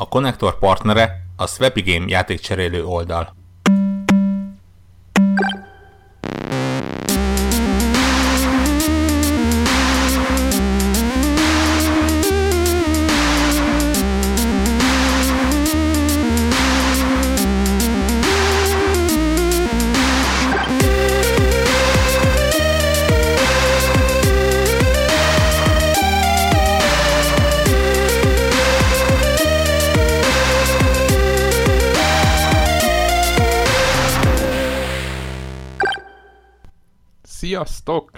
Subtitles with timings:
[0.00, 3.39] A konnektor partnere a Swappy Game játékcserélő oldal.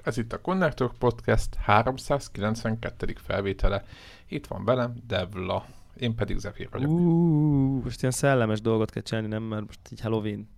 [0.03, 3.15] Ez itt a Connector Podcast 392.
[3.17, 3.85] felvétele.
[4.29, 5.65] Itt van velem Devla,
[5.97, 6.91] én pedig Zephyr vagyok.
[6.91, 9.43] Uh, most ilyen szellemes dolgot kell csinálni, nem?
[9.43, 10.49] Mert most így Halloween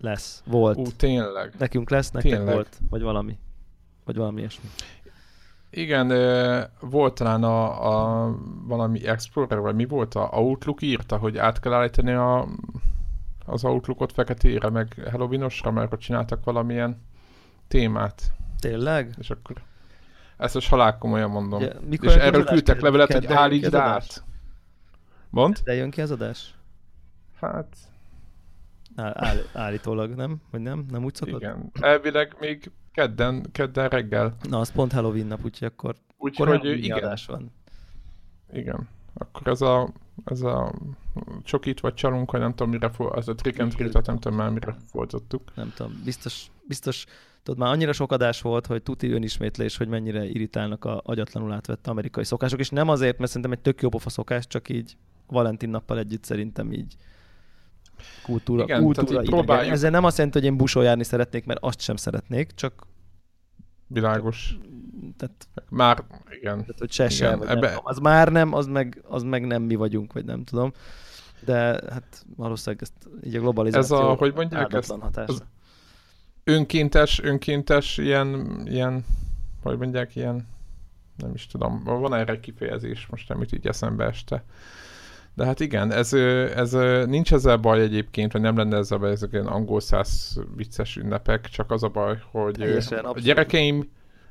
[0.00, 0.78] lesz, volt.
[0.78, 1.54] Ú, tényleg.
[1.58, 2.54] Nekünk lesz, nektek Tényleg.
[2.54, 3.38] volt, vagy valami.
[4.04, 4.68] Vagy valami ilyesmi.
[5.70, 6.08] Igen,
[6.80, 8.30] volt talán a, a
[8.66, 10.14] valami Explorer, vagy mi volt?
[10.14, 12.48] A Outlook írta, hogy át kell állítani a,
[13.46, 17.02] az Outlookot feketére, meg Halloweenosra, mert ott csináltak valamilyen
[17.68, 18.32] témát.
[18.62, 19.14] Tényleg?
[19.18, 19.56] És akkor
[20.36, 21.60] ezt most halál komolyan mondom.
[21.62, 24.24] Ja, mikor és erről küldtek levelet, hogy állítsd át.
[25.30, 25.58] Mond?
[25.64, 26.54] De jön ki az adás?
[27.40, 27.76] Hát,
[28.96, 30.40] Áll, áll, állítólag, nem?
[30.50, 30.84] Vagy nem?
[30.90, 31.40] Nem úgy szokott?
[31.40, 31.70] igen.
[31.80, 34.36] Elvileg még kedden, kedden reggel.
[34.48, 37.52] Na, az pont Halloween nap, úgyhogy akkor, Úgyhogy igen, adás van.
[38.52, 38.88] igen.
[39.14, 39.92] Akkor ez a,
[40.24, 40.72] ez a
[41.42, 44.38] csokit vagy csalunk, vagy nem tudom mire, fo- az a trick and treat nem tudom
[44.38, 45.52] már mire fordítottuk.
[45.54, 47.06] Nem tudom, biztos, biztos,
[47.42, 51.86] tudod, már annyira sok adás volt, hogy tuti önismétlés, hogy mennyire irritálnak a agyatlanul átvett
[51.86, 55.68] amerikai szokások, és nem azért, mert szerintem egy tök jó pofa szokás, csak így Valentin
[55.68, 56.94] nappal együtt szerintem így
[58.22, 59.72] kultúra, Igen, kultúra próbáljuk.
[59.72, 62.86] Ezzel nem azt jelenti, hogy én busó járni szeretnék, mert azt sem szeretnék, csak
[63.86, 64.56] Világos.
[65.16, 66.58] tehát, Már, igen.
[66.58, 69.46] tehát hogy se se, Igen, vagy ebbe- nem az már nem, az meg, az meg
[69.46, 70.72] nem mi vagyunk, vagy nem tudom.
[71.44, 71.56] De
[71.90, 74.90] hát valószínűleg ezt így a globalizáció Ez a, hogy mondják ezt?
[74.90, 75.32] hatása.
[75.32, 75.44] az-
[76.44, 79.04] Önkéntes, önkéntes ilyen, ilyen,
[79.62, 80.48] hogy mondják, ilyen,
[81.16, 84.44] nem is tudom, van erre egy kifejezés, most nem jut így eszembe este.
[85.34, 86.12] De hát igen, ez,
[86.54, 86.72] ez
[87.06, 91.48] nincs ezzel baj egyébként, vagy nem lenne ezzel baj, ezek ilyen angol száz vicces ünnepek,
[91.48, 93.90] csak az a baj, hogy Teljesen a gyerekeim,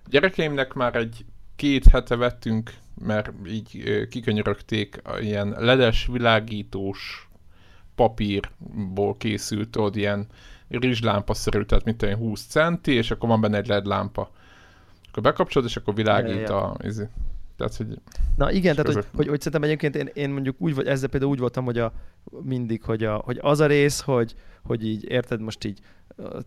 [0.10, 2.74] gyerekeimnek már egy két hete vettünk,
[3.06, 7.30] mert így kikönyörögték a ilyen ledes, világítós
[7.96, 10.28] papírból készült, tudod, ilyen
[10.80, 14.32] rizslámpa-szerű, tehát mint olyan 20 centi, és akkor van benne egy LED lámpa.
[15.10, 16.64] Akkor bekapcsolod, és akkor világít Ja, ja, ja.
[16.64, 16.76] a...
[16.84, 17.08] izé.
[17.58, 18.02] Tehát, hogy
[18.38, 21.32] Na igen, tehát hogy, hogy, hogy szerintem egyébként én, én mondjuk úgy, vagy ezzel például
[21.32, 21.94] úgy voltam, hogy a,
[22.44, 25.80] mindig, hogy, a, hogy az a rész, hogy, hogy így érted, most így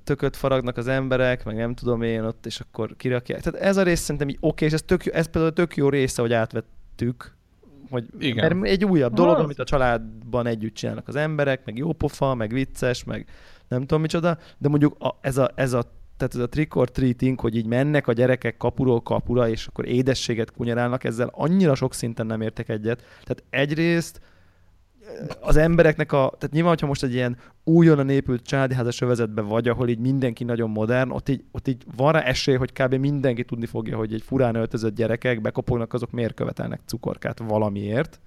[0.04, 3.40] tököt faragnak az emberek, meg nem tudom én ott, és akkor kirakják.
[3.40, 5.88] Tehát ez a rész szerintem így oké, és ez, tök, jó- ez például tök jó
[5.88, 7.34] része, hogy átvettük,
[7.90, 8.56] hogy Igen.
[8.56, 9.44] mert egy újabb dolog, Az.
[9.44, 13.26] amit a családban együtt csinálnak az emberek, meg jó pofa, meg vicces, meg
[13.74, 15.82] nem tudom micsoda, de mondjuk a, ez, a, ez a
[16.16, 19.88] tehát ez a trick or treating, hogy így mennek a gyerekek kapuról kapura, és akkor
[19.88, 22.98] édességet kunyarálnak, ezzel annyira sok szinten nem értek egyet.
[22.98, 24.20] Tehát egyrészt
[25.00, 29.40] eh, az embereknek a, tehát nyilván, hogyha most egy ilyen újonnan épült családi házas övezetbe
[29.40, 32.94] vagy, ahol így mindenki nagyon modern, ott így, ott így van rá esély, hogy kb.
[32.94, 38.20] mindenki tudni fogja, hogy egy furán öltözött gyerekek bekopognak, azok miért követelnek cukorkát valamiért.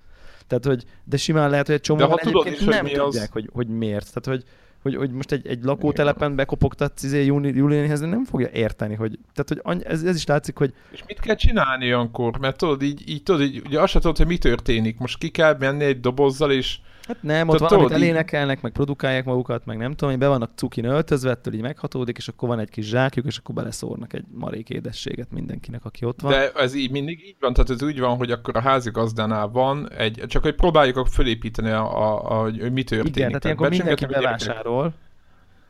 [0.48, 2.96] Tehát, hogy, de simán lehet, hogy egy csomó De ha tudod is, hogy nem mi
[2.96, 4.14] az- tudják, hogy, hogy miért.
[4.14, 4.50] Tehát, hogy,
[4.82, 9.48] hogy, hogy most egy, egy lakótelepen bekopogtatsz izé Júli- Julianihez, nem fogja érteni, hogy, tehát,
[9.48, 12.38] hogy any- ez, ez, is látszik, hogy És mit kell csinálni olyankor?
[12.40, 14.98] Mert tudod, így, így tudod, így, ugye azt sem tudod, hogy mi történik.
[14.98, 19.26] Most ki kell menni egy dobozzal, és Hát nem, ott valamit így- elénekelnek, meg produkálják
[19.26, 22.60] magukat, meg nem tudom, hogy be vannak cukin öltözve, ettől így meghatódik, és akkor van
[22.60, 26.32] egy kis zsákjuk, és akkor beleszórnak egy marék édességet mindenkinek, aki ott van.
[26.32, 29.92] de ez így mindig így van, tehát ez úgy van, hogy akkor a házigazdánál van
[29.92, 33.16] egy, csak hogy próbáljuk fölépíteni, a, a, a, hogy mi történik.
[33.16, 34.94] Igen, tehát ilyenkor mindenki bevásárol,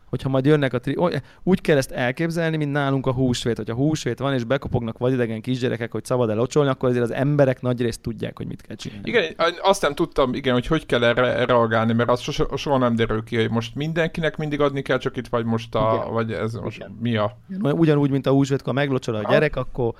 [0.10, 0.98] hogyha majd jönnek a tri...
[1.44, 3.58] Úgy kell ezt elképzelni, mint nálunk a húsvét.
[3.58, 7.62] Hogyha húsvét van, és bekopognak vadidegen kisgyerekek, hogy szabad el locsolni, akkor azért az emberek
[7.62, 9.10] nagy részt tudják, hogy mit kell csinálni.
[9.10, 12.96] Igen, azt nem tudtam, igen, hogy hogy kell erre reagálni, mert az sose, soha nem
[12.96, 16.14] derül ki, hogy most mindenkinek mindig adni kell, csak itt vagy most a, Igen.
[16.14, 16.98] vagy ez most Igen.
[17.02, 17.38] mi a...
[17.62, 19.94] Ugyanúgy, mint a húsvétkor meglocsol a gyerek, akkor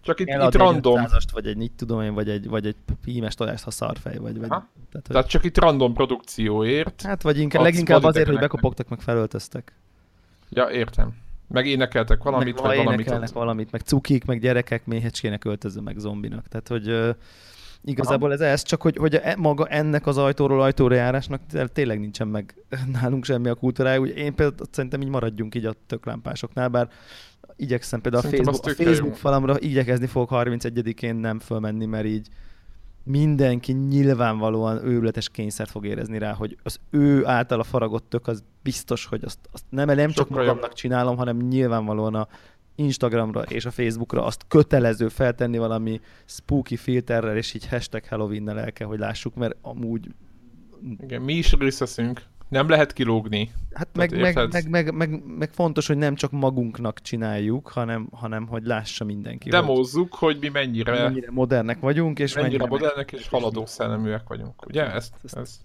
[0.00, 2.76] Csak itt, itt random, egy 500-ast, vagy egy, mit tudom én, vagy egy, vagy egy
[3.04, 4.66] pímes tojást, ha szarfej, vagy, vagy Aha.
[4.90, 7.02] tehát, hogy, tehát csak itt random produkcióért.
[7.02, 8.50] hát vagy inkább, leginkább azért, hogy vadidegeneknek.
[8.50, 9.72] bekopogtak, meg felöltöztek.
[10.48, 11.16] Ja, értem.
[11.48, 13.00] Meg énekeltek valamit, meg vagy valamit.
[13.00, 16.48] énekelnek valamit, meg cukik, meg gyerekek méhecskének öltözve, meg zombinak.
[16.48, 17.14] Tehát, hogy
[17.84, 22.00] igazából ez ez, csak hogy, hogy e, maga ennek az ajtóról ajtóra járásnak té- tényleg
[22.00, 22.54] nincsen meg
[23.00, 24.00] nálunk semmi a kultúrája.
[24.00, 26.88] Úgy én például szerintem így maradjunk így a töklámpásoknál, bár
[27.58, 28.96] igyekszem például a Szerintem az Facebook, a tökre jó.
[28.96, 32.28] Facebook falamra igyekezni fogok 31-én nem fölmenni, mert így
[33.02, 38.42] mindenki nyilvánvalóan őrületes kényszert fog érezni rá, hogy az ő által a faragott tök az
[38.62, 42.28] biztos, hogy azt, azt nem, nem csak magamnak csinálom, hanem nyilvánvalóan a
[42.74, 48.72] Instagramra és a Facebookra azt kötelező feltenni valami spooky filterrel, és így hashtag Halloween-nel el
[48.72, 50.08] kell, hogy lássuk, mert amúgy
[51.00, 52.22] Igen, mi is részt veszünk.
[52.48, 53.50] Nem lehet kilógni.
[53.72, 58.08] Hát meg, Tehát meg, meg, meg, meg, meg, fontos, hogy nem csak magunknak csináljuk, hanem,
[58.12, 62.70] hanem hogy lássa mindenki, hogy Demózzuk, hogy mi mennyire, mennyire modernek vagyunk, és mennyire mennyire
[62.70, 64.66] modernek és haladó szelleműek vagyunk.
[64.66, 64.92] Ugye?
[64.92, 65.60] Ezt, Ezt- ezt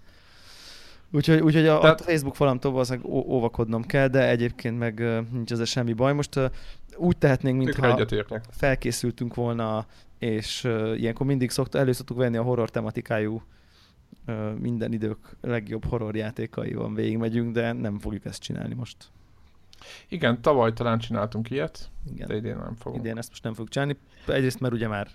[1.12, 5.02] Úgyhogy, úgyhogy a, Tehát- a Facebook falamtól valószínűleg óvakodnom kell, de egyébként meg
[5.32, 6.12] nincs ezzel semmi baj.
[6.12, 6.40] Most
[6.96, 8.06] úgy tehetnénk, mintha
[8.50, 9.86] felkészültünk volna,
[10.18, 13.42] és ilyenkor mindig szokta, elő szoktuk venni a horror tematikájú
[14.58, 18.96] minden idők legjobb horror játékaiban végigmegyünk, de nem fogjuk ezt csinálni most.
[20.08, 22.28] Igen, tavaly talán csináltunk ilyet, Igen.
[22.28, 23.04] de idén nem fogunk.
[23.04, 23.96] Idén ezt most nem fogjuk csinálni.
[24.26, 25.08] Egyrészt, mert ugye már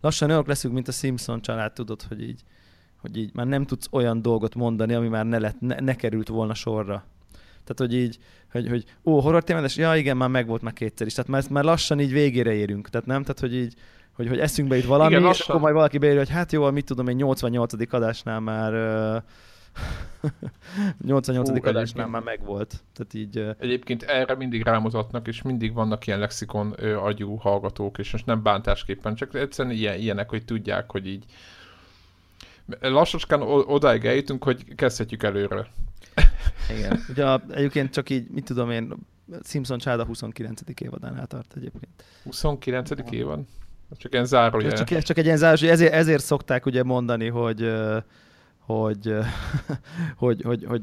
[0.00, 2.42] lassan olyanok leszünk, mint a Simpson család, tudod, hogy így,
[3.00, 6.28] hogy így már nem tudsz olyan dolgot mondani, ami már ne, lett, ne, ne került
[6.28, 7.04] volna sorra.
[7.64, 8.18] Tehát, hogy így,
[8.50, 11.14] hogy, hogy ó, horror témades, ja igen, már megvolt már kétszer is.
[11.14, 12.88] Tehát már, már lassan így végére érünk.
[12.88, 13.74] Tehát nem, tehát, hogy így,
[14.20, 16.84] hogy, hogy eszünkbe jut valami, Igen, és akkor majd valaki beírja, hogy hát jó, mit
[16.84, 17.92] tudom én, 88.
[17.94, 19.22] adásnál már uh,
[21.06, 21.48] 88.
[21.48, 22.82] Hú, adásnál már megvolt.
[22.94, 27.98] Tehát így, uh, Egyébként erre mindig rámutatnak, és mindig vannak ilyen lexikon ö, agyú hallgatók,
[27.98, 31.24] és most nem bántásképpen, csak egyszerűen ilyen, ilyenek, hogy tudják, hogy így
[32.80, 35.66] lassacskán odáig eljutunk, hogy kezdhetjük előről.
[36.76, 37.04] Igen.
[37.08, 38.94] Ugye a, egyébként csak így, mit tudom én,
[39.44, 40.60] Simpson csáda 29.
[40.80, 42.04] évadánál tart egyébként.
[42.24, 42.90] 29.
[43.10, 43.40] évad?
[43.96, 44.72] Csak ilyen zárójel.
[44.72, 47.72] Csak, csak egy ilyen záros, ezért, ezért szokták ugye mondani, hogy
[48.60, 49.14] hogy,
[50.16, 50.82] hogy, hogy, hogy,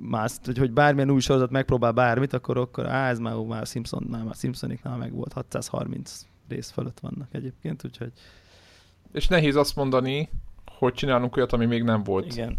[0.00, 4.06] más, hogy, hogy bármilyen új sorozat megpróbál bármit, akkor, akkor á, ez már, már Simpson,
[4.10, 8.12] már, már Simpsoniknál meg volt, 630 rész fölött vannak egyébként, úgyhogy
[9.12, 10.28] És nehéz azt mondani,
[10.66, 12.26] hogy csinálunk olyat, ami még nem volt.
[12.26, 12.58] igen.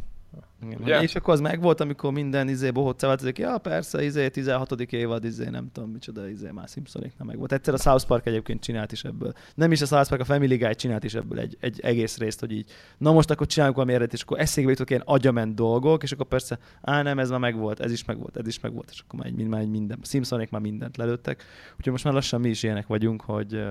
[0.65, 0.81] Igen.
[0.81, 1.01] Ugye?
[1.01, 4.81] És akkor az megvolt, amikor minden izé bohóc változik, ja persze, izé 16.
[4.81, 7.51] évad, izé nem tudom micsoda, izé már Simpsonik nem megvolt.
[7.51, 9.33] Egyszer a South Park egyébként csinált is ebből.
[9.55, 12.39] Nem is a South Park, a Family Guy csinált is ebből egy, egy egész részt,
[12.39, 16.03] hogy így, na most akkor csináljuk valami eredet, és akkor eszébe jutok ilyen agyament dolgok,
[16.03, 19.03] és akkor persze, á nem, ez már megvolt, ez is megvolt, ez is megvolt, és
[19.05, 21.43] akkor már, egy, már egy minden, Simpsonik már mindent lelőttek.
[21.77, 23.63] Úgyhogy most már lassan mi is ilyenek vagyunk, hogy,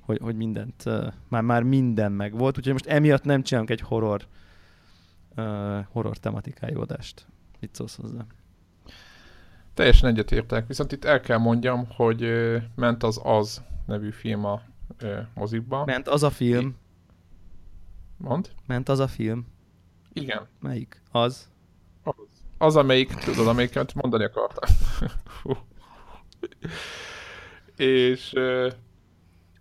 [0.00, 0.84] hogy, hogy mindent,
[1.28, 4.26] már, már minden megvolt, úgyhogy most emiatt nem csinálunk egy horror
[5.36, 7.26] uh, horror tematikájú adást.
[7.60, 8.26] Mit szólsz hozzá?
[9.74, 14.62] Teljesen egyetértek, viszont itt el kell mondjam, hogy ö, ment az Az nevű film a
[14.98, 15.84] ö, mozikba.
[15.84, 16.76] Ment az a film,
[18.16, 18.50] Mond?
[18.66, 19.46] ment az a film.
[20.12, 20.46] Igen.
[20.60, 21.02] Melyik?
[21.10, 21.48] Az.
[22.02, 22.14] Az,
[22.58, 24.76] az amelyik, tudod, amelyiket mondani akartam.
[27.76, 28.34] És,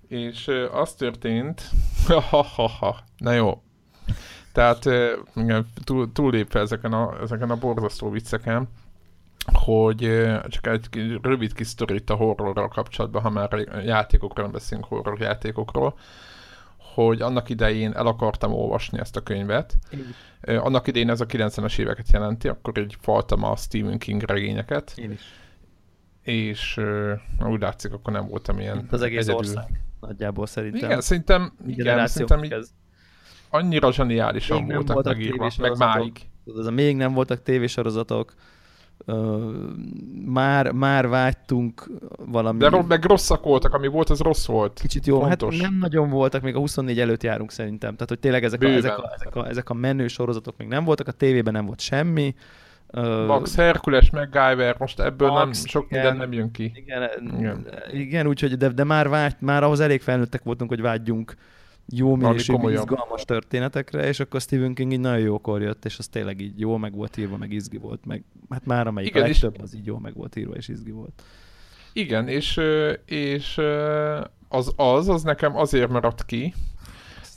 [0.08, 1.70] és az történt,
[2.30, 3.04] ha, ha, ha.
[3.18, 3.64] na jó,
[4.54, 4.86] tehát
[5.36, 8.68] igen, túl, túllépve ezeken a, ezeken a borzasztó vicceken,
[9.54, 13.54] hogy csak egy rövid kis sztorit a horrorral kapcsolatban, ha már
[13.86, 15.98] játékokról beszélünk, horror játékokról,
[16.94, 19.78] hogy annak idején el akartam olvasni ezt a könyvet.
[20.42, 24.94] Ö, Annak idején ez a 90-es éveket jelenti, akkor így faltam a Stephen King regényeket,
[24.96, 25.22] Én is.
[26.22, 27.14] és ö,
[27.46, 29.36] úgy látszik, akkor nem voltam ilyen Itt az egész egyedül.
[29.36, 29.82] ország.
[30.00, 30.90] Nagyjából szerintem.
[30.90, 32.70] Igen, szerintem, igen, szerintem így ez.
[33.54, 36.12] Annyira zseniálisan Még voltak voltak megírva, meg máig.
[36.46, 38.34] Tudod, az a még nem voltak tévésorozatok,
[40.26, 44.80] már, már vágytunk valami De meg rosszak voltak, ami volt, az rossz volt.
[44.82, 45.22] kicsit jó.
[45.22, 47.94] Hát nem nagyon voltak, még a 24 előtt járunk szerintem.
[47.94, 50.84] Tehát, hogy tényleg ezek a, ezek, a, ezek, a, ezek a menő sorozatok még nem
[50.84, 52.36] voltak, a tévében nem volt semmi.
[53.28, 56.02] Max Herkules, MacGyver, most ebből Max, nem, sok igen.
[56.02, 56.72] minden nem jön ki.
[56.76, 57.68] Igen, Igen.
[57.92, 61.36] igen, úgyhogy, de, de már, vágy, már ahhoz elég felnőttek voltunk, hogy vágyjunk
[61.88, 66.42] jó minőségű, izgalmas történetekre, és akkor Stephen King így nagyon jókor jött, és az tényleg
[66.42, 69.42] így jó meg volt írva, meg izgi volt, meg hát már amelyik Igen, a és-
[69.42, 71.24] legtöbb az így jó meg volt írva, és izgi volt.
[71.94, 72.62] Igen, és,
[73.06, 73.58] és
[74.48, 76.54] az az, az nekem azért maradt ki,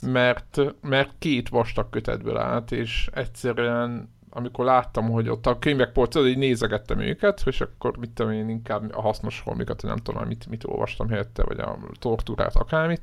[0.01, 6.27] mert, mert két vastag kötetből állt, és egyszerűen amikor láttam, hogy ott a könyvek polcon,
[6.27, 10.47] így nézegettem őket, és akkor mit tudom én, inkább a hasznos holmikat, nem tudom, mit,
[10.49, 13.01] mit olvastam helyette, vagy a tortúrát, akármit,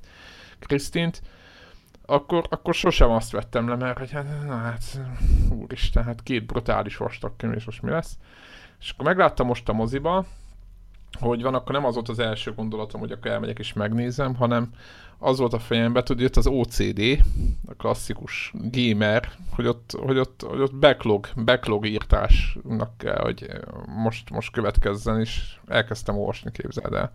[0.58, 1.22] Krisztint,
[2.06, 5.00] akkor, akkor sosem azt vettem le, mert hogy hát, na hát,
[5.50, 8.16] úristen, hát két brutális vastag könyv, és most mi lesz?
[8.80, 10.26] És akkor megláttam most a moziba,
[11.18, 14.70] hogy van, akkor nem az volt az első gondolatom, hogy akkor elmegyek és megnézem, hanem
[15.18, 17.00] az volt a fejemben, tudod, jött az OCD,
[17.66, 23.46] a klasszikus gamer, hogy ott, hogy ott, hogy ott backlog, backlog írtásnak kell, hogy
[23.86, 27.12] most, most következzen, és elkezdtem olvasni, képzeld el.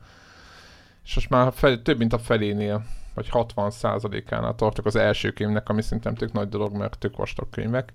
[1.10, 5.70] És most már fel, több mint a felénél, vagy 60 százalékánál tartok az első könyvnek,
[5.70, 7.94] ami szerintem tök nagy dolog, mert tök vastag könyvek,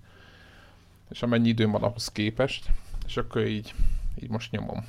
[1.11, 2.71] és amennyi időm van ahhoz képest,
[3.07, 3.75] és akkor így,
[4.23, 4.87] így most nyomom.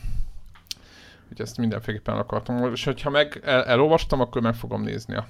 [1.23, 2.71] Úgyhogy ezt mindenféleképpen akartam.
[2.73, 5.27] És hogyha meg el, elolvastam, akkor meg fogom nézni a,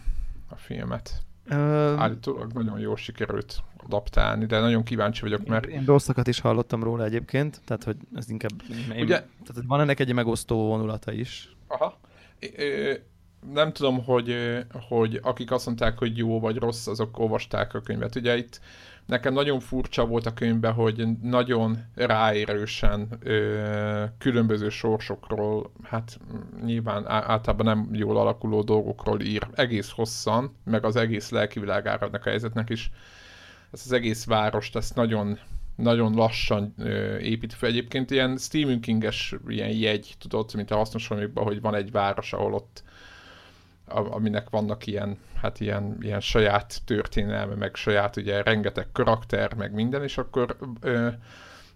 [0.50, 1.24] a filmet.
[1.48, 6.84] Ö, Állítólag nagyon jól sikerült adaptálni, de nagyon kíváncsi vagyok, mert Én rosszakat is hallottam
[6.84, 8.52] róla egyébként, tehát hogy ez inkább...
[8.94, 11.56] Én, Ugye- tehát hogy van ennek egy megosztó vonulata is.
[11.68, 11.98] Aha.
[13.54, 14.36] Nem tudom, hogy,
[14.88, 18.16] hogy akik azt mondták, hogy jó vagy rossz, azok olvasták a könyvet.
[18.16, 18.60] Ugye itt
[19.06, 26.20] nekem nagyon furcsa volt a könyvben, hogy nagyon ráérősen ö, különböző sorsokról, hát
[26.64, 32.30] nyilván általában nem jól alakuló dolgokról ír egész hosszan, meg az egész lelkivilágára ennek a
[32.30, 32.92] helyzetnek is.
[33.72, 35.40] Ezt az egész várost, ezt nagyon
[35.76, 37.70] nagyon lassan ö, épít fel.
[37.70, 42.54] Egyébként ilyen Stephen King-es ilyen jegy, tudod, mint a hasznos hogy van egy város, ahol
[42.54, 42.84] ott
[43.88, 50.04] aminek vannak ilyen, hát ilyen, ilyen saját történelme, meg saját ugye rengeteg karakter, meg minden,
[50.04, 51.08] és akkor ö,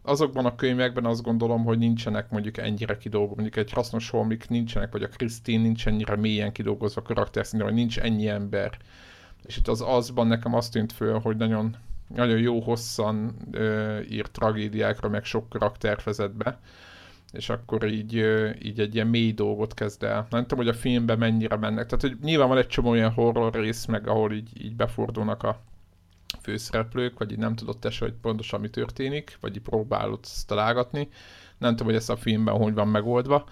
[0.01, 4.91] azokban a könyvekben azt gondolom, hogy nincsenek mondjuk ennyire kidolgozva, mondjuk egy hasznos holmik nincsenek,
[4.91, 8.77] vagy a Krisztin nincs ennyire mélyen kidolgozva karakter szinten, vagy nincs ennyi ember.
[9.45, 11.75] És itt az azban nekem azt tűnt föl, hogy nagyon,
[12.15, 16.59] nagyon jó hosszan ö, írt tragédiákra, meg sok karakter vezet be,
[17.31, 20.27] és akkor így, ö, így egy ilyen mély dolgot kezd el.
[20.29, 21.85] Nem tudom, hogy a filmben mennyire mennek.
[21.85, 25.59] Tehát, hogy nyilván van egy csomó olyan horror rész, meg ahol így, így befordulnak a
[26.41, 31.09] főszereplők, vagy így nem tudod te hogy pontosan mi történik, vagy így próbálod ezt találgatni.
[31.57, 33.45] Nem tudom, hogy ez a filmben hogy van megoldva,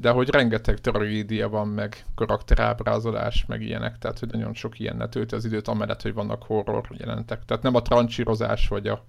[0.00, 5.34] de hogy rengeteg tragédia van, meg karakterábrázolás, meg ilyenek, tehát hogy nagyon sok ilyennel tölti
[5.34, 7.44] az időt, amellett, hogy vannak horror jelentek.
[7.44, 9.04] Tehát nem a trancsírozás, vagy a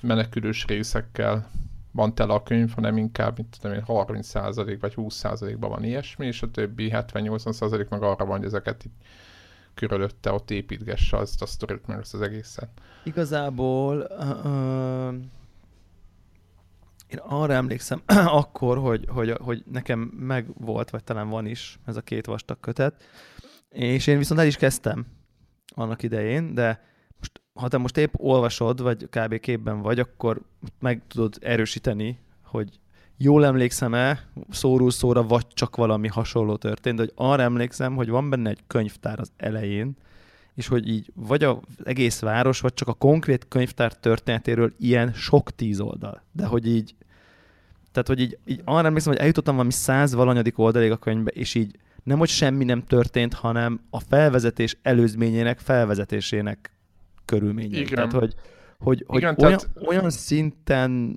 [0.00, 1.48] menekülős részekkel
[1.92, 6.42] van tele a könyv, hanem inkább, mint tudom én, 30% vagy 20%-ban van ilyesmi, és
[6.42, 8.94] a többi 70-80% meg arra van, hogy ezeket itt
[9.74, 12.68] körülötte ott építgesse azt a sztorit, meg ezt az egészet.
[13.02, 15.14] Igazából uh,
[17.06, 18.02] én arra emlékszem
[18.40, 22.60] akkor, hogy, hogy, hogy nekem meg volt, vagy talán van is ez a két vastag
[22.60, 23.02] kötet,
[23.68, 25.06] és én viszont el is kezdtem
[25.74, 26.84] annak idején, de
[27.18, 29.38] most, ha te most épp olvasod, vagy kb.
[29.38, 30.40] képben vagy, akkor
[30.78, 32.80] meg tudod erősíteni, hogy
[33.16, 38.30] jól emlékszem-e szóról szóra, vagy csak valami hasonló történt, de hogy arra emlékszem, hogy van
[38.30, 39.96] benne egy könyvtár az elején,
[40.54, 45.50] és hogy így vagy az egész város, vagy csak a konkrét könyvtár történetéről ilyen sok
[45.50, 46.22] tíz oldal.
[46.32, 46.94] De hogy így,
[47.92, 51.54] tehát hogy így, így arra emlékszem, hogy eljutottam valami száz valanyadik oldalig a könyvbe, és
[51.54, 56.72] így nem, hogy semmi nem történt, hanem a felvezetés előzményének felvezetésének
[57.24, 57.80] körülményei.
[57.80, 57.94] Igen.
[57.94, 58.34] Tehát, hogy,
[58.78, 61.16] hogy, hogy Igen, olyan, tehát- olyan szinten,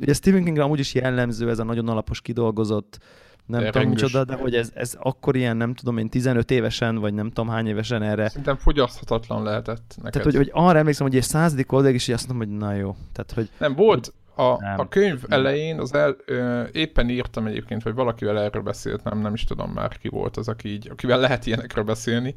[0.00, 2.98] ugye Stephen Kingre amúgy is jellemző ez a nagyon alapos kidolgozott,
[3.48, 6.98] nem De tudom micsoda, de hogy ez, ez akkor ilyen, nem tudom én, 15 évesen,
[6.98, 8.28] vagy nem tudom hány évesen erre.
[8.28, 10.12] Szerintem fogyaszthatatlan lehetett neked.
[10.12, 12.74] Tehát, hogy, hogy arra emlékszem, hogy egy századik oldalig is így azt mondom, hogy na
[12.74, 12.96] jó.
[13.12, 14.80] Tehát, hogy Nem, volt a, Nem.
[14.80, 15.38] a könyv Nem.
[15.38, 19.70] elején, az el, ö, éppen írtam egyébként, vagy valakivel erről beszélt, nem, nem is tudom
[19.70, 22.34] már ki volt az, aki így, akivel lehet ilyenekről beszélni,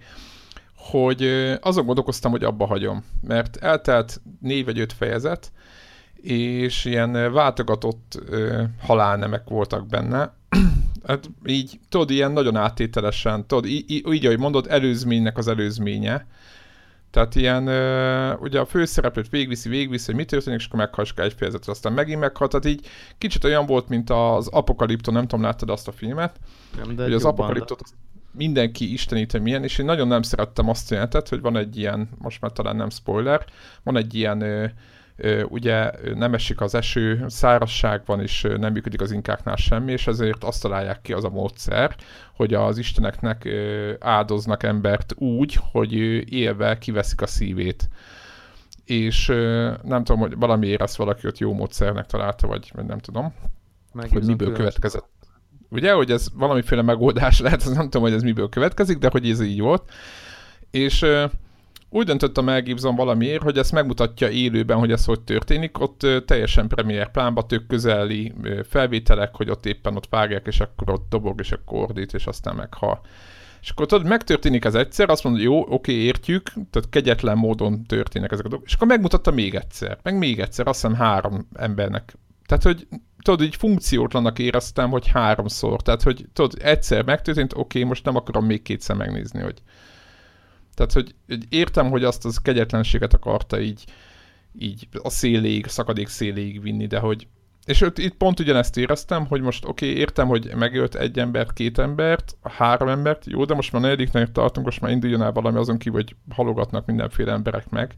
[0.75, 5.51] hogy ö, azon gondolkoztam, hogy abba hagyom, mert eltelt négy vagy öt fejezet,
[6.22, 10.34] és ilyen váltogatott ö, halálnemek voltak benne,
[11.08, 16.25] hát így, tudod, ilyen nagyon áttételesen, tudod, így, így, ahogy mondod, előzménynek az előzménye,
[17.12, 21.34] tehát ilyen, ö, ugye a főszereplőt végviszi, végviszi, hogy mi történik, és akkor meghalljuk egy
[21.34, 22.51] fejezetet, aztán megint meghalt.
[22.51, 26.39] Tehát így kicsit olyan volt, mint az Apokalipton, nem tudom, láttad azt a filmet,
[26.77, 27.81] nem, de hogy az Apokaliptot
[28.31, 31.77] mindenki istenít, hogy milyen, és én nagyon nem szerettem azt a jelentet, hogy van egy
[31.77, 33.46] ilyen, most már talán nem spoiler,
[33.84, 34.65] van egy ilyen, ö,
[35.50, 40.08] ugye nem esik az eső, szárazság van, és ö, nem működik az inkáknál semmi, és
[40.08, 41.96] ezért azt találják ki az a módszer,
[42.36, 43.50] hogy az isteneknek
[44.00, 45.94] áldoznak embert úgy, hogy
[46.34, 47.90] élve kiveszik a szívét.
[48.86, 49.28] És
[49.84, 53.34] nem tudom, hogy valamiért ezt valaki ott jó módszernek találta, vagy, nem tudom
[53.92, 55.10] hogy Meggyőzöm miből következett.
[55.70, 59.30] Ugye, hogy ez valamiféle megoldás lehet, az nem tudom, hogy ez miből következik, de hogy
[59.30, 59.92] ez így volt.
[60.72, 61.06] És
[61.94, 65.80] úgy döntöttem el Gibson valamiért, hogy ezt megmutatja élőben, hogy ez hogy történik.
[65.80, 68.34] Ott teljesen premier plánba, tök közeli
[68.70, 72.56] felvételek, hogy ott éppen ott vágják, és akkor ott dobog, és akkor ordít, és aztán
[72.56, 73.02] meghal.
[73.62, 78.32] És akkor tudod, megtörténik ez egyszer, azt mondod, jó, oké, értjük, tehát kegyetlen módon történnek
[78.32, 78.68] ezek a dolgok.
[78.68, 82.18] És akkor megmutatta még egyszer, meg még egyszer, azt hiszem három embernek.
[82.46, 82.88] Tehát, hogy
[83.22, 85.82] tudod, így funkciótlanak éreztem, hogy háromszor.
[85.82, 89.62] Tehát, hogy tudod, egyszer megtörtént, oké, most nem akarom még kétszer megnézni, hogy...
[90.74, 93.84] Tehát, hogy, hogy értem, hogy azt az kegyetlenséget akarta így,
[94.60, 97.28] így a széléig, szakadék széléig vinni, de hogy
[97.66, 101.54] és ott, itt pont ugyanezt éreztem, hogy most oké, okay, értem, hogy megölt egy embert,
[101.54, 105.58] két embert, három embert, jó, de most már negyediknek tartunk, most már induljon el valami
[105.58, 107.96] azon kívül, hogy halogatnak mindenféle emberek meg.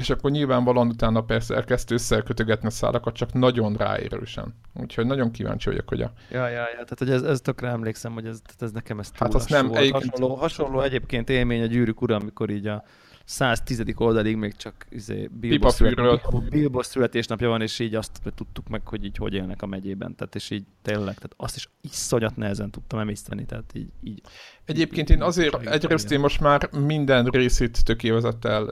[0.00, 4.54] És akkor nyilvánvalóan utána persze elkezd összekötögetni a szálakat, csak nagyon ráérősen.
[4.74, 6.12] Úgyhogy nagyon kíváncsi vagyok, hogy a...
[6.30, 9.18] Ja, ja, ja, tehát hogy ez, ez tökre emlékszem, hogy ez, ez nekem ez túl
[9.18, 9.78] Hát azt nem, volt.
[9.78, 12.84] egyébként- Hasonló, hasonló egyébként élmény a gyűrűk ura, amikor így a
[13.24, 13.82] 110.
[13.96, 19.04] oldalig még csak izé, Bilbo, szület, Bilbo születésnapja van, és így azt tudtuk meg, hogy
[19.04, 20.14] így hogy élnek a megyében.
[20.16, 24.22] Tehát és így tényleg, tehát azt is iszonyat nehezen tudtam emészteni, tehát így, így
[24.64, 28.68] Egyébként én azért, egyrészt én most már minden részét tökéletettel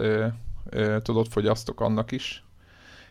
[1.02, 2.44] tudott fogyasztok annak is.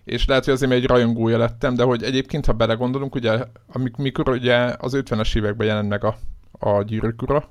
[0.03, 3.95] És lehet, hogy azért még egy rajongója lettem, de hogy egyébként, ha belegondolunk, ugye, amik,
[3.95, 6.15] mikor ugye az 50-es években jelent meg a,
[6.51, 7.49] a gyűrűk ura,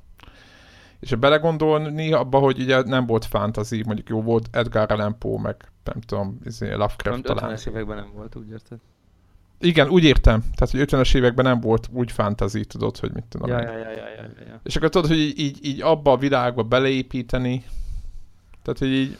[1.00, 5.40] és ha belegondolni abba, hogy ugye nem volt fantasy, mondjuk jó volt Edgar Allan Poe,
[5.40, 7.56] meg nem tudom, izé, Lovecraft talán.
[7.56, 8.78] 50-es években nem volt, úgy érted?
[9.58, 10.40] Igen, úgy értem.
[10.40, 13.48] Tehát, hogy 50-es években nem volt úgy fantasy, tudod, hogy mit tudom.
[13.48, 14.60] Ja, ja, ja, ja, ja, ja.
[14.62, 17.64] És akkor tudod, hogy így, így, így abba a világba beleépíteni.
[18.62, 19.18] Tehát, hogy így...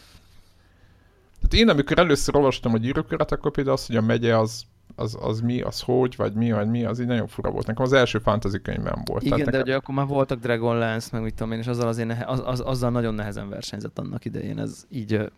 [1.41, 5.17] Tehát én amikor először olvastam a gyűrűköret, akkor például az, hogy a megye az, az,
[5.21, 7.67] az mi, az hogy, vagy mi, vagy mi, az így nagyon fura volt.
[7.67, 9.23] Nekem az első fantasy könyvem volt.
[9.23, 9.61] Igen, de nekem...
[9.61, 12.61] ugye akkor már voltak Dragonlance, meg mit tudom én, és azzal, azért nehe, az, az,
[12.61, 15.31] azzal nagyon nehezen versenyzett annak idején, ez így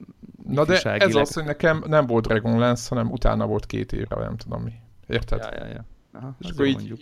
[0.49, 4.37] Na de ez az, hogy nekem nem volt Dragonlance, hanem utána volt két évre, nem
[4.37, 4.73] tudom mi.
[5.07, 5.39] Érted?
[5.39, 5.85] Ja, ja, ja.
[6.13, 7.01] Aha, És akkor így, mondjuk.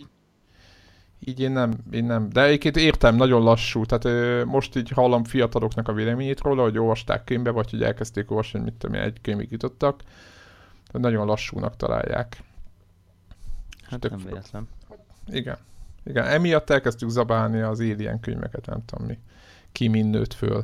[1.25, 2.29] Így én nem, én nem.
[2.29, 3.85] De egyébként értem, nagyon lassú.
[3.85, 8.29] Tehát ö, most így hallom fiataloknak a véleményét róla, hogy olvasták könyvbe, vagy hogy elkezdték
[8.29, 10.01] olvasni, hogy mit tudom én, egy könyvig jutottak.
[10.85, 12.43] Tehát nagyon lassúnak találják.
[13.83, 14.67] Hát tök nem véletlen.
[15.27, 15.57] Igen.
[16.03, 19.19] Igen, emiatt elkezdtük zabálni az Alien könyveket, nem tudom mi.
[19.71, 20.63] Ki mind nőtt föl.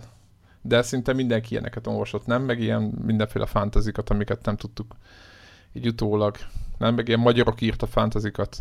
[0.62, 2.44] De szinte mindenki ilyeneket olvasott, nem?
[2.44, 4.96] Meg ilyen mindenféle fantazikat, amiket nem tudtuk
[5.74, 6.36] így utólag.
[6.78, 6.96] Nem?
[6.96, 8.58] Meg ilyen magyarok írt a fantazikat.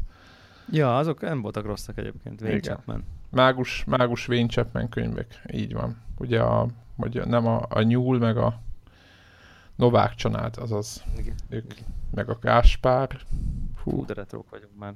[0.70, 2.74] Ja, azok nem voltak rosszak egyébként, Wayne Igen.
[2.74, 3.04] Chapman.
[3.30, 5.42] Mágus, mágus Wayne Chapman könyvek.
[5.52, 5.96] Így van.
[6.18, 8.60] Ugye a, vagy nem a, a Nyúl, meg a
[9.76, 11.34] Novák család, azaz Igen.
[11.48, 11.72] ők,
[12.10, 13.08] meg a Gáspár.
[13.82, 14.04] Hú, Fú.
[14.04, 14.94] de retrók vagyunk már.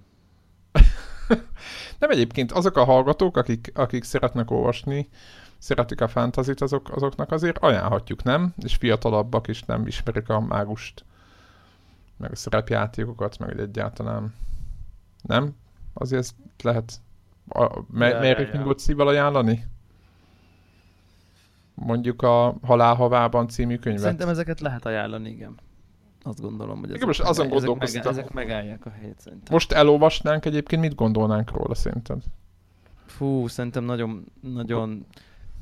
[1.99, 5.09] Nem egyébként azok a hallgatók, akik, akik szeretnek olvasni,
[5.59, 8.55] szeretik a fantazit, azok, azoknak azért ajánlhatjuk, nem?
[8.63, 11.05] És fiatalabbak is nem ismerik a mágust,
[12.17, 14.35] meg a szerepjátékokat, meg egyáltalán.
[15.23, 15.55] Nem?
[15.95, 17.01] Azért ezt lehet
[17.49, 18.61] a, me, Ja, ja, ja, ja.
[18.61, 19.67] Mary szívvel ajánlani?
[21.75, 24.03] Mondjuk a Halálhavában című könyvet.
[24.03, 25.55] Szerintem ezeket lehet ajánlani, igen.
[26.23, 28.13] Azt gondolom, hogy Igen, ezek, most azon ezek, meg, gondolkoztam.
[28.13, 29.55] ezek megállják a helyét szerintem.
[29.55, 32.23] Most elolvasnánk egyébként, mit gondolnánk róla szerinted?
[33.07, 35.07] Fú, szerintem nagyon, nagyon,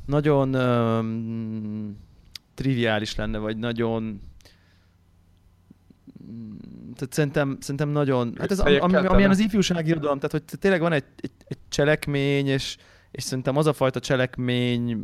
[0.07, 1.97] nagyon um,
[2.55, 4.21] triviális lenne, vagy nagyon
[6.95, 9.09] tehát szerintem, szerintem nagyon, hát ez am, ami, tele.
[9.09, 12.77] amilyen az ifjúsági irodalom, tehát hogy tényleg van egy, egy, egy cselekmény, és,
[13.11, 15.01] és szerintem az a fajta cselekmény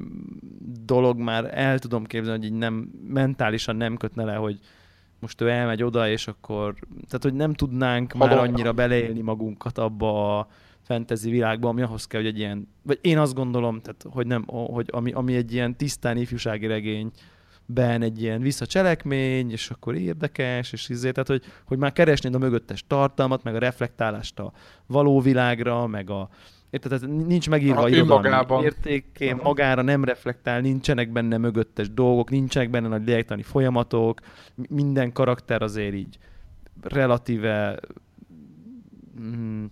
[0.84, 4.58] dolog már el tudom képzelni, hogy így nem, mentálisan nem kötne le, hogy
[5.18, 8.50] most ő elmegy oda, és akkor, tehát hogy nem tudnánk már Halomra.
[8.50, 10.48] annyira beleélni magunkat abba a
[10.82, 14.44] fantasy világba, ami ahhoz kell, hogy egy ilyen, vagy én azt gondolom, tehát, hogy nem,
[14.46, 17.10] hogy ami, ami egy ilyen tisztán ifjúsági regény,
[17.66, 22.38] ben egy ilyen visszacselekmény, és akkor érdekes, és izé, tehát hogy, hogy már keresnéd a
[22.38, 24.52] mögöttes tartalmat, meg a reflektálást a
[24.86, 26.28] való világra, meg a
[26.70, 27.00] Érted?
[27.00, 28.64] Tehát nincs megírva Aha, irodalmi önmagában.
[28.64, 29.42] értéké, Aha.
[29.42, 34.20] magára nem reflektál, nincsenek benne mögöttes dolgok, nincsenek benne nagy lélektani folyamatok,
[34.54, 36.18] mi- minden karakter azért így
[36.82, 37.80] relatíve
[39.20, 39.64] mm,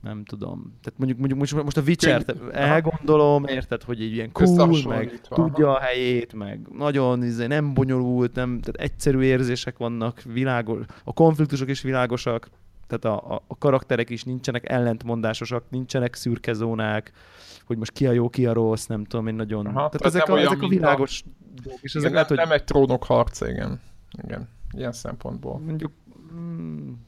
[0.00, 0.74] nem tudom.
[0.82, 5.76] Tehát mondjuk, mondjuk most, most a Witcher elgondolom, érted, hogy egy ilyen cool, meg tudja
[5.76, 11.68] a helyét, meg nagyon izé, nem bonyolult, nem, tehát egyszerű érzések vannak, világos, a konfliktusok
[11.68, 12.48] is világosak,
[12.86, 17.12] tehát a, a, a karakterek is nincsenek ellentmondásosak, nincsenek szürke zónák,
[17.64, 19.66] hogy most ki a jó, ki a rossz, nem tudom én nagyon.
[19.66, 21.24] Aha, tehát tehát ezek a, ezek a mint a- világos
[21.62, 23.80] dolgok, és ezek Igen, lehet, nem, hogy nem egy trónok harca, igen.
[24.22, 25.58] Igen, ilyen szempontból.
[25.58, 25.92] mondjuk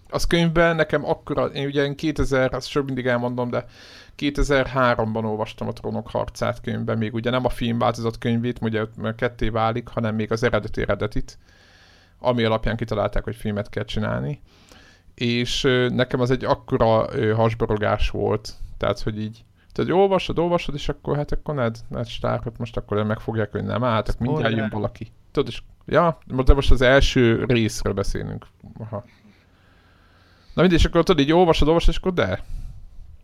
[0.09, 3.65] Az könyvben nekem akkora, én ugye én 2000, azt sok mindig elmondom, de
[4.19, 8.85] 2003-ban olvastam a Trónok harcát könyvben, még ugye nem a film változott könyvét, ugye
[9.17, 11.39] ketté válik, hanem még az eredeti eredetit,
[12.19, 14.41] ami alapján kitalálták, hogy filmet kell csinálni.
[15.15, 20.89] És nekem az egy akkora hasborogás volt, tehát hogy így tehát hogy olvasod, olvasod, és
[20.89, 25.13] akkor hát akkor Ned, Ned Starkot most akkor megfogják, hogy nem álltak, mindjárt jön valaki.
[25.31, 28.47] Tudod, és ja, de most az első részről beszélünk.
[28.79, 29.05] Aha.
[30.55, 32.43] Na mindegy, és akkor tudod, így olvasod, olvasod, és akkor de.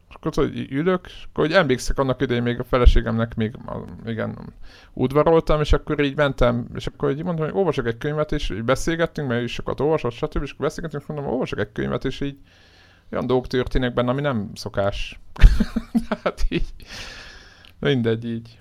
[0.08, 3.56] És akkor tudod, így ülök, és akkor hogy emlékszek annak idején még a feleségemnek még,
[4.06, 4.52] igen,
[4.92, 8.62] udvaroltam, és akkor így mentem, és akkor így mondtam, hogy olvasok egy könyvet, és így
[8.62, 10.42] beszélgettünk, mert is sokat olvasott, stb.
[10.42, 12.38] És akkor beszélgettünk, és mondom, olvasok egy könyvet, és így
[13.10, 15.20] olyan dolgok történnek benne, ami nem szokás.
[16.22, 16.72] hát így,
[17.78, 18.60] mindegy, így,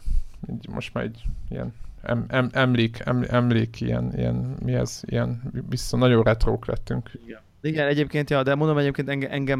[0.49, 1.73] így most már egy ilyen
[2.05, 7.11] em, em, emlék, em, emlék ilyen, ilyen, mi ez, ilyen, vissza nagyon retrók lettünk.
[7.25, 7.39] Igen.
[7.61, 9.59] Igen, egyébként, ja, de mondom egyébként engem, engem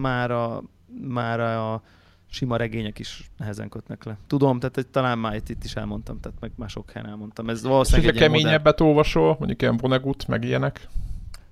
[0.00, 0.62] már, a,
[1.08, 1.82] már a
[2.30, 4.16] sima regények is nehezen kötnek le.
[4.26, 7.48] Tudom, tehát hogy talán már itt, itt is elmondtam, tehát meg már sok helyen elmondtam.
[7.48, 8.88] Ez valószínűleg És hogyha keményebbet modern...
[8.88, 10.88] olvasol, mondjuk ilyen Vonnegut, meg ilyenek?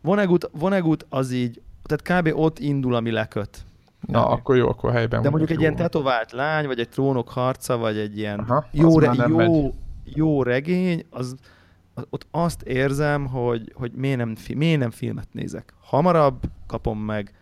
[0.01, 2.39] Vonnegut, Vonnegut az így, tehát kb.
[2.39, 3.65] ott indul, ami leköt.
[4.07, 4.31] Na, kb.
[4.31, 5.23] akkor jó, akkor helyben.
[5.23, 5.63] De mondjuk egy jó.
[5.63, 9.75] ilyen tetovált lány, vagy egy trónok harca, vagy egy ilyen Aha, jó, re, jó,
[10.15, 11.35] jó regény, az,
[12.11, 15.75] ott azt érzem, hogy, hogy miért, nem, miért nem filmet nézek.
[15.81, 17.35] Hamarabb kapom meg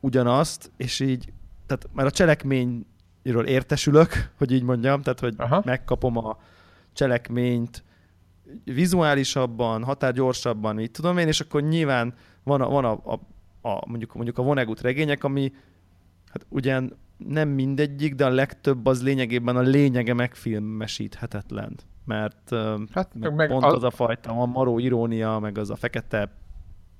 [0.00, 1.32] ugyanazt, és így,
[1.66, 5.62] tehát már a cselekményről értesülök, hogy így mondjam, tehát hogy Aha.
[5.64, 6.38] megkapom a
[6.92, 7.84] cselekményt
[8.64, 13.20] vizuálisabban, határgyorsabban, így tudom én, és akkor nyilván van a, van a, a,
[13.68, 15.52] a mondjuk, mondjuk a Vonnegut regények, ami
[16.26, 21.76] hát ugyan nem mindegyik, de a legtöbb az lényegében a lényege megfilmesíthetetlen
[22.08, 22.54] mert
[22.92, 23.74] hát, meg, meg pont az...
[23.74, 26.32] az a fajta a maró irónia, meg az a fekete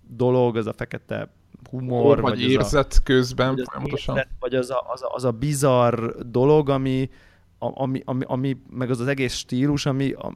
[0.09, 1.29] dolog, az a fekete
[1.71, 4.17] humor, vagy, vagy érzet a, közben vagy folyamatosan.
[4.17, 7.11] Érzet, vagy az a, az, a, az a bizarr dolog, ami,
[7.59, 10.35] ami, ami, ami, meg az az egész stílus, ami a,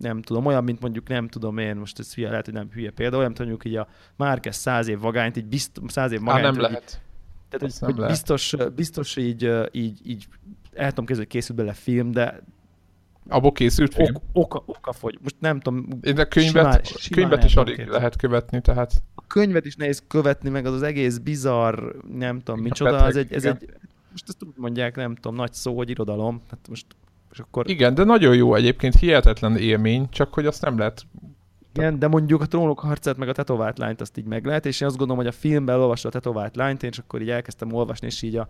[0.00, 2.90] nem tudom, olyan, mint mondjuk nem tudom én, most ez hülye, lehet, hogy nem hülye
[2.90, 6.44] példa, olyan, mint mondjuk így a Márquez száz év vagányt, így bizt, száz év magányt.
[6.44, 7.00] Á, nem lehet.
[7.48, 10.26] tehát, hogy, hogy biztos, biztos így, így, így
[10.72, 12.40] el tudom képzelni, hogy készült bele film, de
[13.30, 14.14] Abból készült film?
[14.14, 15.18] Ok, oka, oka fogy.
[15.22, 15.86] Most nem tudom.
[16.00, 17.98] Én a könyvet, simán, simán könyvet is alig képzelni.
[17.98, 18.92] lehet követni, tehát.
[19.14, 23.16] A könyvet is nehéz követni, meg az az egész bizarr, nem tudom, micsoda, Petrek, az
[23.16, 23.58] egy, ez igen.
[23.60, 23.68] egy,
[24.10, 26.40] most ezt úgy mondják, nem tudom, nagy szó, hogy irodalom.
[26.50, 26.86] Hát most,
[27.32, 27.70] és akkor...
[27.70, 31.06] Igen, de nagyon jó egyébként, hihetetlen élmény, csak hogy azt nem lehet
[31.72, 34.80] igen, de mondjuk a trónok harcát meg a tetovált lányt azt így meg lehet, és
[34.80, 37.72] én azt gondolom, hogy a filmben elolvasta a tetovált lányt, én és akkor így elkezdtem
[37.72, 38.48] olvasni, és így a...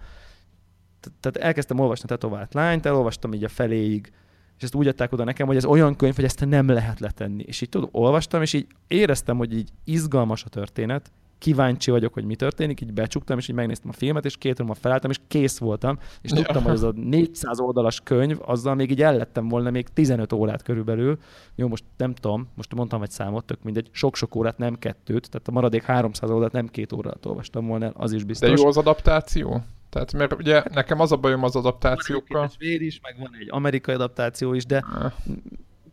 [1.21, 4.13] Tehát elkezdtem olvasni a tetovált lányt, elolvastam így a feléig
[4.61, 7.43] és ezt úgy adták oda nekem, hogy ez olyan könyv, hogy ezt nem lehet letenni.
[7.47, 12.25] És így tudod, olvastam, és így éreztem, hogy így izgalmas a történet, kíváncsi vagyok, hogy
[12.25, 15.59] mi történik, így becsuktam, és így megnéztem a filmet, és két óra felálltam, és kész
[15.59, 19.89] voltam, és tudtam, hogy az a 400 oldalas könyv, azzal még így ellettem volna még
[19.89, 21.19] 15 órát körülbelül.
[21.55, 25.49] Jó, most nem tudom, most mondtam egy számot, tök mindegy, sok-sok órát, nem kettőt, tehát
[25.49, 28.49] a maradék 300 oldalt nem két órát olvastam volna, az is biztos.
[28.49, 29.63] De jó az adaptáció?
[29.91, 32.41] Tehát mert ugye nekem az a bajom az adaptációkkal.
[32.41, 34.85] Van egy is, meg van egy amerikai adaptáció is, de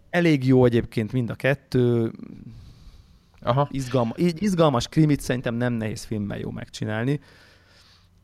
[0.09, 2.11] elég jó egyébként mind a kettő.
[3.41, 3.67] Aha.
[3.71, 7.19] Izgalma, így izgalmas krimit szerintem nem nehéz filmmel jó megcsinálni.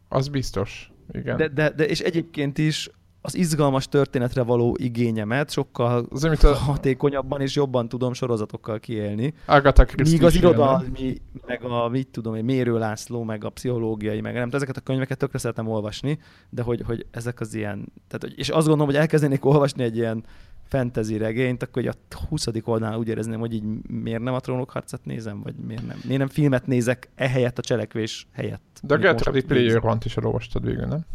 [0.10, 1.38] Az biztos, igen.
[1.38, 2.90] De, de, de és egyébként is
[3.26, 6.56] az izgalmas történetre való igényemet sokkal az, amit a...
[6.56, 9.34] hatékonyabban és jobban tudom sorozatokkal kiélni.
[9.46, 14.22] Agatha Christie Míg az irodalmi, meg a mit tudom én, Mérő László, meg a pszichológiai,
[14.22, 18.36] meg nem, ezeket a könyveket tökre szeretem olvasni, de hogy, hogy ezek az ilyen, tehát,
[18.38, 20.24] és azt gondolom, hogy elkezdenék olvasni egy ilyen
[20.68, 22.46] fantasy regényt, akkor a 20.
[22.64, 25.98] oldalán úgy érezném, hogy így miért nem a trónok harcát nézem, vagy miért nem.
[26.04, 28.80] Miért nem filmet nézek ehelyett a cselekvés helyett.
[28.82, 31.06] De a Get Ready Player One-t is elolvastad végül, nem?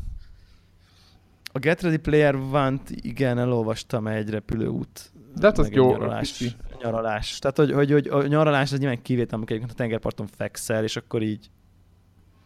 [1.53, 5.13] A Get Ready Player One-t igen, elolvastam egy repülőút.
[5.35, 5.91] De hát az jó.
[5.91, 7.39] Nyaralás, nyaralás.
[7.39, 11.23] Tehát, hogy, hogy, hogy a nyaralás az nyilván kivétel, amikor a tengerparton fekszel, és akkor
[11.23, 11.51] így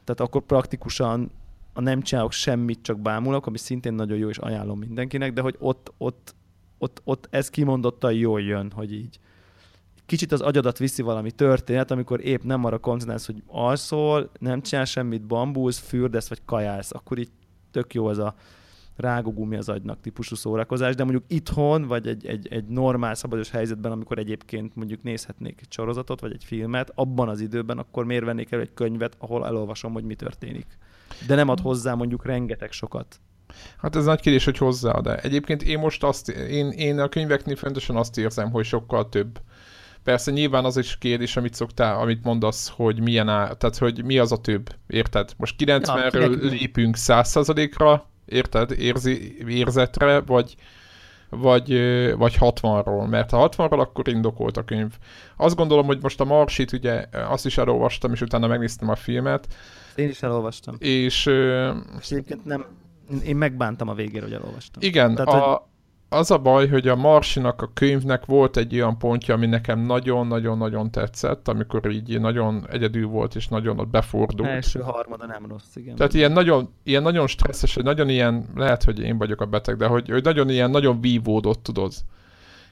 [0.05, 1.31] tehát akkor praktikusan
[1.73, 5.57] a nem csinálok semmit, csak bámulok, ami szintén nagyon jó, és ajánlom mindenkinek, de hogy
[5.59, 6.35] ott, ott,
[6.79, 9.19] ott, ott ez kimondottan jól jön, hogy így
[10.07, 14.85] kicsit az agyadat viszi valami történet, amikor épp nem arra koncentrálsz, hogy alszol, nem csinál
[14.85, 17.31] semmit, bambulsz, fürdesz, vagy kajálsz, akkor így
[17.71, 18.35] tök jó ez a
[18.97, 23.93] rágógumi az agynak típusú szórakozás, de mondjuk itthon, vagy egy, egy, egy normál szabados helyzetben,
[23.93, 28.53] amikor egyébként mondjuk nézhetnék egy sorozatot, vagy egy filmet, abban az időben akkor miért vennék
[28.53, 30.67] el egy könyvet, ahol elolvasom, hogy mi történik.
[31.27, 33.21] De nem ad hozzá mondjuk rengeteg sokat.
[33.79, 37.57] Hát ez nagy kérdés, hogy hozzáad de Egyébként én most azt, én, én a könyveknél
[37.57, 39.41] fontosan azt érzem, hogy sokkal több.
[40.03, 44.19] Persze nyilván az is kérdés, amit szoktál, amit mondasz, hogy milyen áll, tehát hogy mi
[44.19, 45.33] az a több, érted?
[45.37, 50.55] Most 90-ről ja, lépünk 100%-ra, érted, érzi, érzetre, vagy,
[51.31, 51.69] vagy,
[52.17, 54.93] vagy 60-ról, mert ha 60-ról, akkor indokolt a könyv.
[55.37, 59.47] Azt gondolom, hogy most a Marsit, ugye azt is elolvastam, és utána megnéztem a filmet.
[59.95, 60.77] Én is elolvastam.
[60.79, 61.27] És,
[62.01, 62.67] és egyébként nem,
[63.25, 64.83] én megbántam a végére, hogy elolvastam.
[64.83, 65.59] Igen, Tehát, a, hogy...
[66.13, 70.91] az a baj, hogy a Marsinak a könyvnek volt egy olyan pontja, ami nekem nagyon-nagyon-nagyon
[70.91, 74.49] tetszett, amikor így nagyon egyedül volt, és nagyon ott befordult.
[74.49, 75.97] Első harmada nem rossz, igen.
[75.97, 79.77] Tehát ilyen nagyon, ilyen nagyon stresszes, hogy nagyon ilyen, lehet, hogy én vagyok a beteg,
[79.77, 81.93] de hogy, hogy nagyon ilyen, nagyon vívódott, tudod.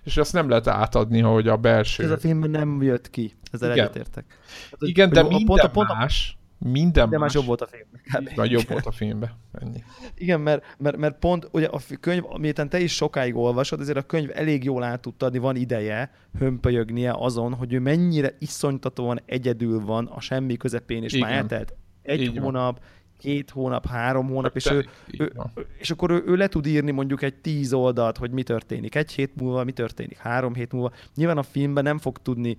[0.05, 2.05] És azt nem lehet átadni, hogy a belső...
[2.05, 3.85] Ez a filmben nem jött ki, ezzel Igen.
[3.85, 4.24] egyetértek.
[4.55, 7.46] Tehát, Igen, de a minden pont a- pont a- más, minden De más, más jobb
[7.46, 7.88] volt a film.
[8.12, 8.35] kb.
[8.35, 9.31] Vagy jobb volt a filmben.
[9.53, 9.83] Ennyi.
[10.14, 14.03] Igen, mert, mert, mert pont ugye a könyv, miután te is sokáig olvasod, ezért a
[14.03, 19.81] könyv elég jól át tud adni, van ideje hömpölyögnie azon, hogy ő mennyire iszonytatóan egyedül
[19.85, 21.42] van a semmi közepén, és már Igen.
[21.42, 22.42] eltelt egy Így van.
[22.42, 22.81] hónap,
[23.18, 24.87] két hónap, három hónap, és, ő,
[25.18, 25.33] ő,
[25.79, 29.12] és akkor ő, ő le tud írni mondjuk egy tíz oldalt, hogy mi történik egy
[29.12, 30.92] hét múlva, mi történik három hét múlva.
[31.14, 32.57] Nyilván a filmben nem fog tudni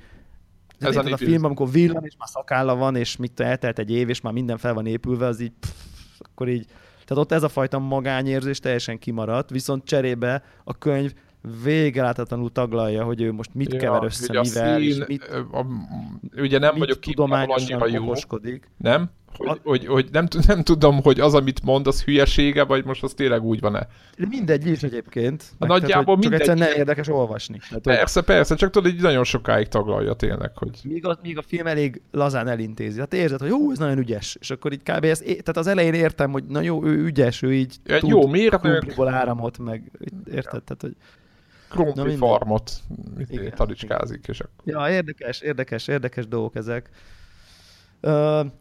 [0.81, 4.09] Ez a a, film, amikor villan, és már szakálla van, és mit eltelt egy év,
[4.09, 5.71] és már minden fel van épülve, az így, pff,
[6.17, 6.65] akkor így,
[7.05, 11.13] tehát ott ez a fajta magányérzés teljesen kimaradt, viszont cserébe a könyv
[11.63, 15.65] végeláthatatlanul taglalja, hogy ő most mit kever össze, hogy a mivel, szín, és mit, a,
[16.35, 18.13] ugye nem mit vagyok tudományosan jó,
[18.77, 19.09] nem?
[19.37, 23.03] Hogy, A- hogy, hogy nem, nem tudom, hogy az, amit mond, az hülyesége, vagy most
[23.03, 23.87] az tényleg úgy van-e.
[24.17, 25.43] De Mindegy is egyébként.
[25.51, 26.39] A Meg, nagyjából tehát, csak mindegy.
[26.39, 27.57] egyszerűen nem érdekes olvasni.
[27.57, 30.79] Tehát, hogy Persze, persze, csak tudod, hogy nagyon sokáig taglalja tényleg, hogy...
[30.83, 32.99] míg a, míg a film elég lazán elintézi.
[32.99, 34.37] Hát érzed, hogy jó, ez nagyon ügyes.
[34.39, 35.03] És akkor így kb.
[35.03, 38.09] Ezt, é- tehát az elején értem, hogy na jó, ő ügyes, ő így Ja, tud
[38.09, 39.91] jó mérnök, krumpliból áramot, meg
[40.25, 40.63] érted?
[40.63, 40.95] Tehát, hogy
[41.69, 42.71] krumpli farmot
[43.55, 44.53] talicskázik, és akkor...
[44.63, 46.89] Ja, érdekes, érdekes, érdekes dolgok ezek.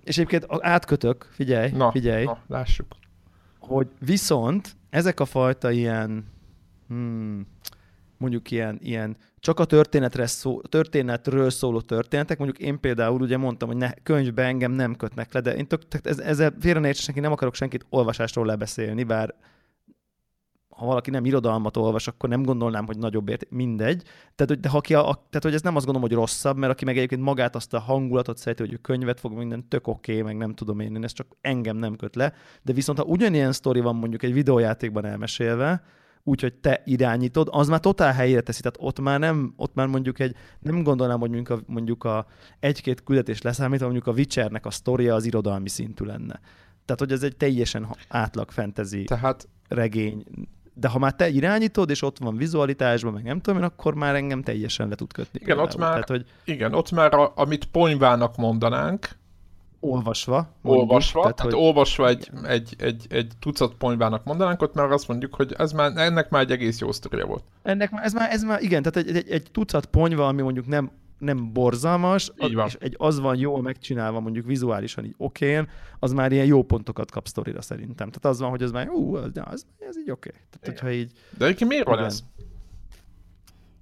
[0.04, 2.86] És egyébként átkötök, figyelj, Na, figyelj, na, lássuk.
[3.58, 6.24] hogy viszont ezek a fajta ilyen,
[6.88, 7.46] hmm,
[8.16, 13.68] mondjuk ilyen, ilyen csak a történetre szó, történetről szóló történetek, mondjuk én például ugye mondtam,
[13.68, 16.86] hogy ne, könyvbe engem nem kötnek le, de én tök, tehát ez, ezzel félre ne
[16.86, 19.34] értsenek, én nem akarok senkit olvasásról lebeszélni, bár
[20.80, 24.02] ha valaki nem irodalmat olvas, akkor nem gondolnám, hogy nagyobb ért, mindegy.
[24.34, 26.56] Tehát, hogy, de ha ki a, a, tehát, hogy ez nem azt gondolom, hogy rosszabb,
[26.56, 29.86] mert aki meg egyébként magát azt a hangulatot szereti, hogy ő könyvet fog, minden tök
[29.86, 32.32] oké, okay, meg nem tudom én, én ez csak engem nem köt le.
[32.62, 35.82] De viszont ha ugyanilyen sztori van mondjuk egy videójátékban elmesélve,
[36.22, 38.60] úgyhogy te irányítod, az már totál helyére teszi.
[38.60, 42.26] Tehát ott már nem, ott már mondjuk egy, nem gondolnám, hogy mondjuk a, mondjuk a
[42.60, 46.40] egy-két küldetés leszámítva, mondjuk a Witchernek a sztoria az irodalmi szintű lenne.
[46.84, 50.24] Tehát, hogy ez egy teljesen átlag fantasy Tehát regény.
[50.74, 54.14] De ha már te irányítod, és ott van vizualitásban, meg nem tudom én, akkor már
[54.14, 55.40] engem teljesen le tud kötni.
[55.42, 59.08] Igen, ott már- Tehát, hogy igen, ott már a, amit ponyvának mondanánk,
[59.80, 60.48] olvasva.
[60.60, 64.90] mondjuk, olvasva, tehát, tehát hogy, olvasva egy, egy, egy, egy tucat ponyvának mondanánk, ott már
[64.90, 67.44] azt mondjuk, hogy ez már, ennek már egy egész jó sztoria volt.
[67.62, 70.66] ennek már, ez már, ez már igen, tehát egy, egy, egy tucat ponyva, ami mondjuk
[70.66, 72.66] nem nem borzalmas, Így van.
[72.66, 77.10] és egy, az van jól megcsinálva, mondjuk vizuálisan így okén, az már ilyen jó pontokat
[77.10, 78.08] kap sztorira szerintem.
[78.10, 80.30] Tehát az van, hogy az már, ú, az, az, ez így oké.
[80.30, 82.06] Tehát, hogyha így, De egyébként miért van Igen.
[82.06, 82.22] ez?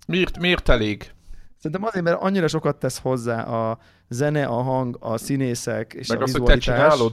[0.07, 1.13] Miért, miért elég?
[1.57, 6.21] Szerintem azért, mert annyira sokat tesz hozzá a zene, a hang, a színészek és Meg
[6.21, 6.95] a az, hogy te vizualitás.
[6.95, 7.13] csinálod?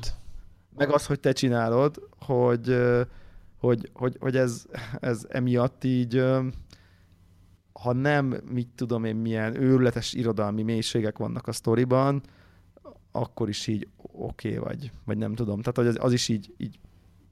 [0.77, 2.77] meg az, hogy te csinálod, hogy,
[3.59, 4.65] hogy, hogy, hogy ez,
[4.99, 6.23] ez emiatt így,
[7.81, 12.21] ha nem, mit tudom én, milyen őrületes irodalmi mélységek vannak a sztoriban,
[13.11, 15.59] akkor is így oké okay vagy, vagy nem tudom.
[15.59, 16.79] Tehát, hogy az, az is így, így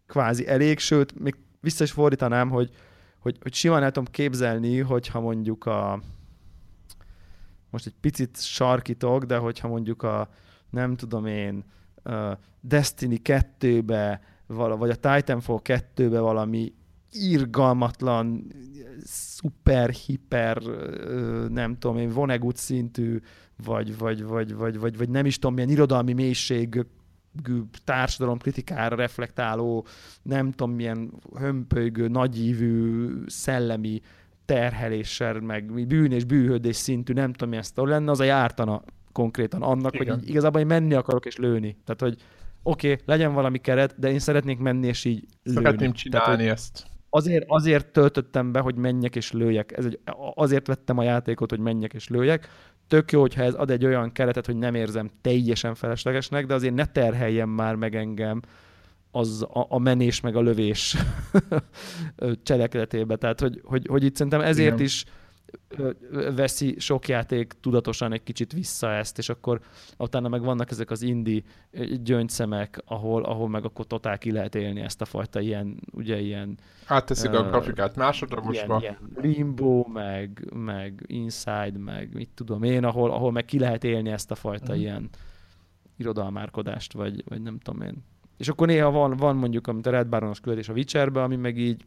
[0.07, 2.69] kvázi elég, sőt, még vissza is fordítanám, hogy,
[3.19, 6.01] hogy, hogy simán el tudom képzelni, hogyha mondjuk a
[7.69, 10.29] most egy picit sarkítok, de hogyha mondjuk a
[10.69, 11.63] nem tudom én,
[12.61, 16.73] Destiny 2-be, vala, vagy a Titanfall 2-be valami
[17.13, 18.51] irgalmatlan,
[19.03, 20.61] szuper, hiper,
[21.49, 23.19] nem tudom én, Vonnegut szintű,
[23.63, 26.85] vagy, vagy, vagy, vagy, vagy, vagy nem is tudom milyen irodalmi mélység
[27.83, 29.85] társadalom kritikára reflektáló,
[30.21, 34.01] nem tudom milyen hömpölygő, nagyívű, szellemi
[34.45, 39.61] terheléssel, meg bűn és bűhődés szintű, nem tudom milyen sztori lenne, az a jártana konkrétan
[39.61, 40.15] annak, Igen.
[40.15, 41.77] hogy igazából én menni akarok és lőni.
[41.85, 42.21] Tehát, hogy
[42.63, 45.57] oké, okay, legyen valami keret, de én szeretnék menni és így lőni.
[45.57, 46.91] Szeretném Tehát, csinálni hogy ezt.
[47.15, 49.77] Azért, azért töltöttem be, hogy menjek és lőjek.
[49.77, 49.99] Ez egy,
[50.33, 52.49] azért vettem a játékot, hogy menjek és lőjek.
[52.87, 56.73] Tök jó, hogyha ez ad egy olyan keretet, hogy nem érzem teljesen feleslegesnek, de azért
[56.73, 58.41] ne terheljen már meg engem
[59.11, 60.95] az a, a menés meg a lövés
[62.43, 63.15] cselekedetébe.
[63.15, 64.85] Tehát, hogy, hogy, hogy itt szerintem ezért Igen.
[64.85, 65.05] is
[66.35, 69.59] veszi sok játék tudatosan egy kicsit vissza ezt, és akkor
[69.97, 71.43] utána meg vannak ezek az indi
[72.03, 76.57] gyöngyszemek, ahol, ahol meg akkor totál ki lehet élni ezt a fajta ilyen, ugye ilyen
[76.87, 78.77] Átteszik a Ö, grafikát másodlagosba.
[78.79, 83.83] ilyen, ilyen limbo, meg, meg inside, meg mit tudom én, ahol, ahol meg ki lehet
[83.83, 84.81] élni ezt a fajta Mhm.
[84.81, 85.09] ilyen
[85.97, 88.03] irodalmárkodást, vagy, vagy nem tudom én.
[88.37, 91.57] És akkor néha van, van mondjuk, amit a Red Baronos küldetés a Witcherbe, ami meg
[91.57, 91.85] így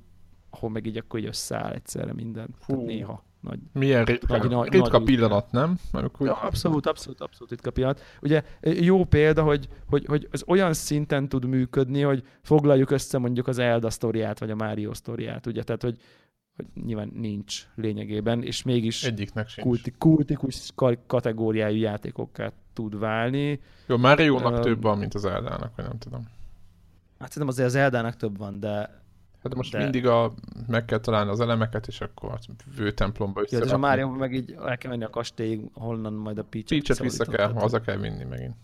[0.51, 2.49] ahol meg így akkor így összeáll egyszerre minden.
[2.67, 2.73] Hú.
[2.73, 3.25] Tehát néha.
[3.41, 5.79] Nagy, Milyen ritka, nagy, nagy, ritka nagy pillanat, nem?
[5.93, 6.27] Amikor...
[6.27, 8.01] Ja, abszolút, abszolút, abszolút ritka pillanat.
[8.21, 13.47] Ugye jó példa, hogy, hogy, hogy ez olyan szinten tud működni, hogy foglaljuk össze mondjuk
[13.47, 15.63] az Elda sztoriát, vagy a Mario sztoriát, ugye?
[15.63, 15.99] Tehát, hogy,
[16.57, 19.67] hogy nyilván nincs lényegében, és mégis Egyiknek sincs.
[19.67, 20.73] Kulti, kultikus
[21.07, 23.61] kategóriájú játékokká tud válni.
[23.87, 26.21] Jó, Mario-nak uh, több van, mint az Eldának, vagy nem tudom.
[27.19, 29.05] Hát szerintem azért az Eldának több van, de
[29.49, 29.79] Hát most de...
[29.79, 30.33] mindig a,
[30.67, 32.39] meg kell találni az elemeket, és akkor a
[32.77, 33.57] vőtemplomba össze.
[33.57, 36.69] Ja, és a Mario meg így el kell menni a kastélyig, honnan majd a Peach-et
[36.69, 38.55] Peach-et vissza kell, haza kell vinni megint.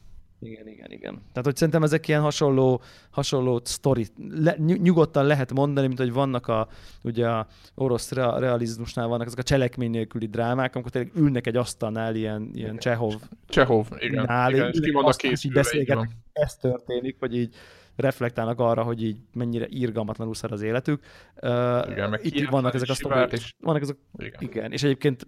[0.42, 1.14] Igen, igen, igen.
[1.14, 4.06] Tehát, hogy szerintem ezek ilyen hasonló, hasonló sztori.
[4.30, 6.68] Le, nyugodtan lehet mondani, mint hogy vannak a,
[7.02, 12.14] ugye a orosz realizmusnál vannak ezek a cselekmény nélküli drámák, amikor tényleg ülnek egy asztalnál
[12.14, 13.14] ilyen, ilyen Csehov.
[13.48, 14.24] Csehov, igen.
[14.24, 17.54] Nál, igen, és ki van a készülve, Ez történik, hogy így
[17.96, 21.04] reflektálnak arra, hogy így mennyire irgalmatlanul szar az életük.
[21.36, 23.32] Igen, meg Itt vannak ezek a sztorik.
[23.32, 23.54] És...
[23.60, 23.96] Vannak ezek...
[24.18, 24.40] Igen.
[24.40, 24.72] igen.
[24.72, 25.26] És egyébként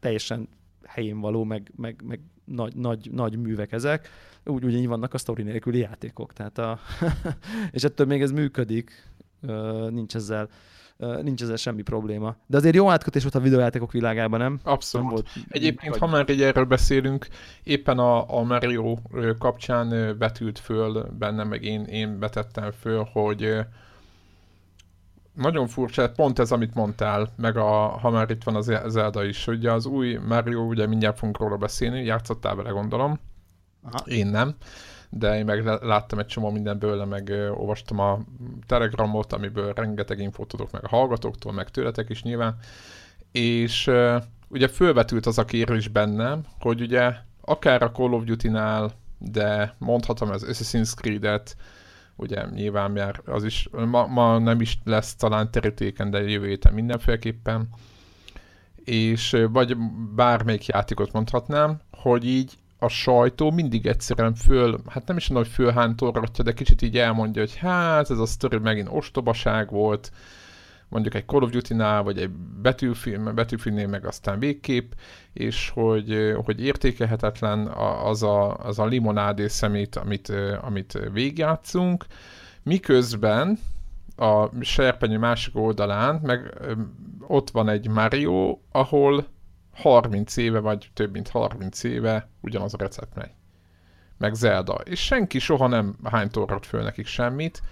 [0.00, 0.48] teljesen
[0.84, 4.08] helyén való, meg, meg, meg nagy, nagy, nagy művek ezek.
[4.44, 6.32] Úgy ugyanígy vannak a sztori nélküli játékok.
[6.32, 6.78] Tehát a
[7.70, 9.08] és ettől még ez működik.
[9.88, 10.48] Nincs ezzel
[11.22, 12.36] nincs ezzel semmi probléma.
[12.46, 14.60] De azért jó átkötés volt a videójátékok világában, nem?
[14.62, 15.06] Abszolút.
[15.06, 16.00] Nem volt, Egyébként, vagy...
[16.00, 17.26] ha már így erről beszélünk,
[17.62, 18.96] éppen a, a Mario
[19.38, 23.58] kapcsán betült föl bennem, meg én, én betettem föl, hogy
[25.34, 29.44] nagyon furcsa, pont ez, amit mondtál, meg a, ha már itt van az Zelda is,
[29.44, 33.20] hogy az új Mario, ugye mindjárt fogunk róla beszélni, játszottál vele gondolom,
[33.82, 34.04] Aha.
[34.04, 34.54] én nem
[35.10, 38.18] de én meg láttam egy csomó mindenből, meg olvastam a
[38.66, 42.56] telegramot, amiből rengeteg infót tudok meg a hallgatóktól, meg tőletek is nyilván,
[43.32, 43.90] és
[44.48, 50.30] ugye fölvetült az a kérés bennem, hogy ugye akár a Call of Duty-nál, de mondhatom
[50.30, 51.56] az Assassin's Creed-et,
[52.16, 56.72] ugye nyilván már az is, ma, ma nem is lesz talán terítéken, de jövő héten
[56.72, 57.68] mindenféleképpen,
[58.84, 59.76] és vagy
[60.14, 65.64] bármelyik játékot mondhatnám, hogy így a sajtó mindig egyszerűen föl, hát nem is mondom, hogy
[65.64, 70.12] fölhántorgatja, de kicsit így elmondja, hogy hát ez a sztori megint ostobaság volt,
[70.88, 72.30] mondjuk egy Call of Duty-nál, vagy egy
[72.62, 74.92] betűfilm, betűfilmnél meg aztán végképp,
[75.32, 77.66] és hogy, hogy értékelhetetlen
[78.04, 82.06] az a, az a limonádé szemét, amit, amit végigjátszunk,
[82.62, 83.58] miközben
[84.16, 86.54] a serpenyő másik oldalán meg
[87.26, 89.26] ott van egy Mario, ahol
[89.80, 93.30] 30 éve, vagy több mint 30 éve ugyanaz a recept megy.
[94.18, 94.74] Meg Zelda.
[94.74, 97.62] És senki soha nem hány torrat föl nekik semmit.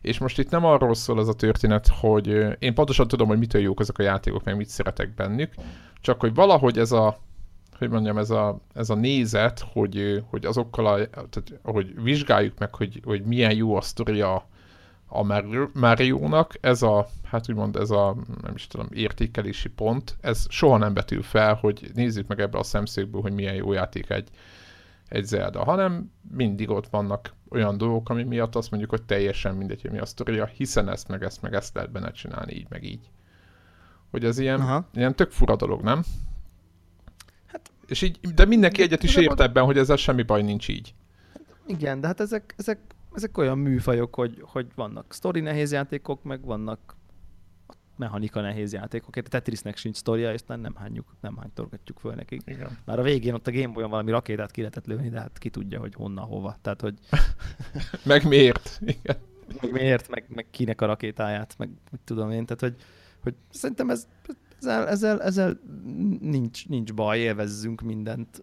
[0.00, 3.62] És most itt nem arról szól ez a történet, hogy én pontosan tudom, hogy mitől
[3.62, 5.54] jók ezek a játékok, meg mit szeretek bennük,
[6.00, 7.18] csak hogy valahogy ez a,
[7.78, 12.74] hogy mondjam, ez a, ez a nézet, hogy, hogy azokkal a, tehát, hogy vizsgáljuk meg,
[12.74, 14.46] hogy, hogy milyen jó a sztoria
[15.12, 20.76] a Mario-nak ez a, hát úgymond ez a, nem is tudom, értékelési pont, ez soha
[20.76, 24.28] nem betül fel, hogy nézzük meg ebből a szemszögből, hogy milyen jó játék egy,
[25.08, 29.82] egy Zelda, hanem mindig ott vannak olyan dolgok, ami miatt azt mondjuk, hogy teljesen mindegy,
[29.82, 32.84] hogy mi a sztoria, hiszen ezt meg ezt meg ezt lehet benne csinálni, így meg
[32.84, 33.10] így.
[34.10, 34.88] Hogy ez ilyen, Aha.
[34.94, 36.02] ilyen tök fura dolog, nem?
[37.46, 40.94] Hát, és így, de mindenki egyet is ért ebben, hogy ezzel semmi baj nincs így.
[41.66, 42.78] Igen, de hát ezek, ezek
[43.14, 46.96] ezek olyan műfajok, hogy, hogy vannak story nehéz játékok, meg vannak
[47.96, 49.16] mechanika nehéz játékok.
[49.16, 52.42] A Tetrisnek sincs sztoria, és nem hányjuk, nem hánytorgatjuk föl nekik.
[52.44, 52.78] Igen.
[52.84, 55.50] Már a végén ott a Game Boy-on valami rakétát ki lehetett lőni, de hát ki
[55.50, 56.56] tudja, hogy honnan, hova.
[56.62, 56.98] Tehát, hogy...
[58.04, 58.80] meg miért.
[58.80, 59.16] Igen.
[59.60, 62.46] Meg miért, meg, meg kinek a rakétáját, meg mit tudom én.
[62.46, 62.74] Tehát, hogy,
[63.22, 64.08] hogy szerintem ez,
[64.58, 65.60] ezzel, ezzel, ezzel
[66.20, 68.42] nincs, nincs baj, élvezzünk mindent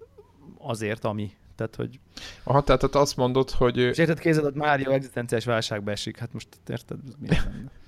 [0.58, 1.32] azért, ami.
[1.60, 2.00] Tehát, hogy...
[2.44, 3.78] Aha, tehát azt mondod, hogy...
[3.78, 6.18] És érted, kézed, Mário egzisztenciás válságba esik.
[6.18, 7.48] Hát most érted, miért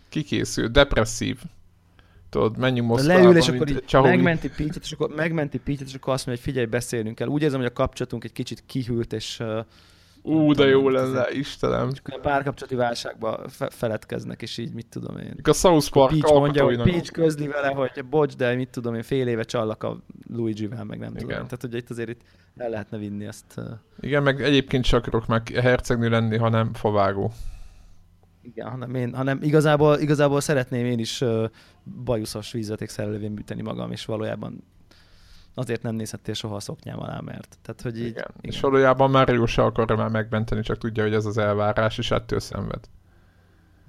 [0.09, 1.39] Kikészül, depresszív.
[2.29, 3.21] Tudod, menjünk Moszkvába.
[3.21, 6.53] Leül, és akkor így megmenti Peach-et, és akkor megmenti Peach-et, és akkor azt mondja, hogy
[6.53, 7.27] figyelj, beszélnünk kell.
[7.27, 9.43] Úgy érzem, hogy a kapcsolatunk egy kicsit kihűlt, és
[10.23, 11.91] Ú, de jó lenne, Istenem.
[11.91, 15.35] Csak a párkapcsolati válságba fe- feledkeznek, és így mit tudom én.
[15.43, 19.03] A South Park Peach mondja, hogy Peach közli vele, hogy bocs, de mit tudom én,
[19.03, 19.97] fél éve csallak a
[20.33, 21.21] Luigi-vel, meg nem Igen.
[21.21, 21.33] tudom.
[21.33, 22.21] Tehát, hogy itt azért itt
[22.55, 23.61] el lehetne vinni ezt.
[23.99, 27.31] Igen, meg egyébként csak akarok meg hercegnő lenni, hanem favágó.
[28.41, 31.49] Igen, hanem én, hanem igazából, igazából szeretném én is uh,
[32.03, 34.63] bajuszos szerelővén műteni magam, és valójában
[35.53, 37.57] azért nem nézhettél soha a szoknyám alá, mert.
[37.61, 38.11] Tehát, hogy így, igen.
[38.11, 38.33] igen.
[38.41, 42.39] És valójában Mario se akarja már megmenteni, csak tudja, hogy ez az elvárás, és ettől
[42.39, 42.83] szenved.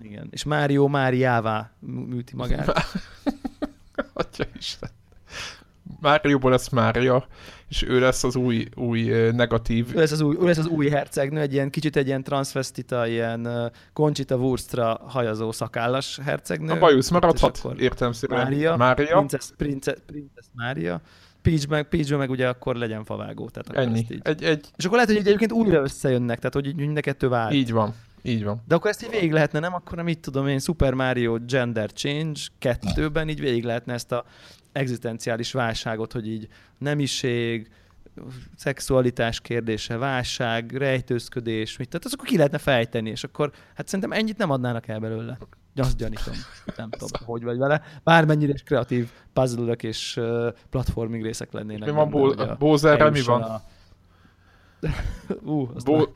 [0.00, 0.28] Igen.
[0.30, 2.72] És Mário Máriává műti magát.
[4.12, 4.90] Atya Isten.
[6.00, 7.26] Márióból lesz Mária,
[7.68, 9.94] És ő lesz az új, új negatív.
[9.94, 13.06] Ő lesz az új, ő lesz az új hercegnő, egy ilyen kicsit egy ilyen transvestita,
[13.06, 16.72] ilyen Conchita Wurstra hajazó szakállas hercegnő.
[16.72, 18.42] A bajusz maradhat, akkor értelemszerűen.
[18.42, 19.16] Mária, Mária.
[19.16, 21.00] Princess, Princess, Princess Mária.
[21.42, 23.48] Peach meg, Peach meg ugye akkor legyen favágó.
[23.48, 23.98] Tehát akkor Ennyi.
[23.98, 24.20] így.
[24.22, 27.52] Egy, egy, És akkor lehet, hogy egyébként újra összejönnek, tehát hogy mind a kettő vár.
[27.52, 27.94] így van.
[28.22, 28.62] Így van.
[28.68, 29.74] De akkor ezt így végig lehetne, nem?
[29.74, 34.24] Akkor nem így tudom én, Super Mario Gender Change kettőben így végig lehetne ezt a
[34.72, 37.70] egzisztenciális válságot, hogy így nemiség,
[38.56, 44.36] szexualitás kérdése, válság, rejtőzködés, mit, tehát akkor ki lehetne fejteni, és akkor hát szerintem ennyit
[44.38, 45.38] nem adnának el belőle.
[45.76, 46.34] Azt gyanítom.
[46.76, 47.82] Nem tudom, hogy vagy vele.
[48.04, 50.20] Bármennyire is kreatív puzzle és
[50.70, 51.88] platforming részek lennének.
[51.88, 53.42] Mi van Bowserrel, mi van?
[53.42, 53.62] A...
[55.52, 56.06] Ú, azt Bo...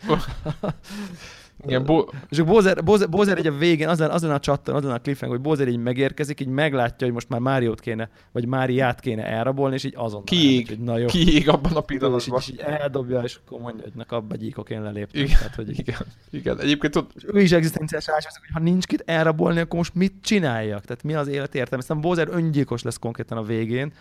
[1.67, 2.05] Igen, bo...
[2.29, 4.95] és Bowser, Bowser, Bowser egy a végén, az lenne, az lenne a csattan, az lenne
[4.95, 9.01] a cliffhanger, hogy Bowser így megérkezik, így meglátja, hogy most már Máriót kéne, vagy Máriát
[9.01, 10.25] kéne elrabolni, és így azon.
[10.25, 10.69] Kiég.
[10.69, 11.07] Hogy na jó.
[11.07, 12.39] kiég abban a és, így, pillanatban.
[12.41, 15.23] és így eldobja, és akkor mondja, hogy na abba gyíkok én leléptem.
[15.23, 15.37] Igen.
[15.37, 16.61] Tehát, hogy Igen, igen.
[16.61, 20.85] Egyébként és ő is egzisztenciás ásványzik, hogy ha nincs kit elrabolni, akkor most mit csináljak?
[20.85, 21.79] Tehát mi az élet értelme?
[21.83, 23.93] Aztán Bowser öngyilkos lesz konkrétan a végén,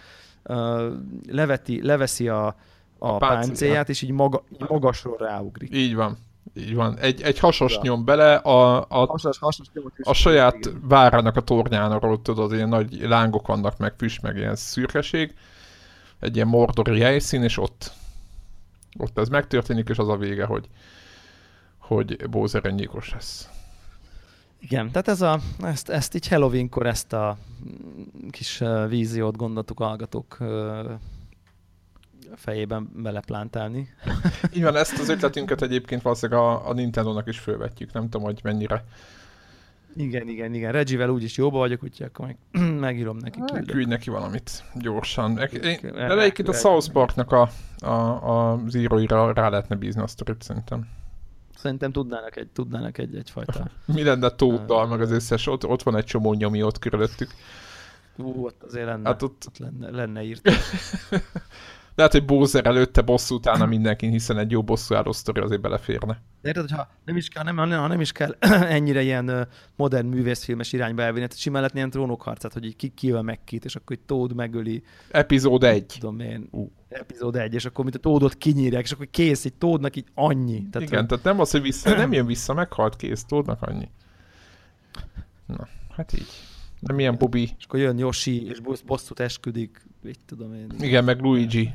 [0.43, 0.93] uh,
[1.27, 2.55] leveti, leveszi a, a,
[3.07, 5.75] A páncélját, és így, maga, így magasról ráugrik.
[5.75, 6.17] így van.
[6.57, 6.97] Így van.
[6.97, 7.79] Egy, egy hasos Ja.
[7.83, 10.81] nyom bele a, a, nyomot is- a saját igen.
[10.81, 15.33] várának a tornyáról, tudod, ilyen nagy lángok vannak, meg füst, meg ilyen szürkeség.
[16.19, 17.91] Egy ilyen mordori helyszín, és ott
[18.97, 20.69] ott ez megtörténik, és az a vége, hogy
[21.77, 23.49] hogy Bowser öngyilkos lesz.
[24.59, 27.37] Igen, tehát ez a, ezt, ezt így Halloweenkor ezt a
[28.29, 30.37] kis víziót gondoltuk hallgatók
[32.35, 33.89] fejében beleplántálni.
[34.53, 37.93] Így van, ezt az ötletünket egyébként valószínűleg a, a Nintendo-nak is fölvetjük.
[37.93, 38.83] Nem tudom, hogy mennyire.
[39.95, 40.71] Igen, igen, igen.
[40.71, 42.37] Reggie-vel úgyis jóba vagyok, úgyhogy akkor meg,
[42.79, 43.39] megírom neki.
[43.39, 43.71] Hát, küldök.
[43.71, 45.37] Küldj neki valamit gyorsan.
[45.63, 47.49] Én, de egyébként a South Parknak a,
[47.79, 50.87] a, a az íróira rá lehetne bízni a sztorit szerintem.
[51.55, 53.69] Szerintem tudnának, egy, tudnának egy, egyfajta.
[53.93, 57.29] Mi lenne Tóddal, meg az összes, ott, ott van egy csomó nyomi ott körülöttük.
[58.17, 60.49] Ú, ott azért lenne, Hát ott, ott lenne, lenne írt.
[61.95, 66.21] lehet, hogy Bowser előtte bosszú utána mindenkin, hiszen egy jó bosszú álló sztori azért beleférne.
[66.41, 68.35] De érted, hogyha nem is kell, nem, ha nem is kell
[68.77, 73.21] ennyire ilyen modern művészfilmes irányba elvinni, tehát simán lehetne ilyen trónokharcát, hogy így ki kivel
[73.21, 75.85] meg kit, és akkor egy Tód megöli Epizód 1.
[75.85, 76.71] tudom én, Ú.
[76.89, 80.69] epizód egy, és akkor mint a tódot kinyírják, és akkor kész, egy tódnak így annyi.
[80.71, 83.89] Tehát, Igen, tehát nem az, hogy vissza, nem jön vissza, meghalt kész, Tódnak annyi.
[85.45, 86.27] Na, hát így.
[86.79, 87.41] Nem ilyen Bobby.
[87.57, 90.71] És akkor jön Yoshi, és boss- bosszút esküdik, így tudom én.
[90.79, 91.73] Igen, meg Luigi.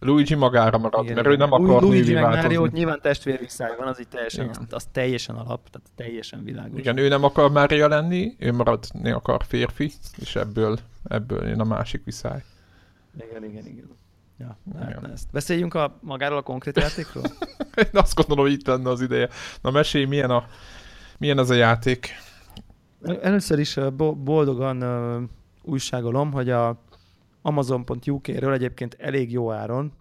[0.00, 3.86] Luigi magára marad, Igen, mert ő nem akar Luigi nővé meg Mario, nyilván testvérviszály van,
[3.86, 6.78] az így teljesen, az, az, teljesen alap, tehát teljesen világos.
[6.78, 11.64] Igen, ő nem akar Mária lenni, ő maradni akar férfi, és ebből, ebből jön a
[11.64, 12.42] másik viszály.
[13.30, 13.66] igen, igen.
[13.66, 13.96] igen.
[14.38, 14.80] Ja, Igen.
[14.80, 15.28] lehetne ezt.
[15.32, 17.24] Beszéljünk a, magáról a konkrét játékról?
[17.84, 19.28] Én azt gondolom, hogy itt lenne az ideje.
[19.60, 20.46] Na mesélj, milyen, a,
[21.18, 22.08] milyen ez a játék?
[23.20, 23.78] Először is
[24.16, 25.30] boldogan
[25.62, 26.82] újságolom, hogy a
[27.46, 29.92] Amazon.uk-ről egyébként elég jó áron,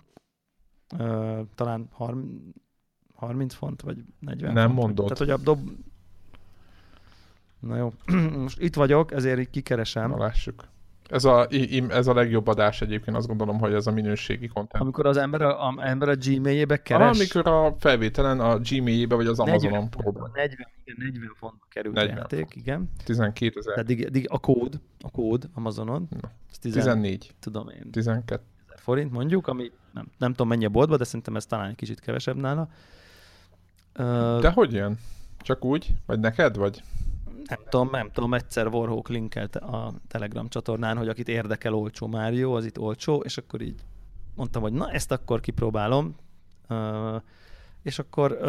[0.97, 2.31] ö, talán 30,
[3.13, 4.79] 30 font, vagy 40 Nem font.
[4.79, 5.03] mondod.
[5.05, 5.69] Tehát, hogy a dob...
[7.59, 7.93] Na jó,
[8.43, 10.09] most itt vagyok, ezért így kikeresem.
[10.09, 10.67] Na lássuk.
[11.09, 11.47] Ez a,
[11.89, 14.83] ez a legjobb adás egyébként, azt gondolom, hogy ez a minőségi content.
[14.83, 19.27] Amikor az ember a, a, ember a Gmailjébe keres, Amikor a felvételen a Gmailjébe vagy
[19.27, 20.31] az Amazonon próbál.
[20.33, 22.91] 40, igen, 40 fontba került 40 a játék, igen.
[23.05, 23.73] 12 ezer.
[23.73, 28.33] Tehát dig, dig, a kód, a kód Amazonon, Na, ez 10, 14, tudom én, 12.
[28.33, 28.53] ezer
[28.85, 31.99] forint mondjuk, ami nem, nem tudom mennyi a boltban, de szerintem ez talán egy kicsit
[31.99, 32.69] kevesebb nála.
[33.93, 34.97] Ö, De hogy jön?
[35.39, 35.93] Csak úgy?
[36.05, 36.57] Vagy neked?
[36.57, 36.83] Vagy?
[37.47, 42.55] Nem tudom, nem tudom, egyszer Warhawk linkelt a Telegram csatornán, hogy akit érdekel olcsó Mario,
[42.55, 43.79] az itt olcsó, és akkor így
[44.35, 46.15] mondtam, hogy na ezt akkor kipróbálom,
[47.81, 48.39] és akkor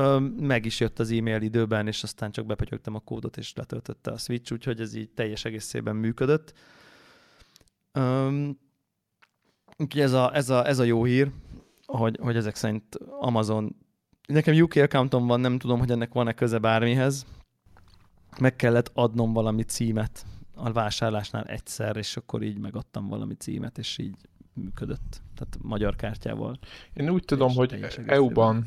[0.41, 4.19] meg is jött az e-mail időben, és aztán csak bepötyögtem a kódot, és letöltötte a
[4.19, 6.53] Switch, úgyhogy ez így teljes egészében működött.
[7.99, 8.59] Um,
[9.77, 11.31] úgyhogy ez a, ez, a, ez a jó hír,
[11.87, 13.77] hogy, hogy ezek szerint Amazon
[14.27, 17.27] Nekem UK accountom van, nem tudom, hogy ennek van-e köze bármihez,
[18.41, 23.99] meg kellett adnom valami címet a vásárlásnál egyszer, és akkor így megadtam valami címet, és
[23.99, 24.17] így
[24.53, 25.23] működött.
[25.35, 26.59] Tehát magyar kártyával.
[26.93, 27.87] Én úgy tudom, hogy.
[28.07, 28.67] EU-ban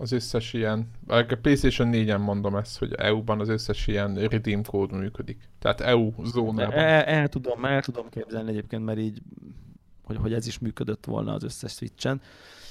[0.00, 4.92] az összes ilyen, a PlayStation 4-en mondom ezt, hogy EU-ban az összes ilyen redeem kód
[4.92, 5.48] működik.
[5.58, 6.74] Tehát EU zónában.
[6.74, 9.22] El, el, tudom, el tudom képzelni egyébként, mert így,
[10.04, 12.20] hogy, hogy ez is működött volna az összes Switchen.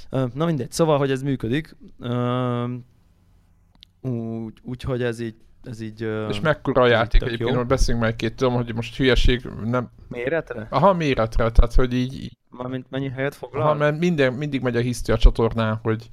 [0.10, 1.76] Na mindegy, szóval, hogy ez működik.
[2.00, 2.74] Ö,
[4.02, 5.36] Úgy, úgyhogy ez így
[5.68, 6.01] ez így...
[6.30, 7.55] És mekkora a játék egyébként, jó.
[7.55, 9.89] hogy beszéljünk meg két, tudom, hogy most hülyeség, nem...
[10.07, 10.68] Méretre?
[10.70, 13.61] Aha, méretre, tehát hogy így, így Mármint mennyi helyet foglal?
[13.61, 16.09] aha, mert minden, mindig megy a hiszti a csatornán, hogy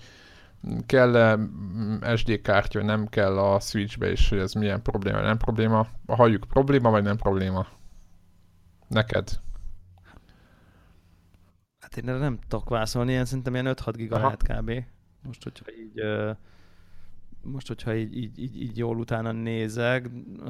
[0.86, 5.86] kell-e mm, SD kártya, nem kell a Switchbe, és hogy ez milyen probléma, nem probléma.
[6.07, 7.66] A halljuk probléma, vagy nem probléma?
[8.88, 9.28] Neked.
[11.80, 14.84] Hát én erre nem tudok válaszolni, ilyen szerintem ilyen 5-6 giga lehet kb.
[15.22, 16.30] Most, hogyha így, ö,
[17.45, 20.47] most, hogyha így, így, így, így jól utána nézek, ö,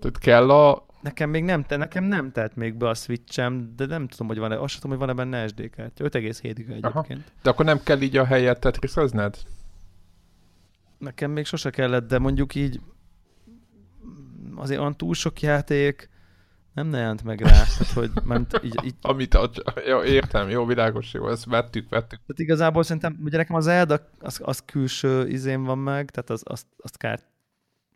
[0.00, 0.86] Tehát kell a...
[1.00, 4.38] nekem még nem, te, nekem nem telt még be a Switchem, de nem tudom, hogy
[4.38, 6.04] van-e, azt sem tudom, hogy van-e benne SD kártya.
[6.04, 6.88] 5,7 giga Aha.
[6.88, 7.32] egyébként.
[7.42, 9.36] De akkor nem kell így a helyet tetrisezned?
[10.98, 12.80] Nekem még sose kellett, de mondjuk így
[14.54, 16.08] azért olyan túl sok játék
[16.74, 17.50] nem ne jelent meg rá.
[17.50, 19.50] Tehát, hogy ment, így, így, Amit a...
[19.86, 22.18] Jó, értem, jó, világos, jó, ezt vettük, vettük.
[22.18, 26.42] Tehát igazából szerintem, ugye nekem az Zelda, az, az külső izén van meg, tehát az,
[26.44, 27.20] azt, azt kár,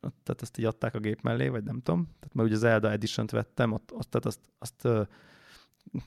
[0.01, 2.05] tehát azt így adták a gép mellé, vagy nem tudom.
[2.05, 4.89] Tehát mert ugye az Zelda Edition-t vettem, ott, ott tehát azt, azt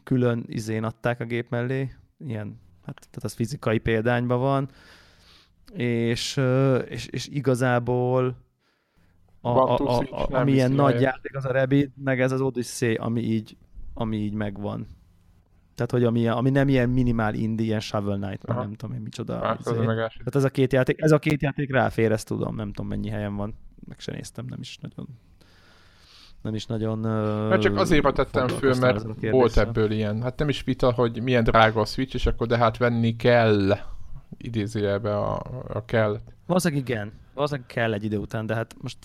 [0.04, 4.70] külön izén adták a gép mellé, ilyen, hát tehát az fizikai példányban van,
[5.74, 6.40] és,
[6.88, 8.36] és, és igazából
[9.42, 12.42] a, a, a, a, nem ami ilyen nagy játék, az a Rabbit, meg ez az
[12.42, 13.58] Odyssey, ami így,
[13.94, 14.88] ami így megvan.
[15.76, 18.60] Tehát, hogy ami, ami nem ilyen minimál indie, ilyen Shovel Knight, Aha.
[18.60, 19.40] nem tudom én micsoda.
[19.40, 19.70] Hát, izé.
[19.72, 19.94] az a.
[19.96, 23.10] Tehát ez a két játék, ez a két játék ráfér, ezt tudom, nem tudom mennyi
[23.10, 23.56] helyen van,
[23.88, 25.08] meg se néztem, nem is nagyon
[26.42, 27.00] nem is nagyon
[27.48, 30.22] Mert csak azért tettem föl, mert volt ebből ilyen.
[30.22, 33.78] Hát nem is vita, hogy milyen drága a Switch, és akkor de hát venni kell
[34.38, 36.20] idézőjelbe a, a kell.
[36.46, 38.98] Valószínűleg igen, valószínűleg kell egy idő után, de hát most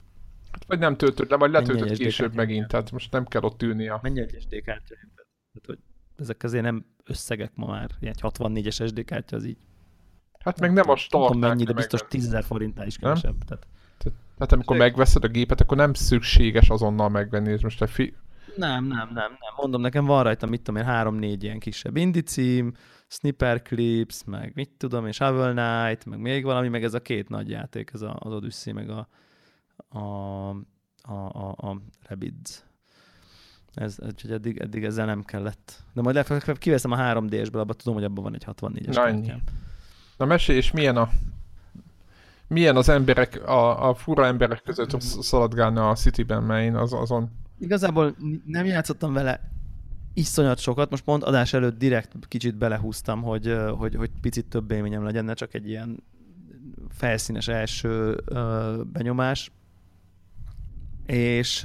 [0.57, 3.63] Hát vagy nem töltöd le, vagy Mennyi letöltöd később megint, tehát most nem kell ott
[3.63, 3.99] ülni a...
[4.03, 4.95] mennyi egy SD kártya?
[4.95, 5.27] érted?
[5.53, 5.79] Tehát, hogy
[6.17, 9.59] ezek azért nem összegek ma már, ilyen egy 64-es SD kártya az így.
[10.39, 11.33] Hát meg nem a nem start.
[11.33, 13.15] tudom mennyi, de biztos 10 000 forintnál is Nem?
[13.15, 13.45] kevesebb.
[13.45, 13.67] Tehát
[14.35, 18.15] Tehát amikor megveszed a gépet, akkor nem szükséges azonnal megvenni, és most a fi...
[18.57, 19.55] Nem, nem, nem, nem.
[19.57, 22.73] Mondom, nekem van rajta, mit tudom én, három-négy ilyen kisebb indie cím,
[23.09, 27.29] Sniper Clips, meg mit tudom én, Shovel Knight, meg még valami, meg ez a két
[27.29, 29.09] nagy játék, ez a, az Odyssey, meg a,
[29.89, 32.65] a, a, a, a Rabbids.
[33.75, 35.83] Ez, úgyhogy eddig, eddig ezzel nem kellett.
[35.93, 39.27] De majd legfeljebb kiveszem a 3D-sből, abban tudom, hogy abban van egy 64-es Na, ennyi.
[39.27, 39.43] kártyám.
[40.17, 41.09] Na mesélj, és milyen a...
[42.49, 47.31] Milyen az emberek, a, a fura emberek között szaladgálni a Cityben, mert én az, azon...
[47.59, 49.51] Igazából nem játszottam vele
[50.15, 55.05] iszonyat sokat, most pont adás előtt direkt kicsit belehúztam, hogy, hogy, hogy picit több élményem
[55.05, 56.03] legyen, ne csak egy ilyen
[56.89, 58.23] felszínes első
[58.93, 59.53] benyomás.
[61.07, 61.61] És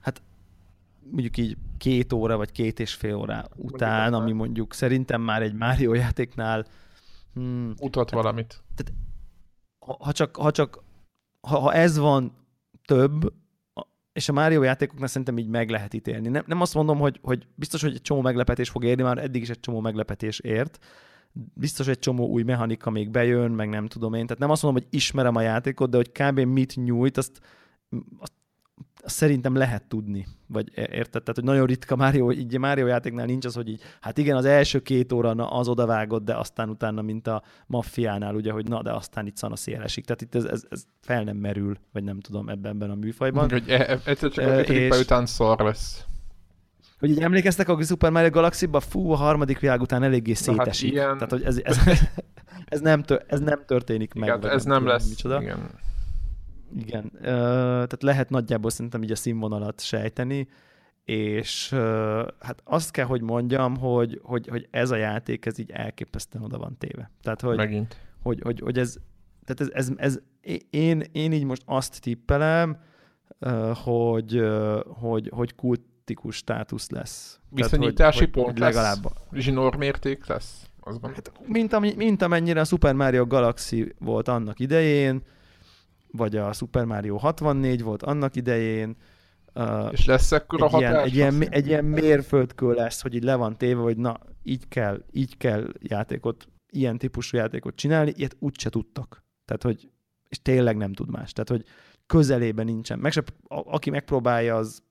[0.00, 0.22] hát
[1.10, 5.42] mondjuk így két óra vagy két és fél óra után, aztán- ami mondjuk szerintem már
[5.42, 6.66] egy Mario játéknál
[7.34, 8.62] hmm, mutat valamit.
[9.78, 10.82] ha, ha csak, ha, csak
[11.40, 12.32] ha, ha ez van
[12.84, 13.32] több,
[14.12, 16.28] és a Mario játékoknál szerintem így meg lehet ítélni.
[16.28, 19.42] Nem, nem azt mondom, hogy, hogy biztos, hogy egy csomó meglepetés fog érni, már eddig
[19.42, 20.78] is egy csomó meglepetés ért.
[21.54, 24.26] Biztos, egy csomó új mechanika még bejön, meg nem tudom én.
[24.26, 26.38] Tehát nem azt mondom, hogy ismerem a játékot, de hogy kb.
[26.40, 27.40] mit nyújt, azt,
[28.18, 28.32] azt,
[29.02, 30.26] azt szerintem lehet tudni.
[30.46, 31.22] Vagy érted?
[31.22, 34.44] Tehát, hogy nagyon ritka Mario, így Mario játéknál nincs az, hogy így, hát igen, az
[34.44, 38.82] első két óra na, az odavágott, de aztán utána, mint a maffiánál, ugye, hogy na,
[38.82, 40.04] de aztán itt szana szél esik.
[40.04, 43.50] Tehát itt ez, ez, ez fel nem merül, vagy nem tudom ebben, ebben a műfajban.
[43.50, 46.04] Hogy e- e- egyszer csak a ötödik és- után szar lesz.
[46.98, 50.44] Hogy így emlékeztek a Super Mario Galaxy-ba, fú, a harmadik világ után eléggé Na hát
[50.56, 50.92] szétesik.
[50.92, 51.78] ilyen- Tehát, hogy ez, ez,
[52.64, 54.28] ez, nem, tör, ez nem történik meg.
[54.28, 55.08] Igen, vagy ez nem tudom, lesz.
[55.08, 55.40] Micsoda.
[55.42, 55.58] Igen.
[56.76, 60.48] Igen, tehát lehet nagyjából szerintem így a színvonalat sejteni,
[61.04, 61.68] és
[62.38, 66.58] hát azt kell, hogy mondjam, hogy, hogy, hogy ez a játék, ez így elképesztően oda
[66.58, 67.10] van téve.
[67.22, 67.96] Tehát, hogy, Megint.
[68.22, 68.96] hogy, hogy, hogy ez,
[69.44, 70.20] tehát ez, ez, ez
[70.70, 72.78] én, én így most azt tippelem,
[73.84, 74.42] hogy,
[74.86, 77.40] hogy, hogy kultikus státusz lesz.
[77.54, 78.74] Tehát, Viszonyítási hogy, pont hogy lesz?
[78.74, 80.68] legalább Zsinór mérték lesz?
[80.80, 81.12] Az van.
[81.14, 85.22] Hát, mint, mint amennyire a Super Mario Galaxy volt annak idején,
[86.16, 88.96] vagy a Super Mario 64 volt annak idején,
[89.54, 91.04] uh, És lesz egy, ilyen, hatás?
[91.04, 95.04] egy, ilyen, egy ilyen mérföldkő lesz, hogy így le van téve, hogy na, így kell,
[95.12, 99.24] így kell játékot, ilyen típusú játékot csinálni, ilyet úgyse tudtak.
[99.44, 99.90] Tehát, hogy,
[100.28, 101.32] és tényleg nem tud más.
[101.32, 101.64] Tehát, hogy
[102.06, 102.98] közelében nincsen.
[102.98, 104.82] Meg se, a, aki megpróbálja, az,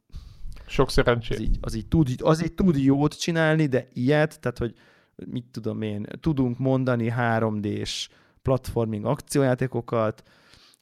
[0.65, 1.39] Sok az, szerencsét.
[1.39, 4.73] így, az, így tud, az így tud jót csinálni, de ilyet, tehát, hogy
[5.15, 8.09] mit tudom én, tudunk mondani 3D-s
[8.41, 10.23] platforming akciójátékokat,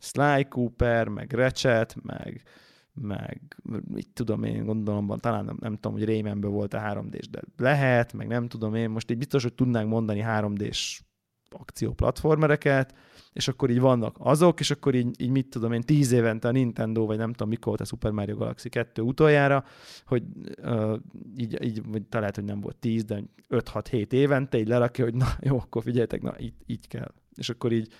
[0.01, 2.43] Sly Cooper, meg Ratchet, meg,
[2.93, 3.41] meg
[3.87, 8.13] mit tudom én, gondolom, talán nem, nem tudom, hogy Raymanből volt a 3D-s, de lehet,
[8.13, 11.01] meg nem tudom én, most így biztos, hogy tudnánk mondani 3D-s
[11.49, 12.95] akció platformereket,
[13.33, 16.51] és akkor így vannak azok, és akkor így, így mit tudom én, tíz évente a
[16.51, 19.65] Nintendo, vagy nem tudom mikor volt a Super Mario Galaxy 2 utoljára,
[20.05, 20.23] hogy
[20.63, 20.97] uh,
[21.37, 25.27] így, így, vagy talán, hogy nem volt tíz, de 5-6-7 évente így lerakja, hogy na
[25.39, 27.11] jó, akkor figyeljetek, na így, így kell.
[27.35, 27.93] És akkor így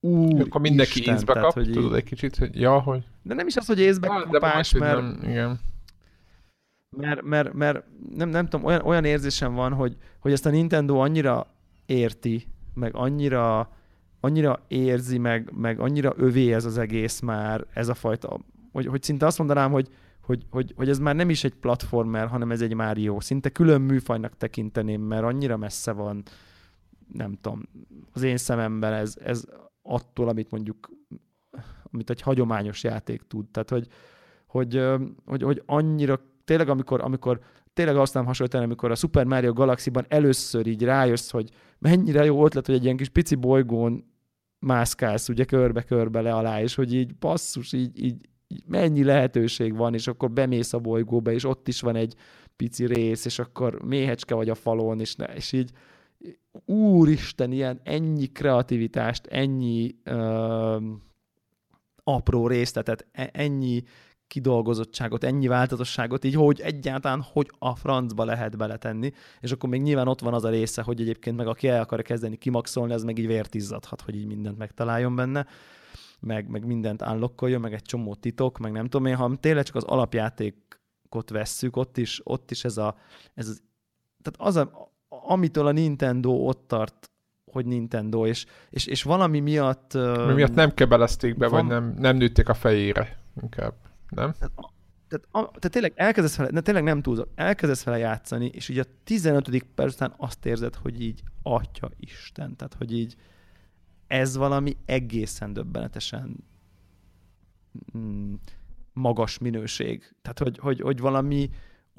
[0.00, 3.04] Úr, akkor mindenki Isten, észbe kap, hogy tudod egy kicsit, hogy ja, hogy...
[3.22, 5.00] De nem is az, hogy észbe kapás, mert...
[5.00, 5.60] Nem, igen.
[6.96, 7.84] Mert, mert, mert
[8.14, 11.46] nem, nem tudom, olyan, olyan érzésem van, hogy, hogy ezt a Nintendo annyira
[11.86, 13.72] érti, meg annyira,
[14.20, 18.40] annyira érzi, meg, meg annyira övé ez az egész már, ez a fajta,
[18.72, 19.88] hogy, hogy szinte azt mondanám, hogy,
[20.20, 23.20] hogy, hogy, hogy ez már nem is egy platformer, hanem ez egy Mario.
[23.20, 26.22] Szinte külön műfajnak tekinteném, mert annyira messze van,
[27.12, 27.62] nem tudom,
[28.12, 29.44] az én szememben ez, ez
[29.82, 30.90] attól, amit mondjuk,
[31.92, 33.48] amit egy hagyományos játék tud.
[33.48, 33.86] Tehát, hogy,
[34.46, 34.82] hogy,
[35.24, 37.40] hogy, hogy annyira, tényleg amikor, amikor
[37.72, 42.44] tényleg azt nem hasonlítani, amikor a Super Mario Galaxy-ban először így rájössz, hogy mennyire jó
[42.44, 44.04] ötlet, hogy egy ilyen kis pici bolygón
[44.58, 49.94] mászkálsz ugye körbe-körbe le alá, és hogy így basszus, így, így, így mennyi lehetőség van,
[49.94, 52.14] és akkor bemész a bolygóba, és ott is van egy
[52.56, 55.70] pici rész, és akkor méhecske vagy a falon, és, ne, és így
[56.64, 60.82] úristen, ilyen ennyi kreativitást, ennyi uh,
[62.04, 63.82] apró részletet, e, ennyi
[64.26, 70.08] kidolgozottságot, ennyi változatosságot, így hogy egyáltalán hogy a francba lehet beletenni, és akkor még nyilván
[70.08, 73.18] ott van az a része, hogy egyébként meg aki el akar kezdeni kimaxolni, az meg
[73.18, 75.46] így vért izzadhat, hogy így mindent megtaláljon benne,
[76.20, 79.74] meg, meg mindent unlockoljon, meg egy csomó titok, meg nem tudom én, ha tényleg csak
[79.74, 82.96] az alapjátékot vesszük, ott is, ott is ez, a,
[83.34, 83.62] ez az,
[84.22, 87.10] tehát az a, amitől a Nintendo ott tart,
[87.44, 89.94] hogy Nintendo, és, és, és valami miatt...
[90.26, 91.60] Mi miatt nem kebelezték be, van...
[91.60, 93.74] vagy nem, nem nőtték a fejére, inkább,
[94.08, 94.32] nem?
[94.32, 94.52] Tehát,
[95.08, 98.78] tehát, a, tehát tényleg elkezdesz vele, de tényleg nem túlzok, elkezdesz vele játszani, és így
[98.78, 99.64] a 15.
[99.74, 103.16] perc után azt érzed, hogy így Atya Isten, tehát hogy így
[104.06, 106.36] ez valami egészen döbbenetesen
[107.96, 108.34] mm,
[108.92, 110.14] magas minőség.
[110.22, 111.50] Tehát, hogy, hogy, hogy valami,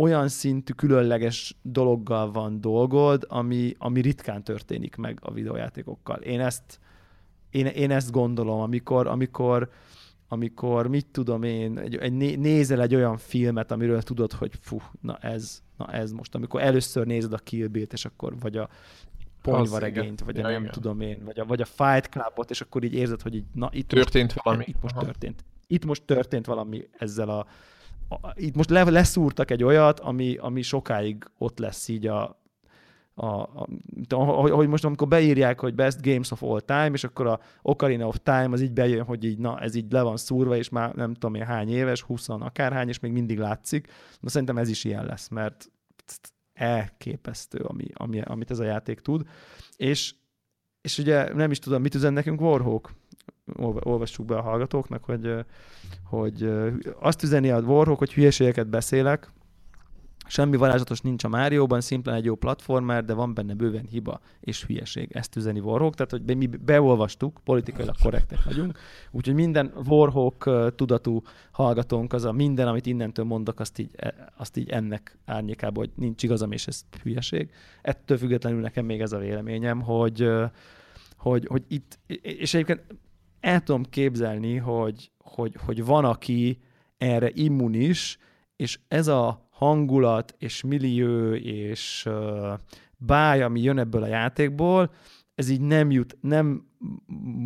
[0.01, 6.17] olyan szintű különleges dologgal van dolgod, ami, ami ritkán történik meg a videójátékokkal.
[6.17, 6.79] Én ezt,
[7.49, 9.69] én, én ezt gondolom, amikor, amikor,
[10.27, 15.17] amikor mit tudom én, egy, egy, nézel egy olyan filmet, amiről tudod, hogy fú, na
[15.17, 18.69] ez, na ez most, amikor először nézed a Kill Bill-t, és akkor vagy a
[19.41, 20.71] ponyvaregényt, vagy a nem igen.
[20.71, 23.69] tudom én, vagy a, vagy a Fight Clubot, és akkor így érzed, hogy így, na
[23.71, 24.63] itt történt most, valami.
[24.67, 25.05] Itt most Aha.
[25.05, 25.43] történt.
[25.67, 27.45] Itt most történt valami ezzel a,
[28.35, 32.41] itt most le, leszúrtak egy olyat, ami, ami sokáig ott lesz így a,
[33.13, 33.25] a,
[34.09, 38.07] a, hogy most amikor beírják, hogy Best Games of All Time, és akkor a Ocarina
[38.07, 40.93] of Time az így bejön, hogy így, na, ez így le van szúrva, és már
[40.93, 43.87] nem tudom én hány éves, 20 akárhány, és még mindig látszik.
[44.21, 45.71] De szerintem ez is ilyen lesz, mert
[46.53, 49.27] elképesztő, ami, ami, amit ez a játék tud.
[49.75, 50.13] És,
[50.81, 52.93] és ugye nem is tudom, mit üzen nekünk Warhawk?
[53.59, 55.33] Olvassuk be a hallgatóknak, hogy,
[56.03, 56.51] hogy
[56.99, 59.31] azt üzeni a Warhawk, hogy hülyeségeket beszélek,
[60.31, 64.65] Semmi varázslatos nincs a Márióban, szimplán egy jó platformer, de van benne bőven hiba és
[64.65, 65.11] hülyeség.
[65.11, 68.77] Ezt üzeni Warhawk, tehát hogy mi beolvastuk, politikailag korrektek vagyunk,
[69.11, 71.21] úgyhogy minden Warhawk tudatú
[71.51, 75.93] hallgatónk az a minden, amit innentől mondok, azt így, e, azt így ennek árnyékában, hogy
[75.95, 77.49] nincs igazam, és ez hülyeség.
[77.81, 80.29] Ettől függetlenül nekem még ez a véleményem, hogy,
[81.17, 82.81] hogy, hogy itt, és egyébként
[83.41, 86.59] el tudom képzelni, hogy, hogy, hogy van, aki
[86.97, 88.17] erre immunis,
[88.55, 92.59] és ez a hangulat, és millió, és uh,
[92.97, 94.91] báj, ami jön ebből a játékból,
[95.35, 96.67] ez így nem jut, nem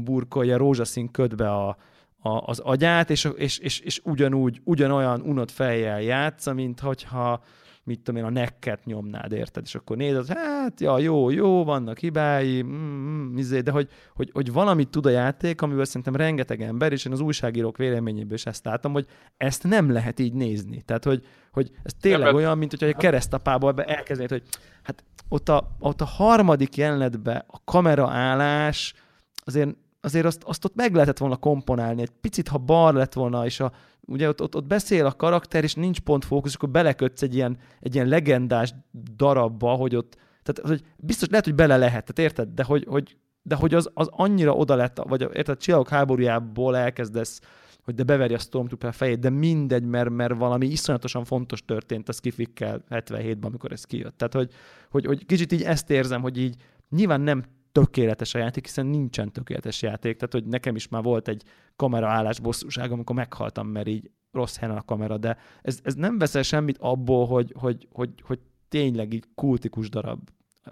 [0.04, 1.78] burkolja rózsaszín ködbe a,
[2.20, 7.44] a, az agyát, és, és, és, és ugyanúgy, ugyanolyan unott fejjel játsza, mint hogyha
[7.86, 9.64] mit tudom én, a nekket nyomnád, érted?
[9.66, 14.30] És akkor nézed, hát, ja, jó, jó, vannak hibái, mm, mm, izé, de hogy, hogy,
[14.34, 18.46] hogy valamit tud a játék, amiből szerintem rengeteg ember, és én az újságírók véleményéből is
[18.46, 19.06] ezt láttam, hogy
[19.38, 20.82] ezt nem lehet így nézni.
[20.82, 24.44] Tehát, hogy, hogy ez tényleg nem, olyan, mint hogyha egy keresztapából elkezdenéd, hogy
[24.84, 28.94] hát ott a, ott a harmadik jelenetben a kameraállás
[29.36, 29.76] azért
[30.06, 32.02] azért azt, azt ott meg lehetett volna komponálni.
[32.02, 33.72] Egy picit, ha bar lett volna, és a,
[34.06, 37.36] ugye ott, ott, ott beszél a karakter, és nincs pont fókusz, és akkor belekötsz egy
[37.36, 38.74] ilyen, egy ilyen legendás
[39.16, 42.54] darabba, hogy ott, tehát hogy biztos lehet, hogy bele lehet, tehát érted?
[42.54, 47.42] De hogy, hogy, de hogy az, az annyira oda lett, vagy érted, Csillagok háborújából elkezdesz,
[47.84, 52.12] hogy de beveri a Stormtrooper fejét, de mindegy, mert, mert valami iszonyatosan fontos történt a
[52.12, 54.18] Skifikkel 77-ben, amikor ez kijött.
[54.18, 54.52] Tehát, hogy,
[54.90, 56.56] hogy, hogy kicsit így ezt érzem, hogy így
[56.90, 57.44] nyilván nem
[57.76, 60.16] tökéletes a játék, hiszen nincsen tökéletes játék.
[60.16, 61.44] Tehát, hogy nekem is már volt egy
[61.76, 66.44] kameraállás bosszúság, amikor meghaltam, mert így rossz helyen a kamera, de ez, ez nem veszel
[66.44, 70.30] semmit abból, hogy, hogy, hogy, hogy tényleg így kultikus darab,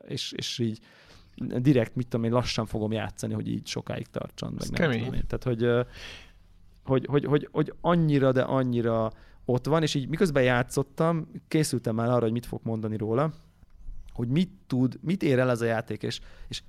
[0.07, 0.79] és, és így
[1.57, 4.53] direkt, mit tudom én, lassan fogom játszani, hogy így sokáig tartson.
[4.59, 5.23] Meg nem tudom én.
[5.27, 5.87] Tehát, hogy,
[6.83, 9.11] hogy, hogy, hogy, hogy annyira, de annyira
[9.45, 13.33] ott van, és így miközben játszottam, készültem már arra, hogy mit fog mondani róla,
[14.13, 16.63] hogy mit tud, mit ér el ez a játék, és, és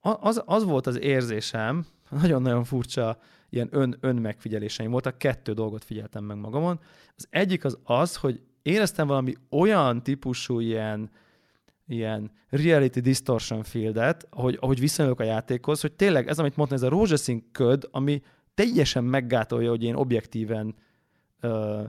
[0.00, 1.86] az, az volt az érzésem,
[2.22, 3.18] nagyon-nagyon furcsa
[3.50, 6.80] ilyen ön, önmegfigyeléseim voltak, kettő dolgot figyeltem meg magamon.
[7.16, 11.10] Az egyik az az, hogy éreztem valami olyan típusú ilyen,
[11.86, 16.84] ilyen reality distortion fieldet, ahogy, ahogy viszonyulok a játékhoz, hogy tényleg ez, amit mondtam, ez
[16.84, 18.22] a rózsaszín köd, ami
[18.54, 20.74] teljesen meggátolja, hogy én objektíven
[21.40, 21.82] ö,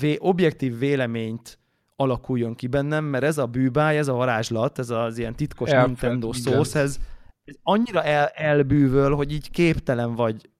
[0.00, 1.58] vé, objektív véleményt
[2.02, 5.86] alakuljon ki bennem, mert ez a bűbáj, ez a varázslat, ez az ilyen titkos Elfed,
[5.86, 6.98] Nintendo szósz, ez,
[7.44, 10.50] ez annyira el, elbűvöl, hogy így képtelen vagy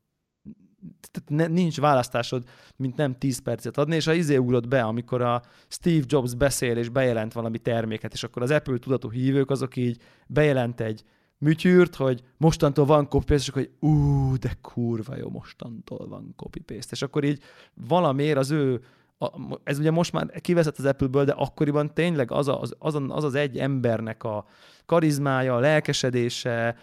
[1.11, 2.45] tehát nincs választásod,
[2.77, 6.77] mint nem 10 percet adni, és a izé ugrott be, amikor a Steve Jobs beszél
[6.77, 11.05] és bejelent valami terméket, és akkor az Apple tudatú hívők azok így bejelent egy
[11.39, 16.91] műtyűrt, hogy mostantól van copy és akkor hogy ú, de kurva jó, mostantól van copy-paste.
[16.91, 17.43] És akkor így
[17.75, 18.81] valamiért az ő
[19.23, 23.25] a, ez ugye most már kiveszett az Apple-ből, de akkoriban tényleg az, a, az, az,
[23.25, 24.47] az egy embernek a
[24.87, 26.77] karizmája, a lelkesedése,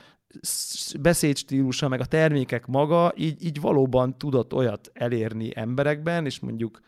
[0.99, 6.79] beszédstílusa, meg a termékek maga, így, így valóban tudott olyat elérni emberekben, és mondjuk,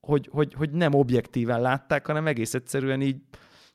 [0.00, 3.16] hogy, hogy, hogy nem objektíven látták, hanem egész egyszerűen így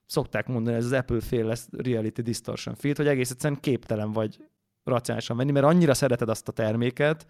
[0.05, 4.37] szokták mondani, ez az Apple fél lesz reality distortion field, hogy egész egyszerűen képtelen vagy
[4.83, 7.25] racionálisan venni, mert annyira szereted azt a terméket,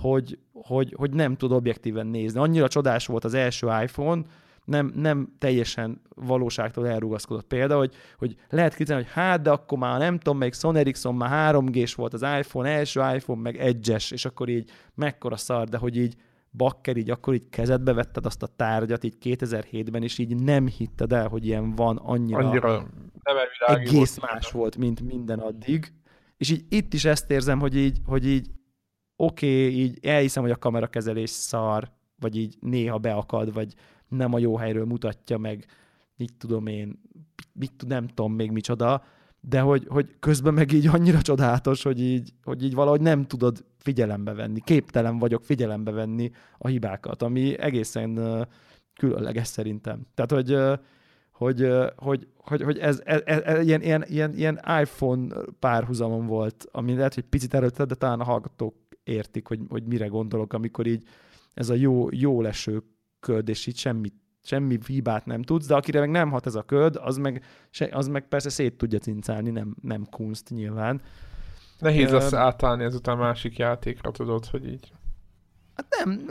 [0.00, 2.40] hogy, hogy, hogy nem tud objektíven nézni.
[2.40, 4.22] Annyira csodás volt az első iPhone,
[4.64, 9.98] nem, nem teljesen valóságtól elrugaszkodott példa, hogy, hogy lehet kritizálni, hogy hát, de akkor már
[9.98, 14.24] nem tudom, még Sony Ericsson már 3G-s volt az iPhone, első iPhone, meg egyes, és
[14.24, 16.14] akkor így mekkora szar, de hogy így
[16.50, 21.12] bakker, így akkor így kezedbe vetted azt a tárgyat így 2007-ben, és így nem hitted
[21.12, 22.86] el, hogy ilyen van annyira, annyira
[23.66, 25.92] egész volt más volt, mint minden addig.
[26.36, 28.50] És így itt is ezt érzem, hogy így, hogy így
[29.20, 33.74] oké, okay, így elhiszem, hogy a kamerakezelés szar, vagy így néha beakad, vagy
[34.08, 35.64] nem a jó helyről mutatja meg,
[36.16, 37.00] mit tudom én,
[37.52, 39.02] mit, nem tudom még micsoda,
[39.40, 43.64] de hogy, hogy közben meg így annyira csodálatos, hogy így, hogy így valahogy nem tudod
[43.78, 48.46] figyelembe venni, képtelen vagyok figyelembe venni a hibákat, ami egészen
[48.94, 50.06] különleges szerintem.
[50.14, 50.56] Tehát, hogy,
[51.30, 56.66] hogy, hogy, hogy, hogy ez, ez, ez, ez ilyen, ilyen, ilyen, ilyen iPhone párhuzamon volt,
[56.70, 58.74] ami lehet, hogy picit erőltetett, de talán a hallgatók
[59.10, 61.02] értik, hogy, hogy mire gondolok, amikor így
[61.54, 62.82] ez a jó, jó leső
[63.20, 66.62] köd, és így semmit, semmi hibát nem tudsz, de akire meg nem hat ez a
[66.62, 67.44] köd, az meg,
[67.90, 71.00] az meg persze szét tudja cincálni, nem, nem kunst nyilván.
[71.78, 74.92] Nehéz lesz uh, átállni ezután másik játékra, tudod, hogy így.
[75.74, 76.24] Hát nem,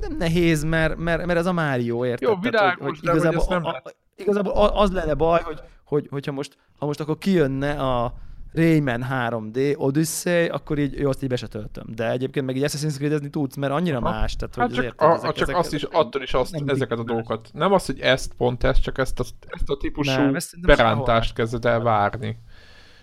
[0.00, 2.28] nem nehéz, mert, mert, mert ez a Mario, érted?
[2.28, 3.82] Jó, világos, hogy, hogy igazából, hogy nem a, a,
[4.16, 8.14] igazából az lenne baj, hogy, hogy, hogyha most, ha most akkor kijönne a,
[8.52, 11.84] Rayman 3D, Odyssey, akkor így jó, azt így be se töltöm.
[11.94, 14.10] De egyébként meg így Assassin's Creed-ezni tudsz, mert annyira Aha.
[14.10, 14.36] más.
[14.36, 16.98] Tehát, hát hogy csak, érted, a, ezek, csak ezek, azt is, attól is azt, ezeket
[16.98, 17.50] a dolgokat.
[17.52, 21.34] Nem az, hogy ezt pont ezt, csak ezt a, ezt a típusú nem, ezt berántást
[21.34, 22.38] kezded el várni.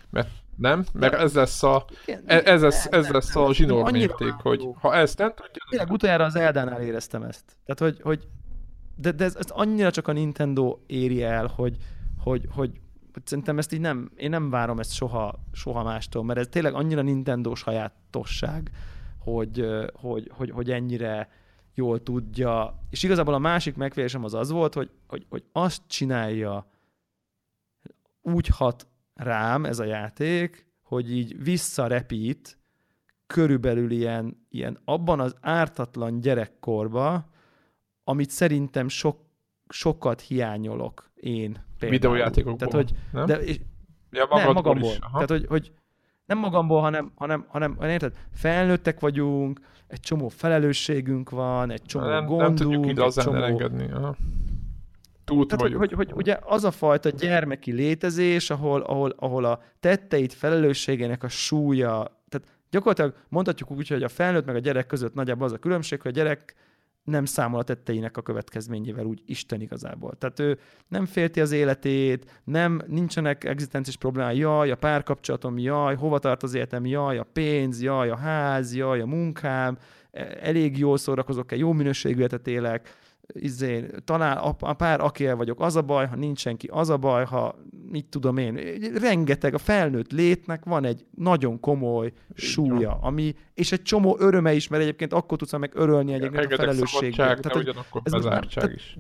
[0.10, 0.86] Mert nem?
[0.94, 1.86] Mert ez lesz a,
[2.26, 5.64] ez, ez lesz, ez lesz a zsinór mérték, hogy ha ezt nem tudja...
[5.70, 7.44] Tényleg utoljára az Eldánál éreztem ezt.
[7.66, 8.28] Tehát, hogy, hogy
[8.96, 11.78] de, de ez, ez annyira csak a Nintendo éri el, hogy,
[12.24, 12.72] hogy, hogy
[13.24, 17.02] szerintem ezt így nem, én nem várom ezt soha, soha mástól, mert ez tényleg annyira
[17.02, 18.72] Nintendo sajátosság,
[19.18, 21.30] hogy, hogy, hogy, hogy ennyire
[21.74, 22.80] jól tudja.
[22.90, 26.68] És igazából a másik megfélésem az az volt, hogy, hogy, hogy azt csinálja,
[28.22, 32.58] úgy hat rám ez a játék, hogy így visszarepít
[33.28, 37.30] körülbelül ilyen, ilyen abban az ártatlan gyerekkorba,
[38.04, 39.20] amit szerintem sok,
[39.68, 43.26] sokat hiányolok én Videójátékokból, Tehát, hogy, nem?
[43.26, 43.60] De, és,
[44.12, 44.90] ja, nem, magamból.
[44.90, 45.00] Is.
[45.00, 45.72] Tehát, hogy, hogy
[46.26, 48.14] nem magamból, hanem, hanem, hanem érted?
[48.34, 52.42] Felnőttek vagyunk, egy csomó felelősségünk van, egy csomó nem, gondunk.
[52.42, 53.44] Nem tudjuk ide az csomó...
[53.44, 53.92] engedni.
[53.92, 54.16] Aha.
[55.24, 59.62] Túl Tehát, hogy, hogy, hogy, ugye az a fajta gyermeki létezés, ahol, ahol, ahol a
[59.80, 65.14] tetteit felelősségének a súlya, tehát gyakorlatilag mondhatjuk úgy, hogy a felnőtt meg a gyerek között
[65.14, 66.56] nagyjából az a különbség, hogy a gyerek
[67.10, 70.14] nem számol a tetteinek a következményével úgy Isten igazából.
[70.18, 76.20] Tehát ő nem félti az életét, nem, nincsenek egzisztenciás problémái, jaj, a párkapcsolatom, jaj, hova
[76.20, 79.78] tart az életem, jaj, a pénz, jaj, a ház, jaj, a munkám,
[80.12, 82.94] e, elég jól szórakozok-e, jó minőségű életet élek,
[83.34, 86.98] izé, talán a, a pár akivel vagyok, az a baj, ha nincs senki, az a
[86.98, 87.56] baj, ha
[87.92, 88.60] mit tudom én,
[89.00, 94.68] rengeteg, a felnőtt létnek van egy nagyon komoly súlya, ami, és egy csomó öröme is,
[94.68, 97.12] mert egyébként akkor tudsz meg örölni egyébként rengeteg a felelősségből.
[97.16, 98.98] Tehát, de ugyanakkor ez bezártság is.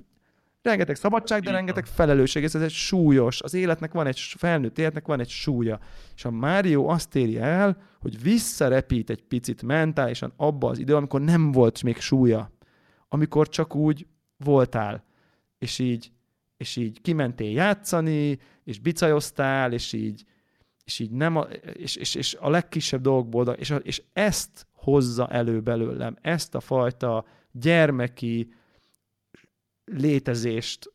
[0.61, 5.05] rengeteg szabadság, de rengeteg felelősség, ez, ez egy súlyos, az életnek van egy, felnőtt életnek
[5.05, 5.79] van egy súlya.
[6.15, 11.21] És a Mario azt éri el, hogy visszarepít egy picit mentálisan abba az idő, amikor
[11.21, 12.51] nem volt még súlya.
[13.11, 14.07] Amikor csak úgy
[14.43, 15.03] voltál,
[15.57, 16.11] és így,
[16.57, 20.25] és így kimentél játszani, és bicajoztál, és így,
[20.83, 21.41] és így nem a,
[21.73, 27.25] és, és, és a legkisebb dolgokból, és, és ezt hozza elő belőlem, ezt a fajta
[27.51, 28.53] gyermeki
[29.85, 30.93] létezést,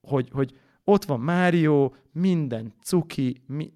[0.00, 3.72] hogy, hogy ott van Mário, minden cuki, mi,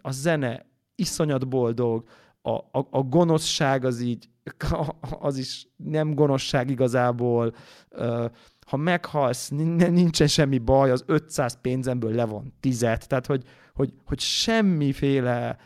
[0.00, 2.08] a zene iszonyat boldog,
[2.42, 4.28] a, a, a gonoszság az így,
[5.28, 7.54] az is nem gonoszság igazából,
[8.66, 15.58] ha meghalsz, nincsen semmi baj, az 500 pénzemből levon tizet, tehát hogy, hogy, hogy semmiféle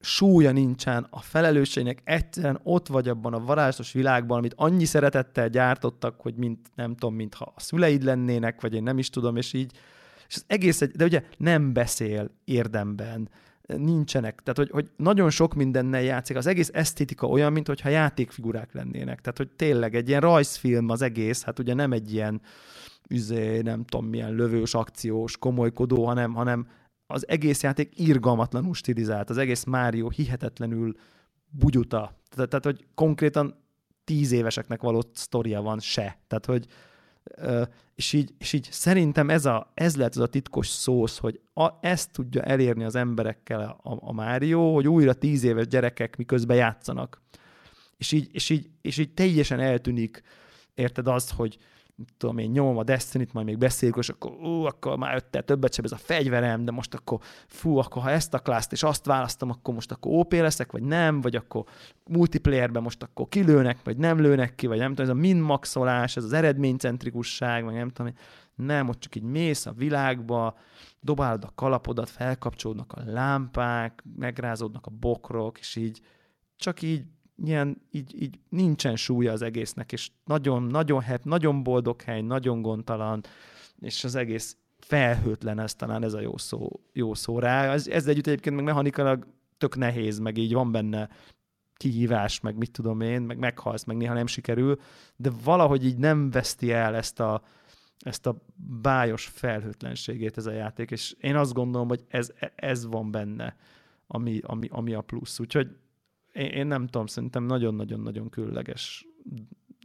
[0.00, 6.20] súlya nincsen a felelősségnek, egyszerűen ott vagy abban a varázslatos világban, amit annyi szeretettel gyártottak,
[6.20, 9.72] hogy mint, nem tudom, mintha a szüleid lennének, vagy én nem is tudom, és így,
[10.28, 13.28] és az egész, egy, de ugye nem beszél érdemben,
[13.76, 14.40] nincsenek.
[14.42, 16.36] Tehát, hogy, hogy nagyon sok mindennel játszik.
[16.36, 19.20] Az egész esztétika olyan, mintha játékfigurák lennének.
[19.20, 22.40] Tehát, hogy tényleg egy ilyen rajzfilm az egész, hát ugye nem egy ilyen
[23.08, 26.66] üzé, nem tudom milyen lövős, akciós, komolykodó, hanem, hanem
[27.06, 30.94] az egész játék irgalmatlanul stilizált, az egész Mario hihetetlenül
[31.50, 32.20] bugyuta.
[32.30, 33.54] Tehát, tehát hogy konkrétan
[34.04, 36.18] tíz éveseknek való sztoria van se.
[36.26, 36.66] Tehát, hogy
[37.94, 41.68] és így, és így szerintem ez, a, ez lehet az a titkos szósz, hogy a,
[41.80, 47.22] ezt tudja elérni az emberekkel a, a Mário, hogy újra tíz éves gyerekek miközben játszanak.
[47.96, 50.22] És így, és így, és így teljesen eltűnik,
[50.74, 51.58] érted azt, hogy,
[52.16, 55.74] tudom én, nyomom a Destiny-t, majd még beszéljük, és akkor, ú, akkor már öttel többet
[55.74, 59.06] sem ez a fegyverem, de most akkor, fú, akkor ha ezt a klászt és azt
[59.06, 61.64] választom, akkor most akkor OP leszek, vagy nem, vagy akkor
[62.06, 66.24] multiplayerben most akkor kilőnek, vagy nem lőnek ki, vagy nem tudom, ez a min-maxolás, ez
[66.24, 68.12] az eredménycentrikusság, vagy nem tudom,
[68.54, 70.58] nem, ott csak így mész a világba,
[71.00, 76.00] dobálod a kalapodat, felkapcsolódnak a lámpák, megrázódnak a bokrok, és így
[76.56, 77.04] csak így
[77.44, 82.62] ilyen, így, így nincsen súlya az egésznek, és nagyon, nagyon hep, nagyon boldog hely, nagyon
[82.62, 83.22] gondtalan,
[83.80, 87.72] és az egész felhőtlen, ez talán ez a jó szó, jó szó rá.
[87.72, 89.26] Ez, ez együtt egyébként meg mechanikailag
[89.58, 91.08] tök nehéz, meg így van benne
[91.76, 94.80] kihívás, meg mit tudom én, meg meghalsz, meg néha nem sikerül,
[95.16, 97.42] de valahogy így nem veszti el ezt a,
[97.98, 98.44] ezt a
[98.82, 103.56] bájos felhőtlenségét ez a játék, és én azt gondolom, hogy ez, ez van benne,
[104.06, 105.40] ami, ami, ami a plusz.
[105.40, 105.76] Úgyhogy
[106.32, 109.06] én, én nem tudom, szerintem nagyon-nagyon-nagyon különleges.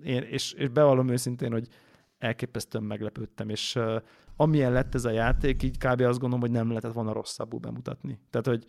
[0.03, 1.67] Én, és, és bevallom őszintén, hogy
[2.17, 4.01] elképesztően meglepődtem, és uh,
[4.35, 6.01] amilyen lett ez a játék, így kb.
[6.01, 8.19] azt gondolom, hogy nem lehetett volna rosszabbul bemutatni.
[8.29, 8.65] Tehát, hogy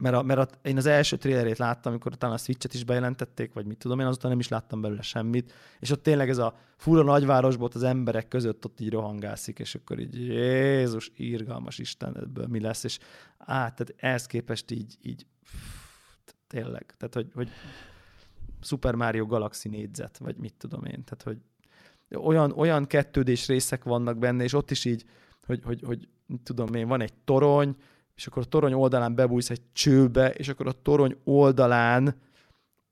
[0.00, 3.52] mert, a, mert a, én az első trailerét láttam, amikor talán a Switch-et is bejelentették,
[3.52, 6.56] vagy mit tudom én, azután nem is láttam belőle semmit, és ott tényleg ez a
[6.76, 12.46] fura nagyvárosból az emberek között ott így rohangászik, és akkor így Jézus, írgalmas Isten, ebből
[12.46, 12.98] mi lesz, és
[13.38, 15.26] á, tehát ehhez képest így, így
[16.50, 16.94] tényleg.
[16.96, 17.48] Tehát, hogy, hogy
[18.60, 21.04] Super Mario Galaxy négyzet, vagy mit tudom én.
[21.04, 21.38] Tehát, hogy
[22.24, 25.04] olyan, olyan kettődés részek vannak benne, és ott is így,
[25.46, 26.08] hogy, hogy, hogy
[26.42, 27.76] tudom én, van egy torony,
[28.14, 32.14] és akkor a torony oldalán bebújsz egy csőbe, és akkor a torony oldalán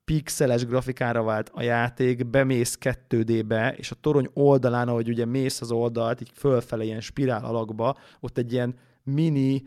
[0.05, 5.71] pixeles grafikára vált a játék, bemész 2D-be, és a torony oldalán, ahogy ugye mész az
[5.71, 9.63] oldalt, így fölfele ilyen spirál alakba, ott egy ilyen mini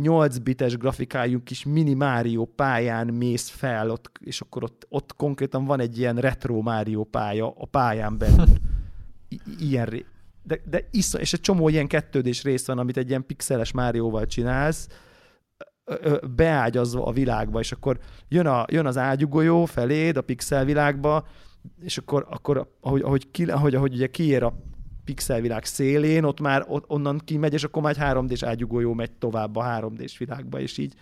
[0.00, 5.64] 8 bites grafikájú kis mini Mario pályán mész fel, ott, és akkor ott, ott konkrétan
[5.64, 8.46] van egy ilyen retro Mario pálya a pályán belül.
[9.28, 10.06] I- ilyen ré-
[10.42, 14.26] de, de iszon, és egy csomó ilyen kettődés rész van, amit egy ilyen pixeles Márióval
[14.26, 14.88] csinálsz,
[16.36, 21.26] beágyazva a világba, és akkor jön, a, jön az ágyugolyó feléd a pixel világba,
[21.80, 24.54] és akkor, akkor ahogy, ahogy, ki, ahogy, ahogy ugye kiér a
[25.06, 29.56] pixelvilág szélén, ott már ott, onnan kimegy, és akkor már egy 3D-s ágyugójó megy tovább
[29.56, 30.94] a 3D-s világba, és így,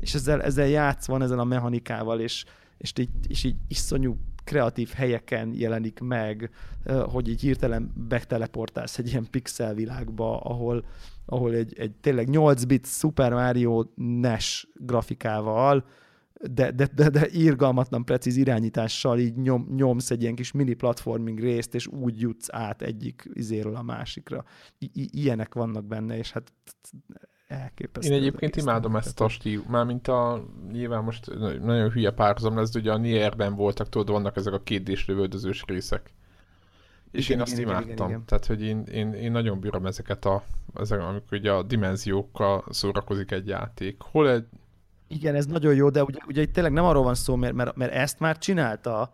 [0.00, 2.44] és ezzel, ezzel játsz van ezen a mechanikával, és,
[2.78, 6.50] és, így, és így iszonyú kreatív helyeken jelenik meg,
[7.10, 10.84] hogy így hirtelen beteleportálsz egy ilyen pixel világba, ahol,
[11.26, 15.84] ahol egy, egy tényleg 8 bit Super Mario NES grafikával
[16.50, 21.38] de, de, de, de írgalmatlan, precíz irányítással így nyom, nyomsz egy ilyen kis mini platforming
[21.38, 24.44] részt, és úgy jutsz át egyik izéről a másikra.
[24.78, 26.52] I- i- ilyenek vannak benne, és hát
[27.46, 28.12] elképesztő.
[28.12, 32.78] Én egyébként imádom ezt a stíl, mármint a, nyilván most nagyon hülye párhuzam lesz, de
[32.78, 36.12] ugye a Nierben voltak, tudod, vannak ezek a kétdés lövöldözős részek.
[37.10, 37.92] És igen, én azt igen, imádtam.
[37.92, 38.24] Igen, igen.
[38.26, 43.30] Tehát, hogy én, én, én nagyon bírom ezeket a, ezek, amikor ugye a dimenziókkal szórakozik
[43.30, 44.00] egy játék.
[44.00, 44.44] Hol egy,
[45.12, 47.76] igen, ez nagyon jó, de ugye, ugye itt tényleg nem arról van szó, mert, mert,
[47.76, 49.12] mert ezt már csinálta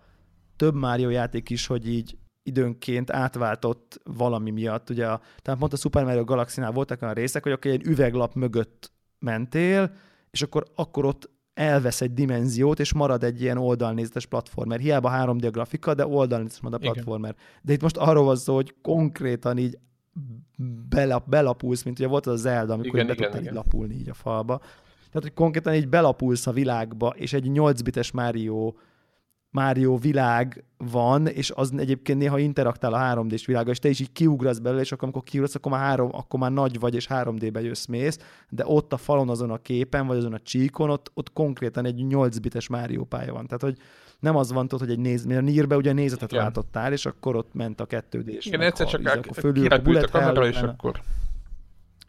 [0.57, 4.91] több Mario játék is, hogy így időnként átváltott valami miatt.
[4.91, 8.35] Ugye, a, tehát pont a Super Mario Galaxy-nál voltak olyan részek, hogy akkor egy üveglap
[8.35, 9.93] mögött mentél,
[10.31, 14.79] és akkor, akkor ott elvesz egy dimenziót, és marad egy ilyen oldalnézetes platformer.
[14.79, 17.31] Hiába 3D grafika, de oldalnézetes marad a platformer.
[17.31, 17.61] Igen.
[17.63, 19.79] De itt most arról van szó, hogy konkrétan így
[20.89, 24.09] belap, belapulsz, mint ugye volt az a Zelda, amikor igen, be tudtál így lapulni így
[24.09, 24.61] a falba.
[25.11, 28.73] Tehát, hogy konkrétan így belapulsz a világba, és egy 8 bites Mario
[29.51, 34.13] Mario világ van, és az egyébként néha interaktál a 3D-s világa, és te is így
[34.13, 37.61] kiugrasz belőle, és akkor amikor kiugrasz, akkor már, három, akkor már nagy vagy, és 3D-be
[37.61, 41.33] jössz mész, de ott a falon azon a képen, vagy azon a csíkon, ott, ott
[41.33, 43.47] konkrétan egy 8 bites Mario pálya van.
[43.47, 43.77] Tehát, hogy
[44.21, 46.45] nem az van ott, hogy egy néz, mert a Nírbe ugye nézetet Igen.
[46.45, 48.47] látottál, és akkor ott ment a 2D-s.
[48.47, 51.01] Igen, egyszer csak a, fölül a, a kamera, és akkor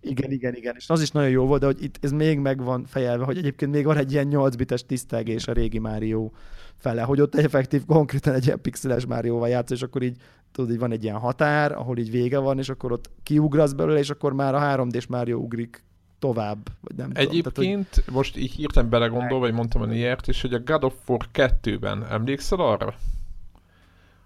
[0.02, 0.76] igen, igen, igen.
[0.78, 3.38] És az is nagyon jó volt, de hogy itt ez még meg van fejelve, hogy
[3.38, 6.30] egyébként még van egy ilyen 8 bites tisztelgés a régi Mario
[6.76, 10.18] fele, hogy ott effektív konkrétan egy ilyen pixeles Márióval játsz, és akkor így
[10.52, 14.00] tudod, így van egy ilyen határ, ahol így vége van, és akkor ott kiugrasz belőle,
[14.00, 15.84] és akkor már a 3D-s Mario ugrik
[16.20, 17.72] tovább, vagy nem Egyébként, tudom.
[17.72, 18.14] Tehát, hogy...
[18.14, 22.06] most így hirtelen belegondolva, vagy mondtam a Niert is, hogy a God of War 2-ben
[22.10, 22.94] emlékszel arra?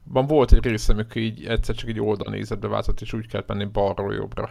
[0.03, 3.65] Van volt egy része, amikor így egyszer csak egy oldalnézetbe váltott, és úgy kellett menni
[3.65, 4.49] balról jobbra.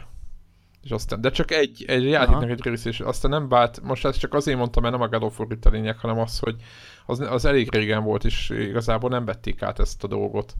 [0.83, 4.19] És aztán, de csak egy, egy játéknak egy rész, és aztán nem vált, most ezt
[4.19, 6.57] csak azért mondtam, mert nem a God of War itt a lényeg, hanem az, hogy
[7.07, 10.55] az, az elég régen volt, és igazából nem vették át ezt a dolgot.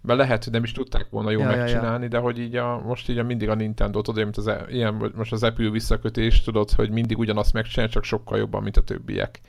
[0.00, 2.08] Mert lehet, hogy nem is tudták volna jól ja, megcsinálni, ja, ja.
[2.08, 5.12] de hogy így a, most így a, mindig a Nintendo, tudod, mint az, e- ilyen,
[5.14, 9.40] most az Apple visszakötés, tudod, hogy mindig ugyanazt megcsinálni, csak sokkal jobban, mint a többiek.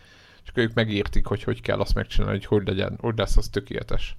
[0.43, 4.15] Csak ők megértik, hogy hogy kell azt megcsinálni, hogy hogy legyen, hogy lesz az tökéletes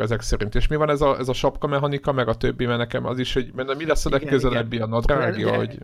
[0.00, 0.54] ezek szerint.
[0.54, 3.18] És mi van ez a, ez a sapka mechanika, meg a többi, mert nekem az
[3.18, 5.78] is, hogy mert mi lesz a legközelebbi a nadrági, hogy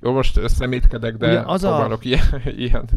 [0.00, 2.04] jó, most szemétkedek, de Ugye az próbálok a...
[2.04, 2.88] ilyen, ilyen.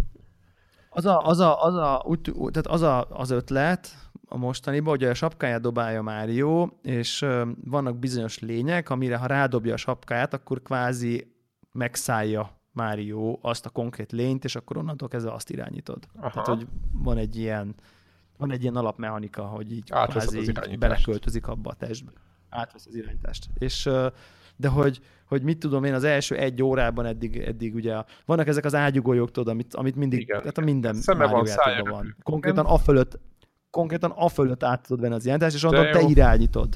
[0.90, 3.90] Az a, az a, az a, úgy, tehát az, a, az ötlet
[4.28, 7.26] a mostaniban, hogy a sapkáját dobálja Mário, és
[7.64, 11.36] vannak bizonyos lények, amire ha rádobja a sapkáját, akkor kvázi
[11.72, 16.08] megszállja Mário azt a konkrét lényt, és akkor onnantól kezdve azt irányítod.
[16.16, 16.30] Aha.
[16.30, 17.76] Tehát, hogy van egy ilyen
[18.42, 22.12] van egy ilyen alapmechanika, hogy így kvázi beleköltözik abba a testbe.
[22.50, 23.50] Átvesz az irányítást.
[23.58, 23.90] És
[24.56, 28.66] de hogy, hogy mit tudom én, az első egy órában eddig, eddig ugye vannak ezek
[28.66, 31.46] az ágyugólyok, tudod, amit, amit mindig, igen, tehát a minden van,
[31.90, 32.16] van.
[32.24, 33.20] Konkrétan a fölött,
[33.70, 36.76] konkrétan a fölött át tudod venni az irányítást, és onnan te irányítod.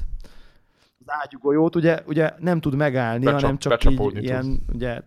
[0.98, 4.16] Az ágyugójót ugye, ugye nem tud megállni, Becsap, hanem csak így tudsz.
[4.16, 5.00] ilyen, ugye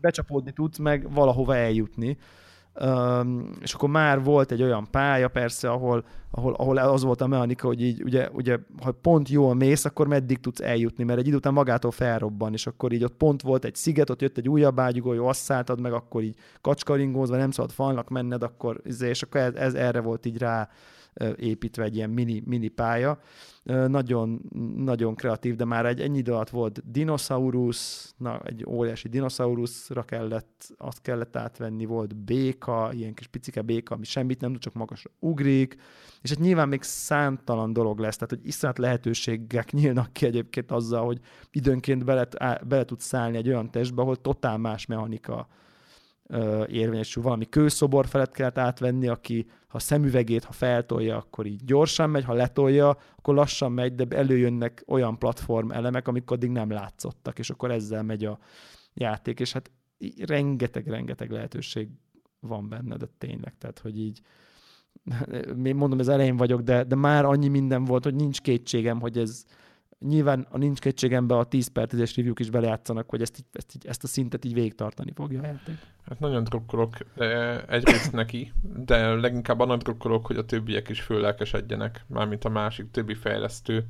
[0.00, 2.18] becsapódni tudsz, meg valahova eljutni.
[3.60, 7.66] És akkor már volt egy olyan pálya persze, ahol, ahol, ahol az volt a mechanika,
[7.66, 11.36] hogy így ugye, ugye, ha pont jól mész, akkor meddig tudsz eljutni, mert egy idő
[11.36, 14.80] után magától felrobban, és akkor így ott pont volt egy sziget, ott jött egy újabb
[14.80, 19.40] ágyugójó, azt szálltad meg, akkor így kacskaringózva, nem szabad falnak menned, akkor, izé, és akkor
[19.40, 20.68] ez, ez erre volt így rá
[21.36, 23.18] építve egy ilyen mini, mini pálya.
[23.86, 24.40] Nagyon,
[24.76, 30.74] nagyon kreatív, de már egy ennyi idő alatt volt dinoszaurusz, na, egy óriási dinoszauruszra kellett,
[30.76, 35.10] azt kellett átvenni, volt béka, ilyen kis picike béka, ami semmit nem tud, csak magasra
[35.18, 35.76] ugrik,
[36.22, 41.04] és hát nyilván még számtalan dolog lesz, tehát hogy iszonyat lehetőségek nyílnak ki egyébként azzal,
[41.04, 42.28] hogy időnként bele,
[42.66, 45.48] bele tudsz szállni egy olyan testbe, ahol totál más mechanika
[46.66, 47.22] érvényesül.
[47.22, 52.32] Valami kőszobor felett kellett átvenni, aki ha szemüvegét, ha feltolja, akkor így gyorsan megy, ha
[52.32, 57.70] letolja, akkor lassan megy, de előjönnek olyan platform elemek, amik addig nem látszottak, és akkor
[57.70, 58.38] ezzel megy a
[58.94, 59.70] játék, és hát
[60.26, 61.88] rengeteg-rengeteg lehetőség
[62.40, 64.20] van benne, de tényleg, tehát, hogy így
[65.56, 69.18] még mondom, ez elején vagyok, de, de már annyi minden volt, hogy nincs kétségem, hogy
[69.18, 69.44] ez,
[70.08, 73.76] nyilván a nincs kétségemben a 10 per 10-es review is belejátszanak, hogy ezt, így, ezt,
[73.84, 75.74] ezt a szintet így végig tartani fogja a játék.
[76.08, 76.96] Hát nagyon drukkolok
[77.68, 83.14] egyrészt neki, de leginkább annak drukkolok, hogy a többiek is föllelkesedjenek, mármint a másik többi
[83.14, 83.86] fejlesztő,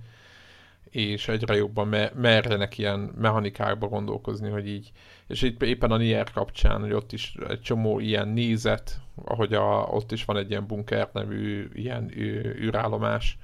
[0.90, 4.92] és egyre jobban me- merjenek ilyen mechanikákba gondolkozni, hogy így,
[5.26, 9.88] és itt éppen a Nier kapcsán, hogy ott is egy csomó ilyen nézet, ahogy a,
[9.90, 12.10] ott is van egy ilyen bunker nevű ilyen
[12.60, 13.38] űrállomás,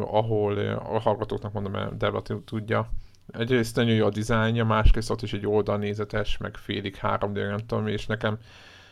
[0.00, 2.90] ahol a hallgatóknak mondom, mert Debla tudja,
[3.32, 7.66] egyrészt nagyon jó a dizájnja, másrészt ott is egy oldalnézetes, meg félig 3 d nem
[7.66, 8.38] tudom, és nekem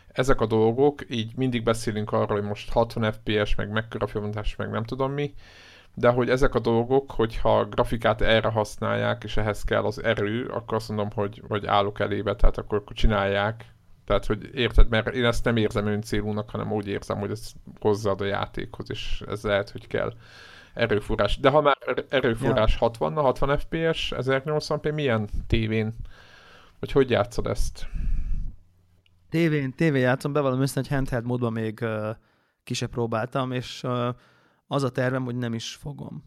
[0.09, 4.71] ezek a dolgok, így mindig beszélünk arról, hogy most 60 FPS, meg mekkora filmontás, meg
[4.71, 5.35] nem tudom mi,
[5.95, 10.47] de hogy ezek a dolgok, hogyha a grafikát erre használják, és ehhez kell az erő,
[10.47, 13.65] akkor azt mondom, hogy, hogy állok elébe, tehát akkor, akkor csinálják.
[14.05, 18.21] Tehát, hogy érted, mert én ezt nem érzem öncélúnak, hanem úgy érzem, hogy ez hozzáad
[18.21, 20.13] a játékhoz, és ez lehet, hogy kell
[20.77, 21.39] erőforrás.
[21.39, 22.79] De ha már erőforrás ja.
[22.79, 25.95] 60 na 60 FPS, 1080p, milyen tévén?
[26.81, 27.89] Vagy hogy játszod ezt?
[29.29, 32.09] Tévén, tévén játszom, bevallom össze, hogy handheld módban még uh,
[32.65, 34.09] ki se próbáltam, és uh,
[34.67, 36.25] az a tervem, hogy nem is fogom.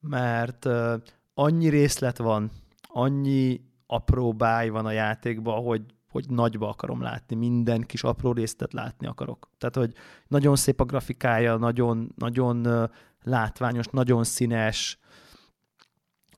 [0.00, 0.94] Mert uh,
[1.34, 2.50] annyi részlet van,
[2.82, 8.72] annyi apró báj van a játékban, hogy, hogy nagyba akarom látni, minden kis apró részletet
[8.72, 9.48] látni akarok.
[9.58, 9.92] Tehát, hogy
[10.28, 12.88] nagyon szép a grafikája, nagyon, nagyon
[13.22, 14.98] látványos, nagyon színes,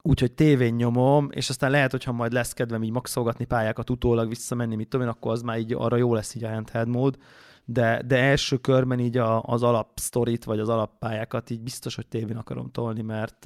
[0.03, 4.77] úgyhogy tévén nyomom, és aztán lehet, hogyha majd lesz kedvem így maxolgatni pályákat, utólag visszamenni,
[4.77, 7.17] mit tudom én, akkor az már így arra jó lesz így a handheld mód,
[7.65, 12.37] de, de első körben így a, az alapsztorit, vagy az alappályákat így biztos, hogy tévén
[12.37, 13.45] akarom tolni, mert,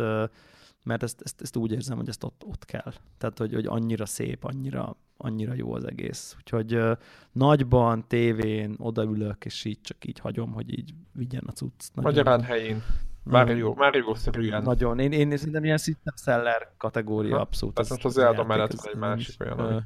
[0.84, 2.92] mert ezt, ezt, ezt úgy érzem, hogy ezt ott, ott kell.
[3.18, 6.34] Tehát, hogy, hogy annyira szép, annyira, annyira jó az egész.
[6.38, 6.96] Úgyhogy uh,
[7.32, 11.94] nagyban, tévén odaülök, és így csak így hagyom, hogy így vigyen a cucc.
[11.94, 12.10] Nagyon...
[12.10, 12.82] Magyarán helyén.
[13.22, 14.62] Mario, Mario-szerűen.
[14.62, 14.98] Nagyon.
[14.98, 17.74] Én, én szerintem ilyen system seller kategória ha, abszolút.
[17.74, 19.80] Tehát most az Zelda mellett van egy másik olyan, ami...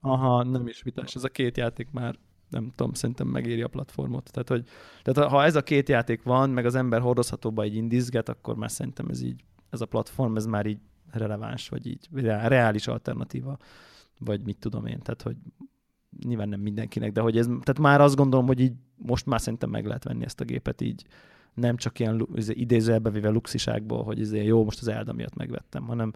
[0.00, 1.14] Aha, nem is vitás.
[1.14, 4.30] Ez a két játék már nem tudom, szerintem megéri a platformot.
[4.30, 4.68] Tehát, hogy,
[5.02, 8.70] tehát ha ez a két játék van, meg az ember hordozhatóba így indizget, akkor már
[8.70, 10.78] szerintem ez így, ez a platform, ez már így
[11.10, 13.58] releváns, vagy így reális alternatíva,
[14.18, 14.98] vagy mit tudom én.
[14.98, 15.36] Tehát, hogy
[16.24, 19.70] nyilván nem mindenkinek, de hogy ez, tehát már azt gondolom, hogy így most már szerintem
[19.70, 21.04] meg lehet venni ezt a gépet így,
[21.54, 25.86] nem csak ilyen izé, idézőjelbe véve luxiságból, hogy izé, jó, most az Elda miatt megvettem,
[25.86, 26.12] hanem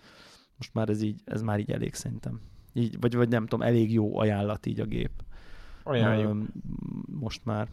[0.56, 2.40] most már ez így, ez már így elég szerintem.
[2.72, 5.10] Így, vagy, vagy nem tudom, elég jó ajánlat így a gép.
[5.82, 6.46] Ajánljuk.
[7.20, 7.68] Most már.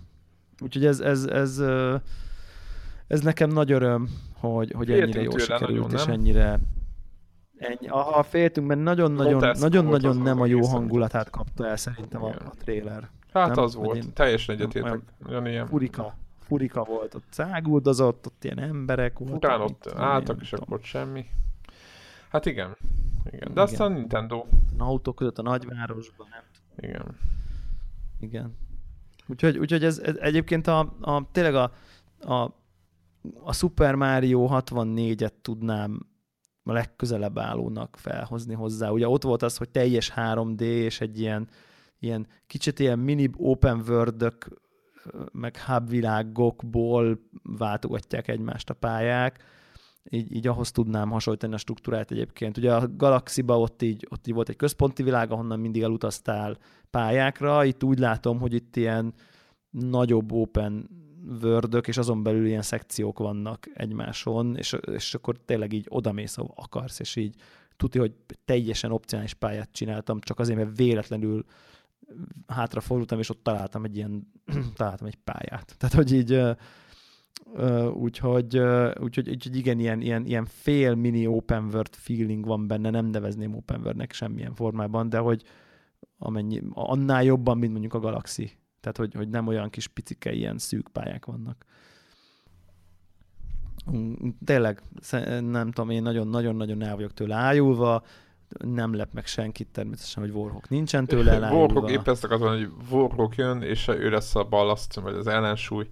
[0.61, 1.61] Úgyhogy ez, ez, ez,
[3.07, 6.59] ez nekem nagy öröm, hogy, hogy ennyire jól sikerült, és ennyire
[7.59, 7.87] Ennyi.
[7.87, 12.53] Aha, féltünk, mert nagyon-nagyon nagyon, nagyon nem a jó hangulatát kapta el szerintem a, a
[12.57, 13.09] trailer.
[13.33, 13.63] Hát nem?
[13.63, 14.99] az volt, én, teljesen egyetértek.
[15.29, 15.67] Ilyen...
[15.67, 19.37] Furika, furika volt, ott száguldozott, ott ilyen emberek voltak.
[19.37, 21.25] Utána ott álltak, és akkor semmi.
[22.29, 22.77] Hát igen.
[23.25, 23.39] Igen.
[23.39, 23.63] De igen.
[23.63, 24.45] aztán Nintendo.
[24.77, 26.43] A autók között a nagyvárosban, nem
[26.89, 27.17] Igen.
[28.19, 28.57] Igen.
[29.27, 31.71] Úgyhogy, úgyhogy ez, ez egyébként a, a, tényleg a,
[32.19, 32.53] a,
[33.43, 36.08] a Super Mario 64-et tudnám
[36.63, 38.89] a legközelebb állónak felhozni hozzá.
[38.89, 41.47] Ugye ott volt az, hogy teljes 3D, és egy ilyen,
[41.99, 44.33] ilyen kicsit ilyen mini open world
[45.31, 49.43] meg hub világokból váltogatják egymást a pályák,
[50.09, 52.57] így, így ahhoz tudnám hasonlítani a struktúrát egyébként.
[52.57, 56.57] Ugye a Galaxiba ott így, ott így volt egy központi világ, ahonnan mindig elutaztál
[56.89, 59.13] pályákra, itt úgy látom, hogy itt ilyen
[59.69, 60.89] nagyobb open
[61.39, 66.53] vördök, és azon belül ilyen szekciók vannak egymáson, és, és akkor tényleg így odamész, ahol
[66.55, 67.35] akarsz, és így
[67.77, 68.13] tudja, hogy
[68.45, 71.45] teljesen opcionális pályát csináltam, csak azért, mert véletlenül
[72.47, 74.31] hátrafordultam, és ott találtam egy ilyen,
[74.75, 75.75] találtam egy pályát.
[75.77, 76.41] Tehát, hogy így
[77.93, 78.57] úgyhogy,
[78.99, 83.55] úgyhogy, úgyhogy igen, ilyen, ilyen, ilyen fél mini open world feeling van benne, nem nevezném
[83.55, 85.43] open worldnek semmilyen formában, de hogy
[86.17, 88.58] amennyi, annál jobban, mint mondjuk a Galaxy.
[88.79, 91.65] Tehát, hogy, hogy nem olyan kis picike ilyen szűk pályák vannak.
[94.45, 94.81] Tényleg,
[95.39, 98.03] nem tudom, én nagyon-nagyon-nagyon el vagyok tőle ájulva,
[98.57, 101.63] nem lep meg senkit természetesen, hogy Warhawk nincsen tőle elájulva.
[101.63, 105.89] Warhawk épp ezt akartam, hogy Warhawk jön, és ő lesz a ballaszt, vagy az ellensúly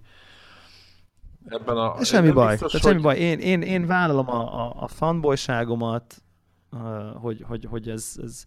[1.48, 2.04] ebben a...
[2.04, 2.80] Semmi baj, biztos, hogy...
[2.80, 3.18] semmi baj.
[3.18, 6.22] Én, én, én vállalom a, a, a fanboyságomat,
[7.14, 8.44] hogy, hogy, hogy ez, ez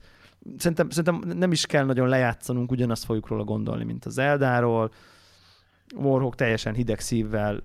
[0.58, 4.92] szerintem, szerintem nem is kell nagyon lejátszanunk, ugyanazt fogjuk róla gondolni, mint az Eldáról.
[5.96, 7.62] Warhawk teljesen hideg szívvel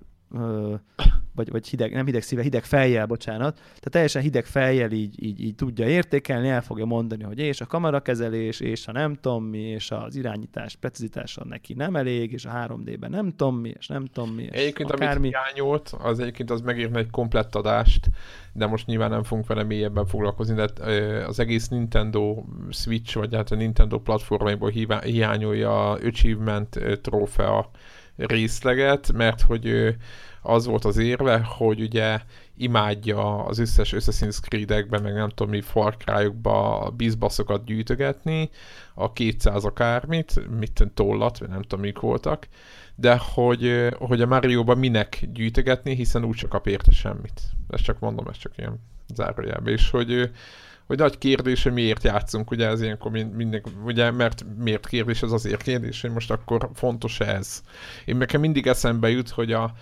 [1.35, 3.55] vagy, vagy hideg, nem hideg szíve, hideg fejjel, bocsánat.
[3.55, 7.65] Tehát teljesen hideg fejjel így, így, így tudja értékelni, el fogja mondani, hogy és a
[7.65, 12.49] kamerakezelés, és a nem tudom mi, és az irányítás precizitása neki nem elég, és a
[12.51, 14.43] 3D-ben nem tudom mi, és nem tudom mi.
[14.43, 15.15] És egyébként akármi.
[15.15, 18.09] amit hiányolt, az egyébként az megírna egy komplett adást,
[18.53, 20.67] de most nyilván nem fogunk vele mélyebben foglalkozni, de
[21.25, 24.69] az egész Nintendo Switch, vagy hát a Nintendo platformaiból
[25.03, 27.69] hiányolja a Achievement trófea
[28.17, 29.95] részleget, mert hogy
[30.41, 32.19] az volt az érve, hogy ugye
[32.57, 38.49] imádja az összes Assassin's Creed-ekben, meg nem tudom mi Far Cry-okba bizbaszokat gyűjtögetni,
[38.93, 42.47] a 200 akármit, mit tollat, vagy nem tudom mik voltak,
[42.95, 47.41] de hogy, hogy a Mario-ban minek gyűjtögetni, hiszen úgyse kap érte semmit.
[47.69, 48.79] Ezt csak mondom, ez csak ilyen
[49.13, 49.73] zárójelben.
[49.73, 50.31] És hogy
[50.87, 55.31] hogy nagy kérdés, hogy miért játszunk, ugye ez ilyenkor mindig, ugye, mert miért kérdés, ez
[55.31, 57.63] azért kérdés, hogy most akkor fontos ez.
[58.05, 59.73] Én nekem mindig eszembe jut, hogy a,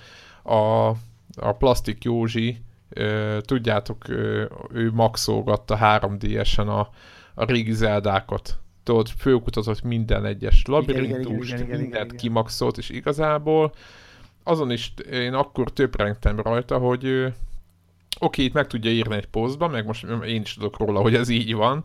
[0.44, 0.88] a,
[1.36, 2.58] a Plastik Józsi,
[2.90, 6.90] ö, tudjátok, ö, ő maxolgatta 3D-esen a,
[7.34, 8.60] a régi zeldákat.
[8.84, 13.74] Tudod, főkutatott minden egyes labirintust, mindent kimaxolt, és igazából
[14.44, 17.34] azon is én akkor töprengtem rajta, hogy
[18.20, 21.30] oké, itt meg tudja írni egy posztba, meg most én is tudok róla, hogy ez
[21.30, 21.84] így van,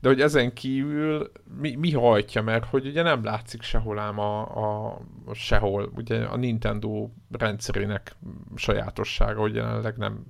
[0.00, 4.40] de hogy ezen kívül mi, mi hajtja, mert hogy ugye nem látszik sehol ám a,
[4.40, 8.16] a, a sehol, ugye a Nintendo rendszerének
[8.56, 10.24] sajátossága, hogy jelenleg nem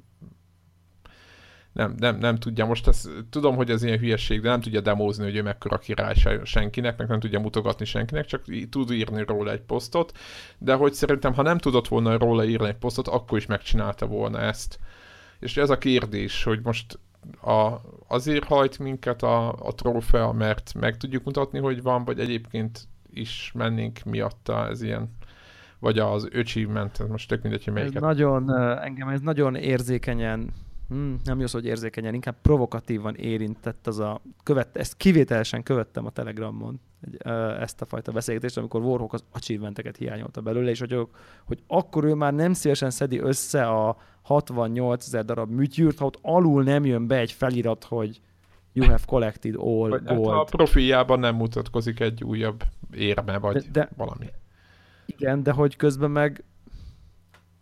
[1.72, 5.24] nem, nem, nem tudja, most ezt, tudom, hogy ez ilyen hülyeség, de nem tudja demózni,
[5.24, 9.60] hogy ő mekkora király senkinek, meg nem tudja mutogatni senkinek, csak tud írni róla egy
[9.60, 10.18] posztot,
[10.58, 14.40] de hogy szerintem, ha nem tudott volna róla írni egy posztot, akkor is megcsinálta volna
[14.40, 14.78] ezt.
[15.40, 16.98] És ez a kérdés, hogy most
[17.42, 22.88] a, azért hajt minket a, a trófea, mert meg tudjuk mutatni, hogy van, vagy egyébként
[23.10, 25.10] is mennénk miatta, ez ilyen
[25.78, 27.96] vagy az achievement, ez most tök mindegy, hogy melyiket.
[27.96, 30.52] Ez nagyon, engem ez nagyon érzékenyen
[30.88, 36.06] hmm, nem jó szó, hogy érzékenyen, inkább provokatívan érintett az a, követ, ezt kivételesen követtem
[36.06, 36.80] a Telegramon,
[37.60, 41.06] ezt a fajta beszélgetést, amikor Warhawk az achievementeket hiányolta belőle, és hogy,
[41.44, 46.18] hogy akkor ő már nem szívesen szedi össze a 68 ezer darab műtyűrt, ha ott
[46.22, 48.20] alul nem jön be egy felirat, hogy
[48.72, 50.30] you have collected all vagy gold.
[50.30, 52.62] Hát a profiljában nem mutatkozik egy újabb
[52.94, 54.26] érme, vagy de, de, valami.
[55.06, 56.44] Igen, de hogy közben meg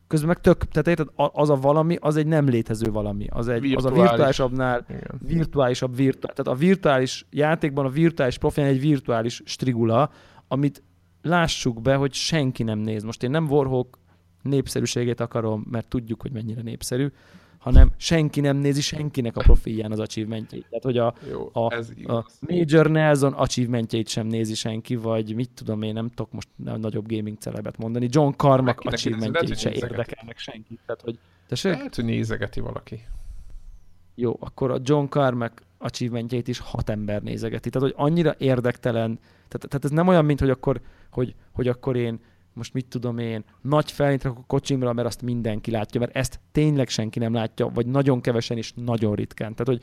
[0.08, 3.26] közben meg tök, tehát érted, az a valami, az egy nem létező valami.
[3.30, 3.92] Az, egy, virtuális.
[3.92, 5.20] az a virtuálisabbnál Igen.
[5.26, 10.10] virtuálisabb, virtuális, tehát a virtuális játékban a virtuális profil egy virtuális strigula,
[10.48, 10.82] amit
[11.22, 13.02] lássuk be, hogy senki nem néz.
[13.02, 13.98] Most én nem Warhawk
[14.42, 17.12] népszerűségét akarom, mert tudjuk, hogy mennyire népszerű,
[17.58, 20.66] hanem senki nem nézi senkinek a profilján az achievementjét.
[20.68, 21.74] Tehát, hogy a, Jó, a,
[22.12, 27.08] a Major Nelson achievementjét sem nézi senki, vagy mit tudom én, nem tudok most nagyobb
[27.08, 30.78] gaming celebet mondani, John Carmack achievementjét se érdekelnek senki.
[30.86, 31.18] Tehát, hogy,
[31.48, 31.72] tessék?
[31.72, 33.00] Lehet, hogy nézegeti valaki.
[34.14, 37.70] Jó, akkor a John Carmack achievementjét is hat ember nézegeti.
[37.70, 39.18] Tehát, hogy annyira érdektelen,
[39.48, 40.80] tehát, tehát ez nem olyan, mint hogy akkor,
[41.10, 42.20] hogy, hogy akkor én
[42.58, 46.88] most mit tudom én, nagy felint a kocsimra, mert azt mindenki látja, mert ezt tényleg
[46.88, 49.54] senki nem látja, vagy nagyon kevesen és nagyon ritkán.
[49.54, 49.82] Tehát, hogy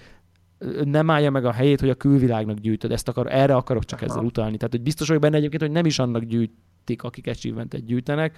[0.85, 2.91] nem állja meg a helyét, hogy a külvilágnak gyűjtöd.
[2.91, 4.11] Ezt akar, erre akarok csak Aha.
[4.11, 4.57] ezzel utalni.
[4.57, 8.37] Tehát, hogy biztos vagyok benne egyébként, hogy nem is annak gyűjtik, akik achievementet gyűjtenek,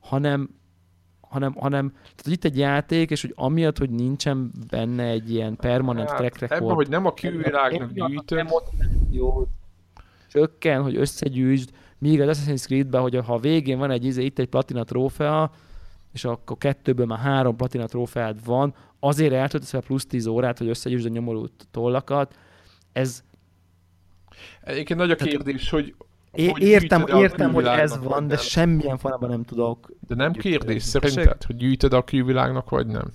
[0.00, 0.50] hanem
[1.28, 5.56] hanem, hanem tehát, hogy itt egy játék, és hogy amiatt, hogy nincsen benne egy ilyen
[5.56, 6.62] permanent hát, track record.
[6.62, 8.48] Ebben, hogy nem a külvilágnak gyűjtöd.
[9.10, 9.46] Jó,
[10.28, 11.70] csökken, hogy összegyűjtsd,
[12.04, 15.50] Míg az Assassin's Creed-ben, hogy ha a végén van egy, izé, itt egy platina trófea,
[16.12, 20.68] és akkor kettőből már három platina trófeád van, azért eltöltesz fel plusz 10 órát, hogy
[20.68, 22.34] összegyűjtsd a nyomorult tollakat.
[22.92, 23.22] Ez...
[24.62, 25.94] Egyébként nagy a kérdés, hogy
[26.32, 29.92] É, hogy értem, értem hogy ez van, de semmilyen formában nem tudok.
[30.06, 33.12] De nem kérdés szerinted, hogy gyűjtöd a külvilágnak, vagy nem?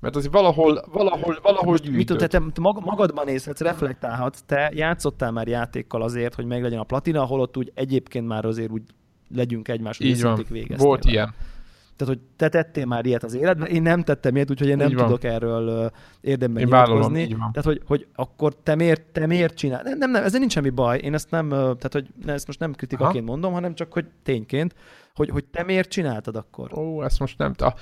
[0.00, 5.30] Mert azért valahol, valahol, valahol Most mit tudod, te, te magadban nézhetsz, reflektálhatsz, te játszottál
[5.30, 8.82] már játékkal azért, hogy meglegyen a platina, holott úgy egyébként már azért úgy
[9.34, 10.46] legyünk egymás Így van,
[10.76, 11.34] volt ilyen.
[11.96, 14.88] Tehát, hogy te tettél már ilyet az életben, én nem tettem ilyet, úgyhogy én nem
[14.88, 15.90] Így tudok erről
[16.20, 17.26] érdemben én nyilatkozni.
[17.26, 19.82] Tehát, hogy, hogy akkor te miért, te miért csinál?
[19.82, 20.98] Nem, nem, nem, ezzel nincs semmi baj.
[20.98, 23.32] Én ezt nem, tehát, hogy ezt most nem kritikaként Aha.
[23.32, 24.74] mondom, hanem csak, hogy tényként,
[25.14, 26.78] hogy, hogy te miért csináltad akkor?
[26.78, 27.52] Ó, ezt most nem.
[27.52, 27.74] Ta...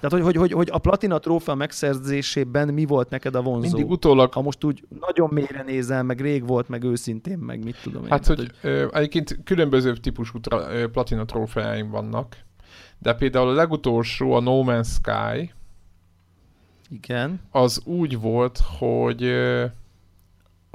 [0.00, 3.60] Tehát, hogy, hogy, hogy, hogy a platina trófea megszerzésében mi volt neked a vonzó?
[3.60, 4.32] Mindig utólag...
[4.32, 8.10] Ha most úgy nagyon mélyre nézel, meg rég volt, meg őszintén, meg mit tudom én.
[8.10, 8.50] Hát, hogy, hogy...
[8.60, 12.36] Ö, egyébként különböző típusú tra, ö, platina trófeáim vannak,
[12.98, 15.52] de például a legutolsó, a No Man's Sky,
[16.90, 17.40] igen.
[17.50, 19.22] Az úgy volt, hogy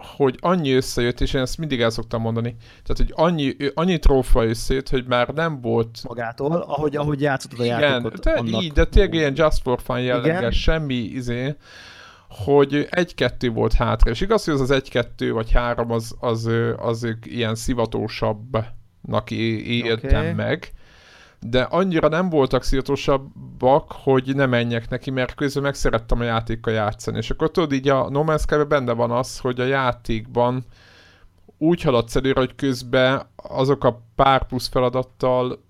[0.04, 4.46] hogy annyi összejött, és én ezt mindig el szoktam mondani, tehát, hogy annyi, annyi trófa
[4.46, 6.00] összejött, hogy már nem volt...
[6.08, 8.20] Magától, ahogy, ahogy játszottad a igen, játékot.
[8.20, 8.64] De, annak...
[8.64, 11.56] így, de tényleg ilyen just for fun jelleggel, semmi izé,
[12.28, 17.04] hogy egy-kettő volt hátra, és igaz, hogy az az egy-kettő vagy három az, az, az,
[17.04, 20.34] az ilyen szivatósabbnak éltem okay.
[20.34, 20.72] meg,
[21.46, 26.74] de annyira nem voltak szirtosabbak, hogy ne menjek neki, mert közben meg szerettem a játékkal
[26.74, 27.18] játszani.
[27.18, 30.64] És akkor tudod, így a No Man's sky benne van az, hogy a játékban
[31.58, 35.64] úgy haladsz előre, hogy közben azok a pár plusz feladattal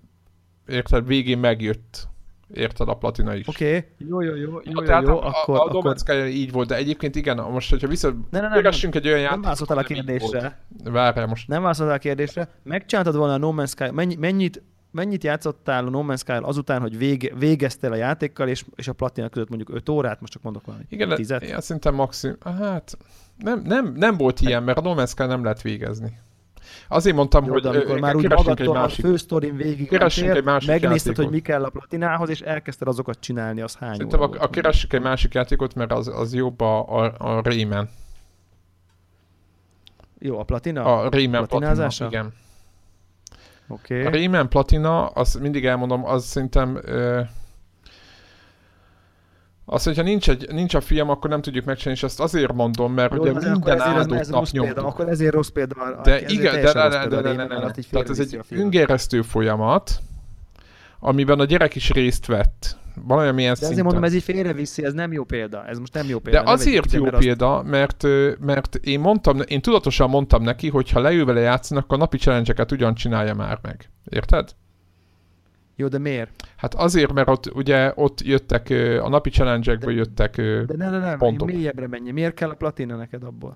[0.68, 2.08] érted, végén megjött
[2.54, 3.48] érted a platina is.
[3.48, 3.90] Oké, okay.
[3.98, 5.56] jó, jó, jó, jó, jó, jó, a, akkor...
[5.56, 6.28] A, a akkor...
[6.28, 8.08] így volt, de egyébként igen, most, hogyha vissza...
[8.30, 9.30] Ne, ne, ne, nem, egy olyan játékot...
[9.30, 10.60] Nem válaszoltál a kérdésre.
[10.84, 11.48] Várjál most.
[11.48, 12.50] Nem válaszoltál a kérdésre.
[12.64, 14.62] Megcsináltad volna a No Man's Sky, mennyi, mennyit
[14.94, 18.94] mennyit játszottál a No Man's Sky azután, hogy vége, végeztél a játékkal, és, és a
[18.94, 20.84] platina között mondjuk 5 órát, most csak mondok valami.
[20.90, 21.44] Igen, tizet?
[21.44, 22.98] én szerintem maximum, hát
[23.38, 26.20] nem, nem, nem volt ilyen, mert a No Man's Sky nem lehet végezni.
[26.88, 31.15] Azért mondtam, Jó, hogy amikor már úgy magadtól a fősztorin végig megnézted, játékot.
[31.15, 34.94] hogy mi kell a platinához, és elkezdted azokat csinálni, az hány Szerintem a, a keressük
[34.94, 37.90] egy másik játékot, mert az, az jobb a, a, a Rayman.
[40.20, 41.02] Jó, a platina?
[41.02, 42.34] A Rayman platina, igen.
[43.68, 44.02] Okay.
[44.02, 47.22] A hát, Rayman Platina, azt mindig elmondom, az szerintem ö,
[49.65, 52.94] Azt, hogyha nincs, egy, nincs a film, akkor nem tudjuk megcsinálni, és ezt azért mondom,
[52.94, 54.85] mert Jó, ugye de akkor minden áldott ez nap nyomtuk.
[54.85, 56.02] Akkor ezért rossz példa.
[56.03, 58.10] De igen, de, teljesen de, rossz de, példa, de, én de, de, mellett így Tehát
[58.10, 58.65] ez félreviszi egy a filmet.
[58.65, 59.99] öngeresztő folyamat,
[61.06, 62.78] amiben a gyerek is részt vett.
[63.06, 63.84] Valamilyen De azért szinten.
[63.86, 65.66] mondom, ez így félreviszi, ez nem jó példa.
[65.68, 66.42] Ez most nem jó De példa.
[66.44, 68.06] nem azért egy- jó mert azt- példa, mert,
[68.40, 72.18] mert én mondtam, én tudatosan mondtam neki, hogy ha leül vele játszani, akkor a napi
[72.18, 73.90] challenge ugyan csinálja már meg.
[74.10, 74.56] Érted?
[75.76, 76.48] Jó, de miért?
[76.58, 78.70] Hát azért, mert ott ugye ott jöttek,
[79.02, 81.48] a napi challenge-ekből jöttek, De ne, ne, ne, Pontok.
[81.48, 82.12] mélyebbre menj.
[82.12, 83.56] Miért kell a platina neked abból?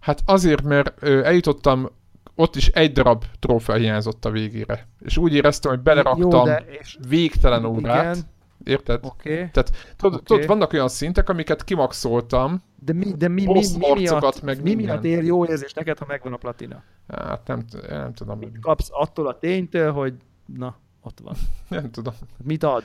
[0.00, 1.90] hát azért, mert ö, eljutottam,
[2.34, 4.88] ott is egy darab trófea hiányzott a végére.
[5.00, 8.02] És úgy éreztem, hogy beleraktam Jó, de és, végtelen órát.
[8.16, 8.32] igen,
[8.64, 9.00] Érted?
[9.04, 9.48] Okay.
[9.96, 10.24] Tudod, Oké.
[10.24, 14.74] tudod, vannak olyan szintek, amiket kimaxoltam, De mi, de mi, mi, mi, miatt, meg mi
[14.74, 14.84] minden.
[14.86, 16.82] miatt ér jó érzés neked, ha megvan a platina?
[17.08, 20.14] hát nem, nem tudom, Kapsz attól a ténytől, hogy
[20.56, 21.34] na, ott van.
[21.80, 22.14] nem tudom.
[22.44, 22.82] Mit ad?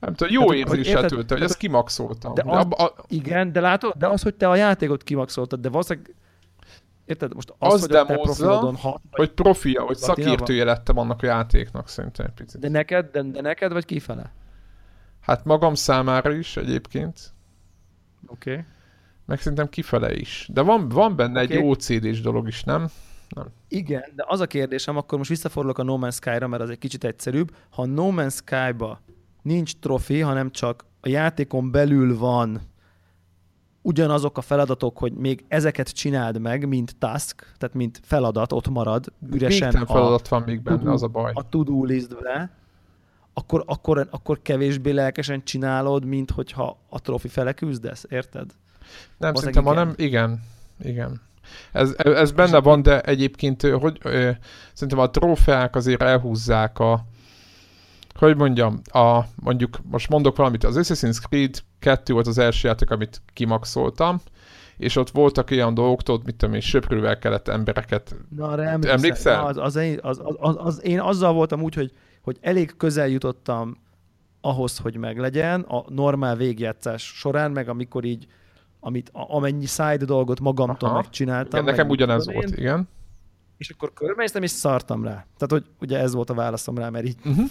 [0.00, 2.34] Nem tudom, jó Tehát, hogy érzéssel érted- töltem, hogy tehát, ezt kimaxoltam.
[2.34, 3.92] De az- abba, a, Igen, de látod?
[3.96, 6.14] De az, hogy te a játékot kimaxoltad, de valószínűleg
[7.12, 7.34] Érted?
[7.34, 9.94] Most az, Az hogy demozza, hat, vagy, hogy profia, van?
[9.94, 12.60] szakértője lettem annak a játéknak szerintem egy picit.
[12.60, 14.32] de neked, de, de neked, vagy kifele?
[15.20, 17.32] Hát magam számára is egyébként,
[18.26, 18.50] Oké.
[18.50, 18.64] Okay.
[19.26, 20.48] meg szerintem kifele is.
[20.52, 21.56] De van, van benne Oké.
[21.56, 22.86] egy OCD-s dolog is, nem?
[23.68, 26.78] Igen, de az a kérdésem, akkor most visszafordulok a No Man's Sky-ra, mert az egy
[26.78, 27.56] kicsit egyszerűbb.
[27.70, 29.00] Ha No Man's Sky-ba
[29.42, 32.60] nincs trofi, hanem csak a játékon belül van
[33.82, 39.12] ugyanazok a feladatok, hogy még ezeket csináld meg, mint task, tehát mint feladat, ott marad
[39.30, 41.30] üresen Végtelen a, feladat van még benne, to-do- az a baj.
[41.34, 42.50] a to-do listbe,
[43.34, 48.50] akkor, akkor, akkor kevésbé lelkesen csinálod, mint hogyha a trofi fele küzdesz, érted?
[49.16, 49.74] Nem, az szerintem, igen.
[49.76, 50.42] hanem igen,
[50.82, 51.20] igen.
[51.72, 54.30] Ez, ez benne van, de egyébként, hogy ö,
[54.72, 57.06] szerintem a trófeák azért elhúzzák a,
[58.14, 62.90] hogy mondjam, a, mondjuk, most mondok valamit, az Assassin's Creed 2 volt az első játék,
[62.90, 64.20] amit kimaxoltam,
[64.76, 68.96] és ott voltak olyan dolgok, tudod, mit tudom én, söprővel kellett embereket Na, arra emlékszel?
[68.96, 69.36] Emlékszel?
[69.36, 72.76] Na, az, az, én, az, az, az, az, én azzal voltam úgy, hogy, hogy elég
[72.76, 73.76] közel jutottam
[74.40, 78.26] ahhoz, hogy meglegyen a normál végjátszás során, meg amikor így
[78.80, 80.98] amit, amennyi side dolgot magamtól Aha.
[80.98, 81.48] megcsináltam.
[81.50, 82.88] Igen, meg nekem mit ugyanez tudom én, volt, igen.
[83.62, 85.10] És akkor körbenéztem, és szartam rá.
[85.10, 87.46] Tehát, hogy ugye ez volt a válaszom rá, mert így, Uh-huh.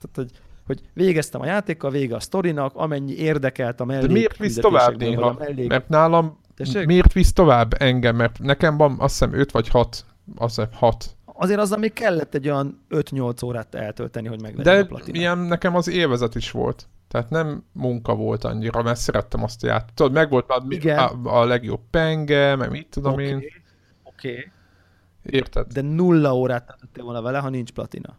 [0.00, 0.30] tehát, hogy,
[0.66, 4.96] hogy végeztem a játékkal, vége a sztorinak, amennyi érdekelt a mellék De miért visz tovább
[4.96, 5.36] néha?
[5.38, 5.68] mellék...
[5.68, 6.86] Mert nálam Tessék?
[6.86, 8.16] miért visz tovább engem?
[8.16, 10.04] Mert nekem van azt hiszem 5 vagy 6.
[10.36, 11.16] Azt hiszem 6.
[11.24, 15.18] Azért azzal még kellett egy olyan 5-8 órát eltölteni, hogy meglegyen De a platina.
[15.18, 16.88] ilyen nekem az élvezet is volt.
[17.08, 19.94] Tehát nem munka volt annyira, mert szerettem azt a játékot.
[19.94, 23.42] Tudod, meg volt már a, a legjobb penge, meg mit tudom Oké, én.
[24.02, 24.50] Oké.
[25.30, 25.66] Érted?
[25.72, 28.16] De nulla órát töltöttél volna vele, ha nincs platina.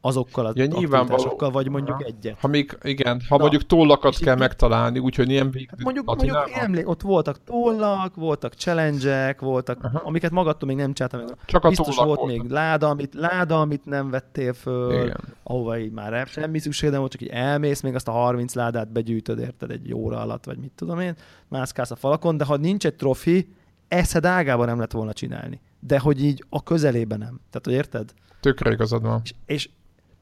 [0.00, 2.38] Azokkal az Ja, aktivitásokkal, vagy mondjuk egyet.
[2.40, 6.04] Ha még, igen, ha Na, mondjuk tollakat kell itt- megtalálni, úgyhogy ilyen végig Hát mondjuk,
[6.06, 10.00] mondjuk emlék, ott voltak tollak, voltak challenge voltak, Aha.
[10.04, 11.36] amiket magadtól még nem csináltam.
[11.44, 12.26] Csak a Biztos volt voltak.
[12.26, 15.20] még láda amit, láda, amit nem vettél föl, Igen.
[15.42, 18.92] ahova így már semmi szükség nem volt, csak így elmész, még azt a 30 ládát
[18.92, 21.14] begyűjtöd, érted, egy óra alatt, vagy mit tudom én,
[21.48, 23.54] mászkálsz a falakon, de ha nincs egy trofi,
[23.88, 25.60] eszed ágában nem lett volna csinálni.
[25.80, 27.40] De hogy így a közelében nem.
[27.50, 28.12] Tehát, hogy érted?
[28.40, 29.20] Tökre igazad van.
[29.24, 29.68] És, és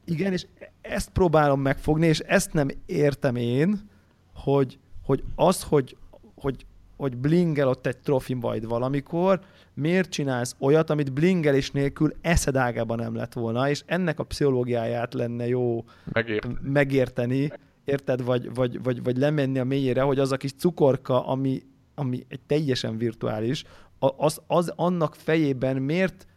[0.05, 0.45] igen, és
[0.81, 3.89] ezt próbálom megfogni, és ezt nem értem én,
[4.33, 5.97] hogy, hogy az, hogy,
[6.35, 6.65] hogy,
[6.97, 9.39] hogy blingel ott egy trofim vagy valamikor,
[9.73, 15.47] miért csinálsz olyat, amit blingelés nélkül eszedágában nem lett volna, és ennek a pszichológiáját lenne
[15.47, 16.47] jó Megért.
[16.61, 17.51] megérteni,
[17.83, 21.63] érted, vagy, vagy, vagy, vagy lemenni a mélyére, hogy az a kis cukorka, ami,
[21.95, 23.63] ami egy teljesen virtuális,
[23.99, 26.27] az, az annak fejében miért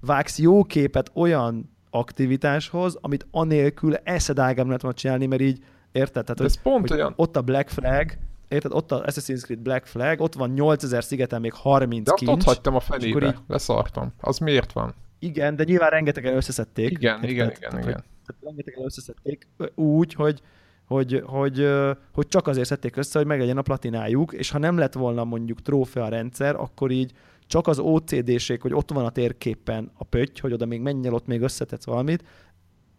[0.00, 6.24] vágsz jó képet olyan aktivitáshoz, amit anélkül eszedágában lehet volna csinálni, mert így, érted?
[6.24, 7.12] Tehát, ez pont hogy olyan.
[7.16, 8.10] ott a Black Flag,
[8.48, 8.72] érted?
[8.72, 12.28] Ott a Assassin's Creed Black Flag, ott van 8000 szigeten még 30 De azt ott
[12.28, 12.44] kincs.
[12.44, 13.26] hagytam a fenébe.
[13.26, 14.12] így- Leszartam.
[14.20, 14.94] Az miért van?
[15.18, 16.90] Igen, de nyilván rengetegen összeszedték.
[16.90, 17.30] Igen, érted?
[17.30, 18.04] igen, Tehát, igen, hogy- igen.
[18.26, 20.40] tehát rengetegen összeszedték úgy, hogy,
[20.90, 21.68] hogy, hogy,
[22.12, 25.62] hogy csak azért szedték össze, hogy meglegyen a platinájuk, és ha nem lett volna mondjuk
[25.62, 27.12] trófea rendszer, akkor így
[27.46, 31.14] csak az OCD-ség, hogy ott van a térképen a pötty, hogy oda még menj el,
[31.14, 32.24] ott még összetetsz valamit,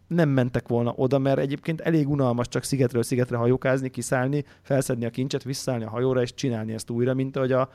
[0.06, 5.10] nem mentek volna oda, mert egyébként elég unalmas csak szigetről szigetre hajókázni, kiszállni, felszedni a
[5.10, 7.70] kincset, visszaállni a hajóra, és csinálni ezt újra, mint ahogy a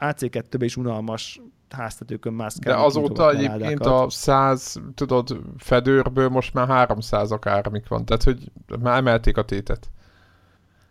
[0.00, 2.84] AC2-ben is unalmas háztetőkön De mászkálni.
[2.84, 8.04] azóta egyébként a 100, tudod, fedőrből most már 300 akármik van.
[8.04, 9.90] Tehát, hogy már emelték a tétet.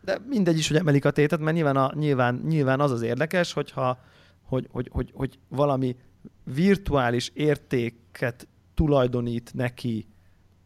[0.02, 3.54] De mindegy is, hogy emelik a tétet, mert nyilván, a, nyilván, nyilván az az érdekes,
[3.54, 4.00] hogyha,
[4.44, 5.96] hogy, hogy, hogy, hogy valami
[6.44, 10.08] virtuális értéket tulajdonít neki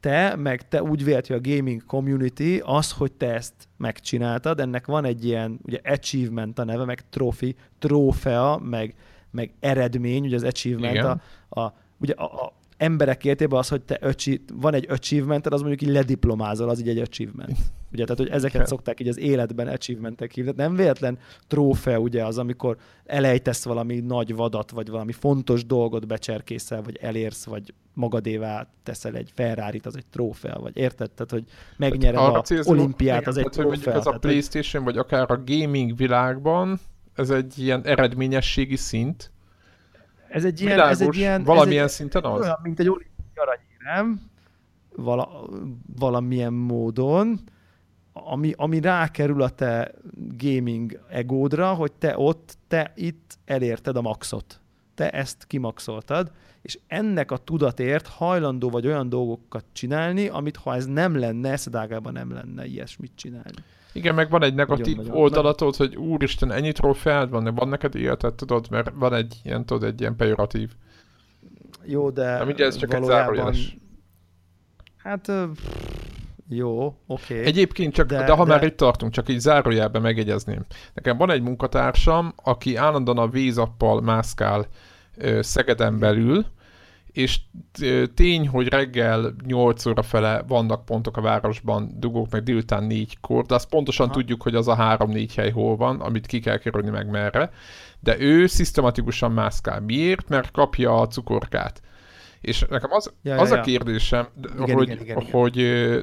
[0.02, 4.86] te, meg te úgy vélt, hogy a gaming community, az, hogy te ezt megcsináltad, ennek
[4.86, 8.96] van egy ilyen, ugye achievement a neve, meg trophy, trófea, meg,
[9.32, 11.22] meg eredmény, ugye az achievement Igen.
[11.50, 15.60] a, a, ugye a, a emberek értében az, hogy te öcsi, van egy achievement az
[15.62, 17.58] mondjuk így lediplomázol, az így egy achievement.
[17.94, 20.52] Ugye, tehát, hogy ezeket szokták így az életben achievementek hívni.
[20.54, 21.18] Tehát nem véletlen
[21.48, 27.46] trófea, ugye az, amikor elejtesz valami nagy vadat, vagy valami fontos dolgot becserkészel, vagy elérsz,
[27.46, 31.12] vagy magadévá teszel egy ferrari az egy trófea, vagy érted?
[31.12, 31.44] Tehát, hogy
[31.78, 34.00] megnyered Arra a célzol- olimpiát, igen, az egy tehát, hogy mondjuk trófea.
[34.00, 36.80] ez a Tehát, hogy- Playstation, vagy akár a gaming világban,
[37.16, 39.32] ez egy ilyen eredményességi szint.
[40.32, 42.42] Ez egy ilyen, Világos, ez egy ilyen, valamilyen ez egy, szinten az?
[42.42, 44.22] olyan, mint egy olimpiai aranyérem,
[44.96, 45.50] vala,
[46.00, 47.40] valamilyen módon,
[48.14, 49.92] ami, ami rákerül a te
[50.38, 54.60] gaming egódra, hogy te ott, te itt elérted a maxot.
[54.96, 56.32] Te ezt kimaxoltad,
[56.62, 62.14] és ennek a tudatért hajlandó vagy olyan dolgokat csinálni, amit ha ez nem lenne, eszedágában
[62.14, 63.64] nem lenne ilyesmit csinálni.
[63.94, 67.96] Igen, meg van egy negatív Nagyon-nagyon- oldalatod, hogy úristen, ennyi trófeád van, de van neked
[67.96, 70.70] életed, tudod, mert van egy ilyen, tudod, egy ilyen pejoratív.
[71.86, 73.36] Jó, de De mindjárt ez csak egy valójában...
[73.36, 73.78] zárójeles.
[74.98, 75.32] Hát,
[76.50, 77.34] jó, oké.
[77.34, 77.46] Okay.
[77.46, 80.66] Egyébként csak, de, De- de ha de- már itt tartunk, csak így zárójelben megjegyezném.
[80.94, 84.68] Nekem van egy munkatársam, aki állandóan a vízappal mászkál
[85.18, 86.46] ö, Szegeden belül,
[87.14, 87.40] és
[88.14, 93.56] tény, hogy reggel 8 óra fele vannak pontok a városban, dugók meg délután 4-kor, de
[93.56, 94.16] azt pontosan Aha.
[94.16, 97.52] tudjuk, hogy az a 3-4 hely hol van, amit ki kell kerülni meg merre.
[98.00, 99.80] De ő szisztematikusan mászkál.
[99.80, 100.30] Miért?
[100.30, 101.82] Mert kapja a cukorkát.
[102.42, 103.64] És nekem az, Ja, az ja, a ja.
[103.64, 105.32] kérdésem, Igen, hogy, igen, igen, igen.
[105.32, 105.56] hogy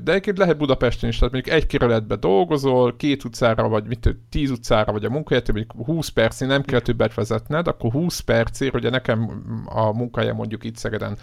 [0.02, 4.50] de egyébként lehet Budapesten is, tehát mondjuk egy kerületben dolgozol, két utcára, vagy mit, tíz
[4.50, 8.90] utcára, vagy a munkahelyet, mondjuk 20 percig nem kell többet vezetned, akkor 20 percért, ugye
[8.90, 11.18] nekem a munkahelyem mondjuk itt Szegeden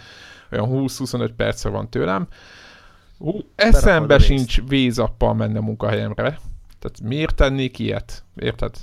[0.52, 2.28] olyan 20-25 percre van tőlem,
[3.18, 6.38] Hú, eszembe sincs vízappal menni a munkahelyemre.
[6.78, 8.24] Tehát miért tennék ilyet?
[8.34, 8.74] Érted?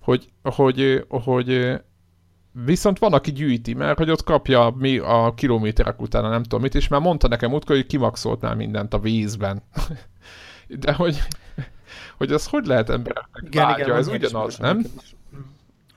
[0.00, 1.80] Hogy, hogy, hogy
[2.52, 6.74] Viszont van, aki gyűjti, mert hogy ott kapja mi a kilométerek után, nem tudom mit,
[6.74, 9.62] és már mondta nekem útkor, hogy kimaxoltál mindent a vízben.
[10.80, 11.18] De hogy,
[12.16, 14.78] hogy az hogy lehet embereknek Igen, vágya, igen, ez ugyanaz, nem?
[14.78, 15.14] is.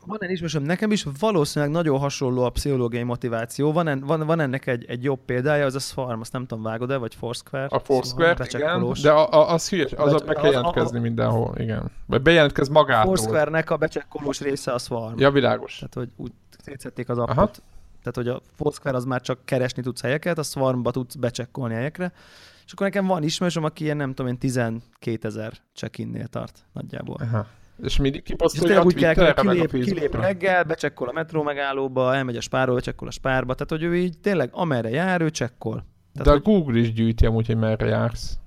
[0.08, 3.72] Van egy ismerősöm, nekem is valószínűleg nagyon hasonló a pszichológiai motiváció.
[3.72, 6.64] Van, en, van, van ennek egy, egy jobb példája, az a Swarm, azt nem tudom,
[6.64, 7.66] vágod-e, vagy Foursquare?
[7.66, 9.02] A Foursquare, igen, becsekkolós.
[9.02, 11.92] de a, a, az hülyes, az be kell az- a- jelentkezni mindenhol, igen.
[12.06, 13.16] Vagy bejelentkez magától.
[13.16, 15.20] Foursquare-nek a becsekkolós része a Swarm.
[15.20, 15.76] Ja, világos.
[15.76, 16.32] Tehát, hogy úgy
[16.66, 17.38] szétszették az appot.
[17.38, 17.52] Aha.
[18.00, 22.12] Tehát, hogy a Foursquare az már csak keresni tudsz helyeket, a Swarmba tudsz becsekkolni helyekre.
[22.66, 27.18] És akkor nekem van ismerősöm, aki ilyen nem tudom én 12 ezer check-innél tart nagyjából.
[27.22, 27.48] Aha.
[27.84, 30.22] És mindig kiposztolja a úgy kell, kilép, kilép Facebookra.
[30.22, 34.20] reggel, becsekkol a metró megállóba, elmegy a spárba, becsekkol a spárba, tehát hogy ő így
[34.20, 35.86] tényleg amerre jár, ő csekkol.
[36.14, 38.40] De Tehát, a Google is gyűjti amúgy, hogy merre jársz.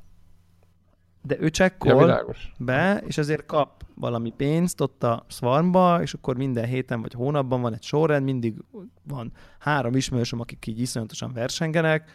[1.28, 2.52] De ő Ja, csekkol világos.
[2.58, 7.60] be, és ezért kap valami pénzt ott a Swarmba, és akkor minden héten vagy hónapban
[7.60, 8.54] van egy sorrend, mindig
[9.02, 12.10] van három ismerősöm, akik így iszonyatosan versengenek,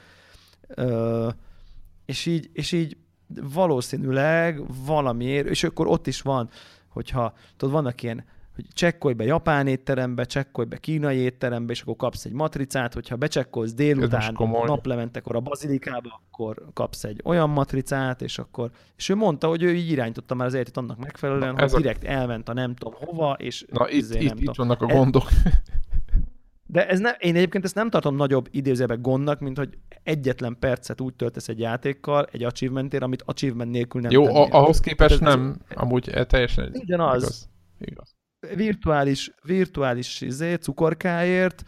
[0.67, 1.29] ö,
[2.05, 2.97] és így, és így
[3.53, 6.49] valószínűleg valamiért, és akkor ott is van,
[6.87, 11.95] hogyha tudod, vannak ilyen hogy csekkolj be japán étterembe, csekkolj be kínai étterembe, és akkor
[11.95, 14.33] kapsz egy matricát, hogyha becsekkolsz Ez délután,
[14.65, 19.73] naplementekor a bazilikába, akkor kapsz egy olyan matricát, és akkor, és ő mondta, hogy ő
[19.73, 22.75] így irányította már az életet annak megfelelően, Na, hogy ez a- direkt elment a nem
[22.75, 24.67] tudom hova, és Na itt, izé, itt, nem itt tudom.
[24.67, 25.23] vannak a Ez- gondok.
[26.65, 31.01] De ez nem, én egyébként ezt nem tartom nagyobb idézőbe gondnak, mint hogy egyetlen percet
[31.01, 34.47] úgy töltesz egy játékkal, egy achievementért, amit achievement nélkül nem Jó, tennél.
[34.51, 37.21] ahhoz képest Ez- nem, amúgy eh, teljesen Ugyanaz.
[37.21, 37.49] igaz.
[37.79, 38.15] igaz.
[38.55, 41.63] Virtuális, virtuális izé, cukorkáért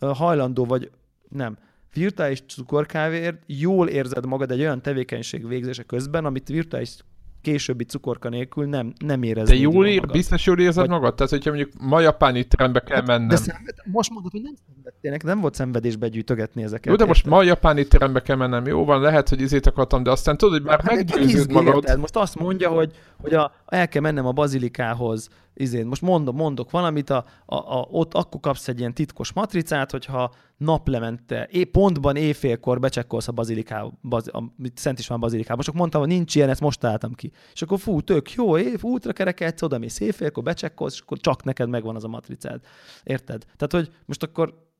[0.00, 0.90] hajlandó vagy,
[1.28, 1.56] nem,
[1.94, 6.96] virtuális cukorkáért jól érzed magad egy olyan tevékenység végzése közben, amit virtuális
[7.40, 10.12] későbbi cukorka nélkül nem, nem De éreznéd jól ér, magad.
[10.12, 11.14] biztos jól érzed Vagy- magad?
[11.14, 13.28] Tehát, hogyha mondjuk ma japán étterembe kell Hát, mennem.
[13.28, 16.86] De szenved, most mondod, hogy nem szenvedtél, neked nem volt szenvedésbe gyűjtögetni ezeket.
[16.86, 17.32] Jó, de most érted?
[17.38, 18.66] ma japán étterembe kell mennem.
[18.66, 21.84] Jó van, lehet, hogy izét akartam, de aztán tudod, hogy már Hát meggyőződ magad.
[21.84, 22.92] tehát Most azt mondja, hogy,
[23.22, 27.86] hogy a, el kell mennem a bazilikához, izén, most mondom, mondok valamit, a, a, a,
[27.90, 33.92] ott akkor kapsz egy ilyen titkos matricát, hogyha naplemente, é, pontban éjfélkor becsekkolsz a bazilikába,
[34.02, 37.32] baz, a, Szent István bazilikába, csak mondtam, hogy nincs ilyen, ezt most találtam ki.
[37.52, 41.44] És akkor fú, tök jó, év, útra kerekedsz, oda mész éjfélkor, becsekkolsz, és akkor csak
[41.44, 42.60] neked megvan az a matricád.
[43.02, 43.44] Érted?
[43.56, 44.70] Tehát, hogy most akkor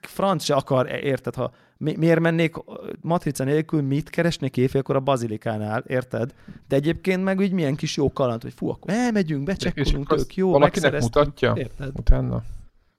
[0.00, 2.54] franc se akar, érted, ha mi, miért mennék
[3.00, 6.34] matrica nélkül, mit keresnék éjfélkor a bazilikánál, érted?
[6.68, 10.50] De egyébként meg úgy milyen kis jó kaland, hogy fú, akkor elmegyünk, becsekkolunk, tök jó,
[10.50, 11.52] valakinek mutatja?
[11.56, 11.90] Érted?
[11.98, 12.42] Utána.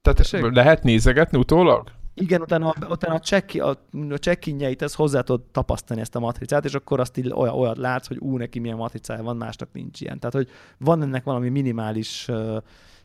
[0.01, 0.51] Tehát Tessék?
[0.53, 1.91] lehet nézegetni utólag?
[2.15, 3.69] Igen, utána, utána a, check, a,
[4.09, 4.47] a check
[4.81, 8.17] ez hozzá tudod tapasztani ezt a matricát, és akkor azt így olyan, olyat látsz, hogy
[8.19, 10.19] ú, neki milyen matricája van, másnak nincs ilyen.
[10.19, 12.57] Tehát, hogy van ennek valami minimális uh,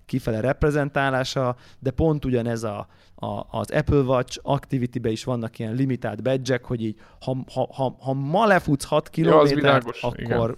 [0.08, 6.22] kifele reprezentálása, de pont ugyanez a, a, az Apple Watch Activity-be is vannak ilyen limitált
[6.22, 10.56] badge hogy így, ha, ha, ha, ha ma lefutsz 6 kilométert, akkor, igen.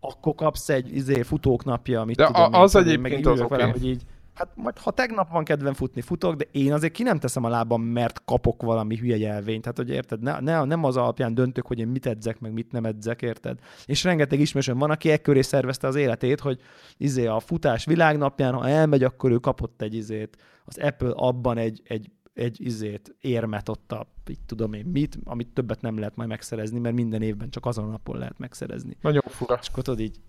[0.00, 3.54] akkor kapsz egy izé, futók napja, amit de tudom, a, az egyébként az oké.
[3.54, 3.70] Okay.
[3.70, 4.02] hogy így,
[4.38, 7.48] hát majd ha tegnap van kedvem futni, futok, de én azért ki nem teszem a
[7.48, 9.60] lábam, mert kapok valami hülye jelvényt.
[9.62, 12.72] Tehát, hogy érted, ne, ne, nem az alapján döntök, hogy én mit edzek, meg mit
[12.72, 13.58] nem edzek, érted?
[13.84, 16.60] És rengeteg ismerősöm van, aki ekköré szervezte az életét, hogy
[16.96, 20.36] izé a futás világnapján, ha elmegy, akkor ő kapott egy izét.
[20.64, 25.48] Az Apple abban egy, egy egy izét, érmet ott a, így tudom én mit, amit
[25.48, 28.96] többet nem lehet majd megszerezni, mert minden évben csak azon a napon lehet megszerezni.
[29.00, 29.58] Nagyon fura.
[29.60, 30.20] És akkor így,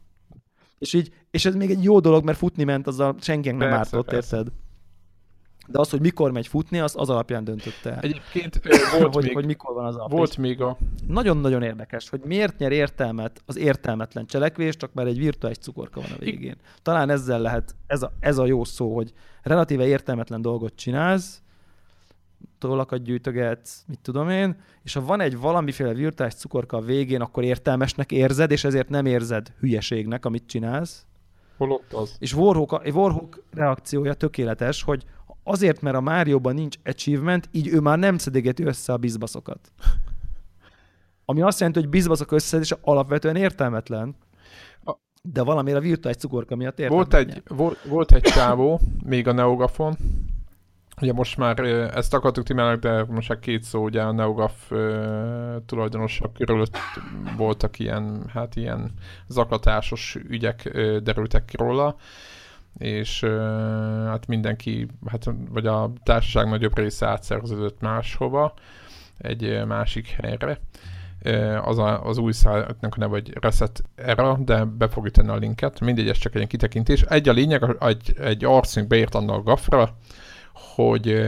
[0.80, 4.10] és így, és ez még egy jó dolog, mert futni ment, azzal senkinek nem ártott,
[4.10, 4.38] persze.
[4.38, 4.54] érted?
[5.68, 8.00] De az, hogy mikor megy futni, az az alapján döntötte el.
[8.00, 8.62] Egyébként
[9.00, 10.12] volt hogy, még, hogy mikor van az alap.
[10.12, 10.78] Volt még a...
[11.08, 16.12] Nagyon-nagyon érdekes, hogy miért nyer értelmet az értelmetlen cselekvés, csak mert egy virtuális cukorka van
[16.12, 16.56] a végén.
[16.82, 21.42] Talán ezzel lehet, ez a, ez a jó szó, hogy relatíve értelmetlen dolgot csinálsz,
[22.60, 27.44] tollakat gyűjtögetsz, mit tudom én, és ha van egy valamiféle virtuális cukorka a végén, akkor
[27.44, 31.06] értelmesnek érzed, és ezért nem érzed hülyeségnek, amit csinálsz.
[31.58, 32.16] Holott az.
[32.20, 35.04] És Warhawk, Warhawk reakciója tökéletes, hogy
[35.44, 39.72] azért, mert a Márióban nincs achievement, így ő már nem szedégeti össze a bizbaszokat.
[41.26, 44.16] Ami azt jelenti, hogy bizbaszok összeszedése alapvetően értelmetlen,
[45.22, 47.26] de valamire a virtuális cukorka miatt értelmetlen.
[47.26, 49.98] Volt egy, volt, volt egy csávó, még a Neogafon,
[51.02, 51.60] Ugye most már
[51.96, 54.72] ezt akartuk Timának, de most már két szó, ugye a Neogaf
[55.66, 56.78] tulajdonosok körülött
[57.38, 58.92] voltak ilyen, hát ilyen
[59.28, 60.70] zaklatásos ügyek
[61.04, 61.96] derültek ki róla,
[62.78, 63.24] és
[64.06, 68.54] hát mindenki, hát vagy a társaság nagyobb része átszerződött máshova,
[69.18, 70.60] egy másik helyre.
[71.62, 75.36] Az, a, az új szájtnak a neve, vagy Reset Era, de be fogjuk tenni a
[75.36, 75.80] linket.
[75.80, 77.02] Mindegy, ez csak egy kitekintés.
[77.02, 79.96] Egy a lényeg, egy, egy arcunk beírt annak a gafra,
[80.76, 81.22] hogy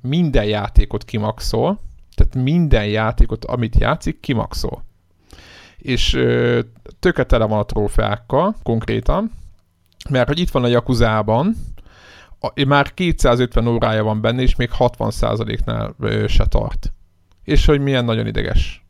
[0.00, 1.80] minden játékot kimaxol,
[2.14, 4.84] tehát minden játékot, amit játszik, kimaxol.
[5.78, 6.10] És
[6.98, 9.32] töke tele van a trófeákkal, konkrétan,
[10.10, 11.56] mert hogy itt van a Jakuzában,
[12.66, 15.94] már 250 órája van benne, és még 60%-nál
[16.28, 16.92] se tart.
[17.44, 18.84] És hogy milyen nagyon ideges.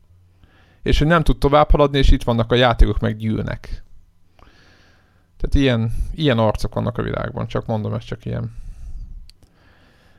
[0.83, 3.83] És hogy nem tud tovább haladni, és itt vannak a játékok, meg gyűlnek.
[5.37, 8.55] Tehát ilyen, ilyen arcok vannak a világban, csak mondom, ez csak ilyen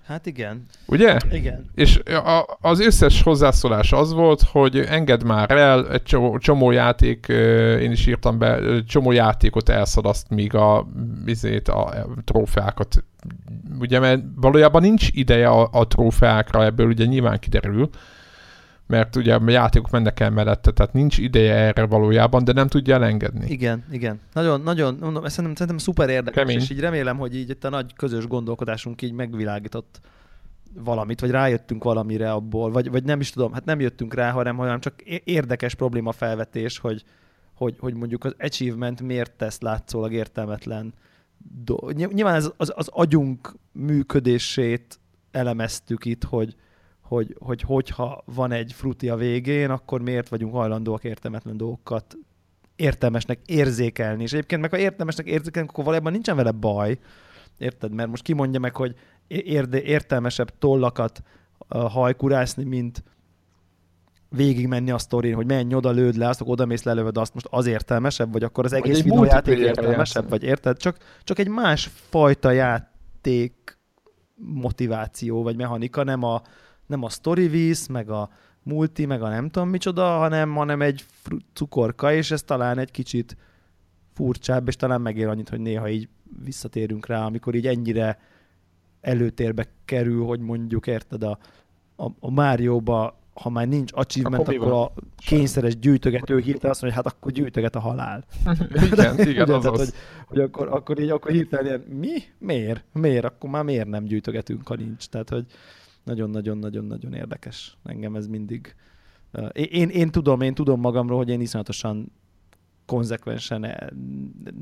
[0.08, 0.64] Hát igen.
[0.86, 1.16] Ugye?
[1.32, 1.70] Igen.
[1.74, 7.26] És a, az összes hozzászólás az volt, hogy engedd már el, egy csomó, csomó játék,
[7.80, 10.88] én is írtam be, csomó játékot elszadaszt, míg a,
[11.24, 13.04] bizét, a trófeákat.
[13.78, 17.88] Ugye, mert valójában nincs ideje a, a trófeákra, ebből ugye nyilván kiderül,
[18.88, 22.94] mert ugye a játékok mennek el mellette, tehát nincs ideje erre valójában, de nem tudja
[22.94, 23.50] elengedni.
[23.50, 24.20] Igen, igen.
[24.32, 26.56] Nagyon, nagyon, mondom, szerintem, szerintem szuper érdekes, Kemény.
[26.56, 30.00] és így remélem, hogy így itt a nagy közös gondolkodásunk így megvilágított
[30.74, 34.56] valamit, vagy rájöttünk valamire abból, vagy, vagy nem is tudom, hát nem jöttünk rá, hanem,
[34.56, 37.04] hanem csak érdekes probléma felvetés, hogy,
[37.54, 40.94] hogy, hogy mondjuk az achievement miért tesz látszólag értelmetlen
[41.64, 44.98] do- Nyilván ez az, az agyunk működését
[45.30, 46.56] elemeztük itt, hogy,
[47.08, 52.16] hogy, hogy hogyha van egy fruti a végén, akkor miért vagyunk hajlandóak értelmetlen dolgokat
[52.76, 54.22] értelmesnek érzékelni.
[54.22, 56.98] És egyébként meg ha értelmesnek érzékelni, akkor valójában nincsen vele baj,
[57.58, 57.92] érted?
[57.92, 58.94] Mert most kimondja meg, hogy
[59.26, 61.22] érde, értelmesebb tollakat
[61.68, 63.02] uh, hajkurászni, mint
[64.28, 67.66] végigmenni a sztorin, hogy menj oda, lőd le, azt, oda mész, lelövöd azt, most az
[67.66, 70.78] értelmesebb, vagy akkor az egész videójáték értelmesebb, vagy érted?
[70.78, 73.78] Csak, csak egy más fajta játék
[74.34, 76.42] motiváció, vagy mechanika, nem a,
[76.88, 78.30] nem a story visz, meg a
[78.62, 81.04] multi, meg a nem tudom micsoda, hanem, hanem egy
[81.52, 83.36] cukorka, és ez talán egy kicsit
[84.14, 86.08] furcsább, és talán megér annyit, hogy néha így
[86.44, 88.18] visszatérünk rá, amikor így ennyire
[89.00, 91.38] előtérbe kerül, hogy mondjuk érted a,
[91.96, 97.00] a, a Márióba ha már nincs achievement, akkor, akkor a kényszeres gyűjtögető hirtelen azt mondja,
[97.00, 98.24] hogy hát akkor gyűjtöget a halál.
[98.92, 99.88] igen, igen, az hogy,
[100.26, 102.22] hogy akkor, akkor így akkor hirtelen ilyen, mi?
[102.38, 102.84] Miért?
[102.92, 103.24] Miért?
[103.24, 105.06] Akkor már miért nem gyűjtögetünk, ha nincs?
[105.06, 105.44] Tehát, hogy
[106.08, 107.76] nagyon-nagyon-nagyon-nagyon érdekes.
[107.84, 108.74] Engem ez mindig...
[109.52, 112.12] Én, én, tudom, én tudom magamról, hogy én iszonyatosan
[112.86, 113.76] konzekvensen eh,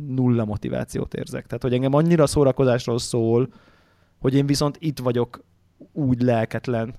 [0.06, 1.47] nulla motivációt érzek.
[1.47, 3.48] Tehát, hogy engem annyira szórakozásról szól,
[4.18, 5.44] hogy én viszont itt vagyok
[5.93, 6.94] úgy lelketlen,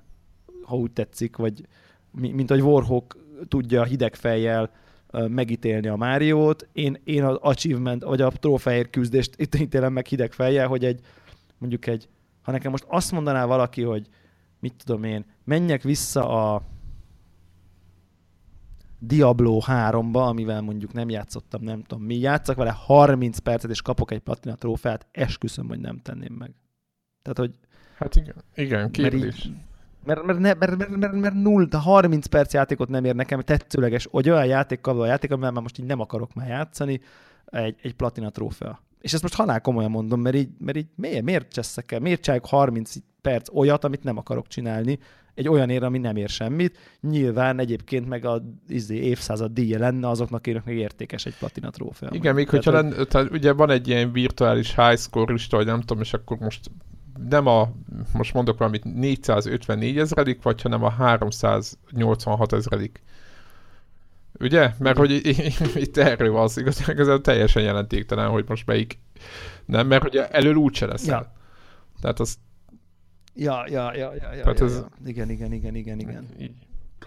[0.64, 1.66] ha úgy tetszik, vagy
[2.12, 3.18] mint hogy Warhawk
[3.48, 4.72] tudja hideg fejjel
[5.12, 10.32] megítélni a Máriót, én, én az achievement, vagy a trófeért küzdést itt ítélem meg hideg
[10.32, 11.00] fejjel, hogy egy,
[11.58, 12.08] mondjuk egy,
[12.42, 14.08] ha nekem most azt mondaná valaki, hogy
[14.60, 16.62] mit tudom én, menjek vissza a
[19.00, 24.12] Diablo 3-ba, amivel mondjuk nem játszottam, nem tudom mi, játszak vele 30 percet, és kapok
[24.12, 26.54] egy platina trófeát, esküszöm, hogy nem tenném meg.
[27.22, 27.60] Tehát, hogy...
[27.98, 29.22] Hát igen, igen kérdés.
[29.22, 29.54] Mert így,
[30.06, 33.42] mert, mert, mert, mert, mert, mert, mert null, de 30 perc játékot nem ér nekem
[33.42, 37.02] tetszőleges, hogy olyan játékkal a játék, amivel már most így nem akarok már játszani,
[37.46, 38.82] egy, egy platina trófea.
[39.02, 42.22] És ezt most halál komolyan mondom, mert így, mert így miért, miért cseszek el, miért
[42.22, 45.00] csinálok 30 perc olyat, amit nem akarok csinálni,
[45.38, 46.78] egy olyan ér, ami nem ér semmit.
[47.02, 52.10] Nyilván egyébként meg a izé, évszázad díja lenne azoknak, akiknek meg értékes egy platina trófea.
[52.12, 52.82] Igen, még hogyha hogy...
[52.82, 56.38] lenne, tehát ugye van egy ilyen virtuális high score lista, vagy nem tudom, és akkor
[56.38, 56.72] most
[57.30, 57.72] nem a,
[58.14, 63.04] most mondok valamit, 454 ezredik, vagy hanem a 386 ezredik.
[64.40, 64.72] Ugye?
[64.80, 65.12] Mert hogy
[65.76, 66.58] itt erről van az
[66.88, 69.00] igazán teljesen jelentéktelen, hogy most melyik
[69.66, 71.06] nem, mert ugye elől úgyse lesz.
[71.06, 71.34] Ja.
[72.02, 72.38] Tehát az...
[73.40, 74.76] Ja, ja, ja, ja, ja, Tehát ja, ez...
[74.76, 74.90] ja.
[75.06, 76.28] Igen, igen, igen, igen, igen.
[76.40, 76.52] Így.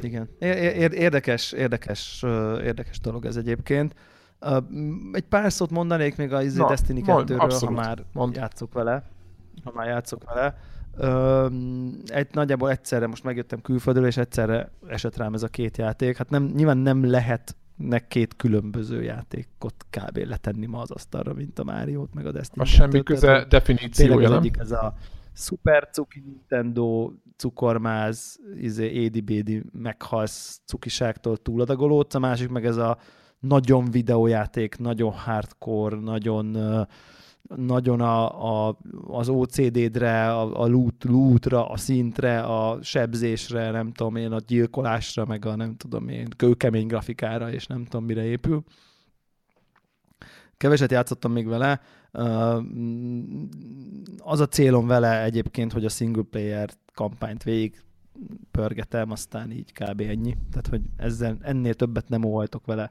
[0.00, 0.28] Igen.
[0.38, 2.22] Érdekes, érdekes,
[2.62, 3.94] érdekes dolog ez egyébként.
[5.12, 8.36] Egy pár szót mondanék még a izé Destiny 2-ről, ha már mond.
[8.36, 9.04] játszok vele
[9.64, 10.56] ha már játszok vele.
[12.06, 16.16] Egy, nagyjából egyszerre most megjöttem külföldről, és egyszerre esett rám ez a két játék.
[16.16, 20.16] Hát nem, nyilván nem lehet nek két különböző játékot kb.
[20.16, 22.62] letenni ma az asztalra, mint a Mario-t, meg a Destiny.
[22.62, 24.38] A semmi köze definíciója, nem?
[24.38, 24.94] egyik ez a
[25.32, 32.98] Super Cuki Nintendo cukormáz, izé, édi-bédi meghalsz cukiságtól túladagolódsz, a másik meg ez a
[33.38, 36.56] nagyon videójáték, nagyon hardcore, nagyon
[37.56, 44.16] nagyon a, a, az OCD-dre, a, a loot, lootra, a szintre, a sebzésre, nem tudom
[44.16, 48.64] én, a gyilkolásra, meg a nem tudom én, kőkemény grafikára, és nem tudom mire épül.
[50.56, 51.80] Keveset játszottam még vele.
[54.18, 57.82] Az a célom vele egyébként, hogy a single player kampányt végig
[58.50, 60.00] pörgetem, aztán így kb.
[60.00, 60.36] ennyi.
[60.50, 62.90] Tehát, hogy ezzel, ennél többet nem óhajtok vele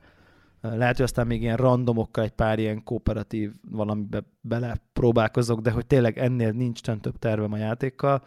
[0.61, 5.85] lehet, hogy aztán még ilyen randomokkal egy pár ilyen kooperatív valamibe bele próbálkozok, de hogy
[5.85, 8.23] tényleg ennél nincs több tervem a játékkal.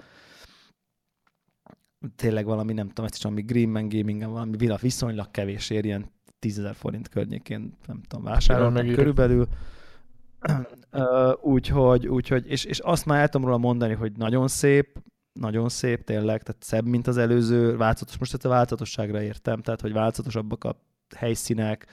[2.16, 7.08] Tényleg valami, nem tudom, is valami Greenman gaming valami viszonylag kevés ér, ilyen 10 forint
[7.08, 9.46] környékén, nem tudom, vásároltam körülbelül.
[11.40, 14.98] Úgyhogy, úgyhogy, és, és azt már el tudom róla mondani, hogy nagyon szép,
[15.32, 19.80] nagyon szép tényleg, tehát szebb, mint az előző, változatos, most ezt a változatosságra értem, tehát
[19.80, 20.76] hogy változatosabbak a
[21.16, 21.86] helyszínek,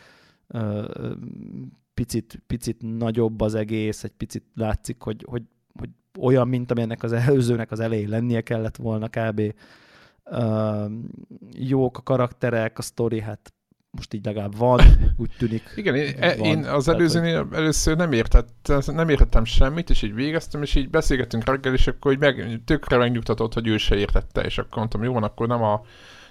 [1.94, 5.44] picit, picit nagyobb az egész, egy picit látszik, hogy, hogy,
[5.80, 5.90] hogy
[6.20, 9.54] olyan, mint amilyennek az előzőnek az elején lennie kellett volna kb.
[11.52, 13.54] jók a karakterek, a sztori, hát
[13.92, 14.82] most így legalább van,
[15.18, 15.64] úgy tűnik.
[15.76, 16.46] Igen, én, van.
[16.48, 21.46] én az előzőnél először nem, értett, nem értettem semmit, és így végeztem, és így beszélgettünk
[21.46, 25.14] reggel, és akkor így meg, tökre megnyugtatott, hogy ő se értette, és akkor mondtam, jó
[25.14, 25.82] van, akkor nem a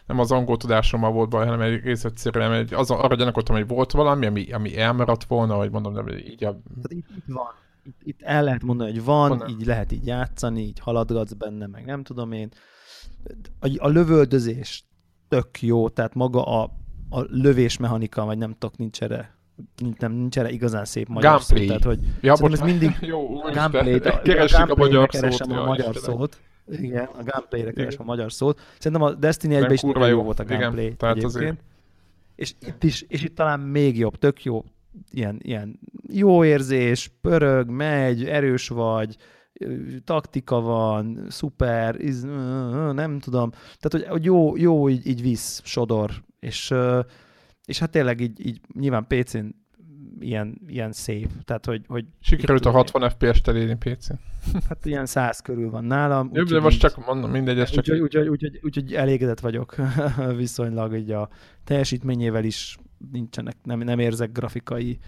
[0.06, 3.92] nem az angol tudásommal volt baj, hanem egész egyszerűen egy, az, arra gyanakodtam, hogy volt
[3.92, 6.60] valami, ami, ami elmaradt volna, vagy mondom, nem így a...
[6.82, 7.46] Hát itt, itt van.
[7.82, 11.66] Itt, itt el lehet mondani, hogy van, van így lehet így játszani, így haladgatsz benne,
[11.66, 12.48] meg nem tudom én.
[13.60, 14.84] A, a lövöldözés
[15.28, 16.70] tök jó, tehát maga a,
[17.10, 19.36] a lövésmechanika, vagy nem tudok, nincs erre
[19.76, 21.60] nincs, nem, nincs erre igazán szép magyar gameplay.
[21.60, 24.08] szó, tehát hogy ja, ez mindig jó, gameplay, a,
[24.60, 25.40] a, a, magyar szót.
[25.40, 26.40] a magyar szót.
[26.70, 28.60] Igen, a gameplay-re keresem a magyar szót.
[28.78, 31.60] Szerintem a Destiny 1 is nagyon jó volt a gameplay Igen, tehát egyébként.
[32.34, 34.64] És itt is, és itt talán még jobb, tök jó,
[35.10, 35.78] ilyen, ilyen
[36.08, 39.16] jó érzés, pörög, megy, erős vagy,
[40.04, 42.22] taktika van, szuper, iz,
[42.92, 43.50] nem tudom.
[43.50, 46.74] Tehát, hogy, hogy jó, jó így, így visz, sodor, és,
[47.64, 49.46] és hát tényleg így, így nyilván PC-n
[50.20, 51.28] ilyen, ilyen szép.
[51.44, 54.14] Tehát, hogy, hogy Sikerült a 60 FPS-t elérni PC-n.
[54.68, 56.30] Hát ilyen 100 körül van nálam.
[56.32, 57.78] Jobb, de most csak mondom, mindegy, ez csak...
[57.78, 59.74] Úgyhogy úgy, úgy, úgy, úgy, úgy elégedett vagyok
[60.36, 61.28] viszonylag, így a
[61.64, 62.78] teljesítményével is
[63.12, 64.98] nincsenek, nem, nem érzek grafikai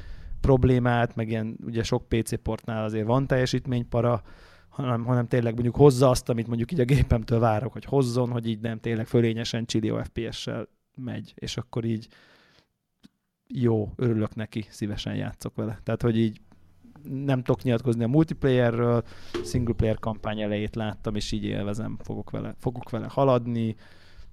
[0.40, 4.22] problémát, meg ilyen ugye sok PC portnál azért van teljesítménypara,
[4.68, 8.46] hanem, hanem tényleg mondjuk hozza azt, amit mondjuk így a gépemtől várok, hogy hozzon, hogy
[8.46, 10.68] így nem tényleg fölényesen Chilio FPS-sel
[11.04, 12.08] megy, és akkor így
[13.46, 15.78] jó, örülök neki, szívesen játszok vele.
[15.82, 16.40] Tehát, hogy így
[17.02, 19.04] nem tudok nyilatkozni a multiplayerről,
[19.44, 23.76] single player kampány elejét láttam, és így élvezem, fogok vele, fogok vele haladni,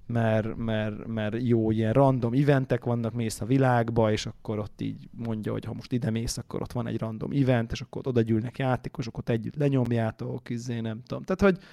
[0.06, 5.08] mert, mert, mert jó ilyen random eventek vannak, mész a világba, és akkor ott így
[5.12, 8.06] mondja, hogy ha most ide mész, akkor ott van egy random event, és akkor ott
[8.06, 11.22] oda gyűlnek játékosok, ott együtt lenyomjátok, izé, nem tudom.
[11.22, 11.64] Tehát, hogy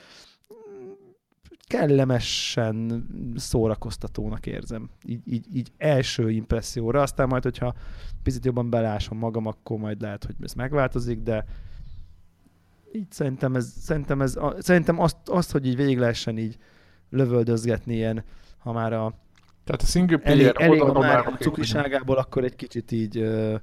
[1.67, 4.89] kellemesen szórakoztatónak érzem.
[5.05, 7.01] Így, így, így első impresszióra.
[7.01, 7.73] Aztán majd, hogyha
[8.23, 11.45] picit jobban belásom magam, akkor majd lehet, hogy ez megváltozik, de
[12.91, 16.57] így szerintem ez, szerintem ez, szerintem azt, azt hogy így végig lehessen így
[17.09, 18.23] lövöldözgetni ilyen,
[18.57, 19.13] ha már a
[19.63, 23.55] Tehát a single elég, player elég a oldalon már cukiságából, akkor egy kicsit így ö,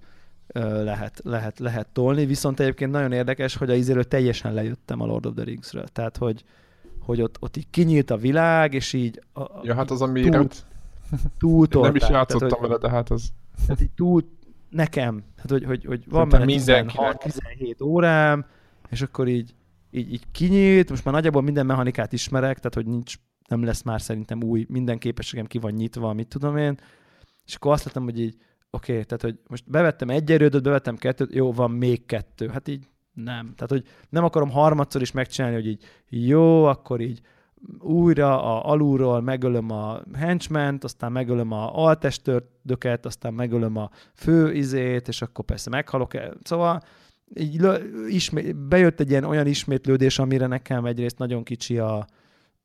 [0.47, 5.07] ö, lehet, lehet, lehet tolni, viszont egyébként nagyon érdekes, hogy a izéről teljesen lejöttem a
[5.07, 6.45] Lord of the Rings-ről, tehát hogy,
[7.05, 10.12] hogy ott, ott így kinyílt a világ, és így a, a, Ja, hát az a
[11.39, 13.29] túl, túl nem is játszottam tehát, vele, de hát az...
[13.66, 14.23] tehát így túl,
[14.69, 17.23] nekem, hát hogy, hogy, hogy van benne mindenkinek.
[17.24, 18.47] 16-17 órám,
[18.91, 19.55] és akkor így,
[19.91, 23.15] így, így kinyílt, most már nagyjából minden mechanikát ismerek, tehát hogy nincs,
[23.49, 26.79] nem lesz már szerintem új, minden képességem ki van nyitva, mit tudom én,
[27.47, 28.37] és akkor azt láttam, hogy így,
[28.70, 32.69] oké, okay, tehát hogy most bevettem egy erődöt, bevettem kettőt, jó, van még kettő, hát
[32.69, 33.52] így nem.
[33.55, 37.20] Tehát, hogy nem akarom harmadszor is megcsinálni, hogy így jó, akkor így
[37.78, 45.09] újra a alulról megölöm a henchment, aztán megölöm a altestördöket, aztán megölöm a fő izét,
[45.09, 46.14] és akkor persze meghalok.
[46.14, 46.36] el.
[46.43, 46.82] Szóval
[47.34, 47.66] így
[48.09, 52.06] ismét, bejött egy ilyen olyan ismétlődés, amire nekem egyrészt nagyon kicsi a,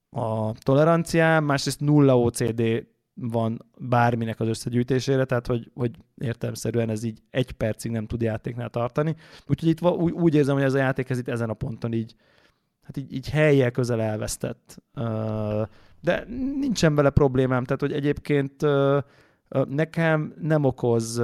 [0.10, 2.88] a toleranciám, másrészt nulla OCD
[3.20, 8.70] van bárminek az összegyűjtésére, tehát hogy, hogy értelmszerűen ez így egy percig nem tud játéknál
[8.70, 9.16] tartani.
[9.48, 12.16] Úgyhogy itt úgy, úgy érzem, hogy ez a játék ez itt ezen a ponton így,
[12.84, 14.84] hát így, így helyjel közel elvesztett.
[16.02, 16.26] De
[16.60, 18.66] nincsen vele problémám, tehát hogy egyébként
[19.68, 21.22] nekem nem okoz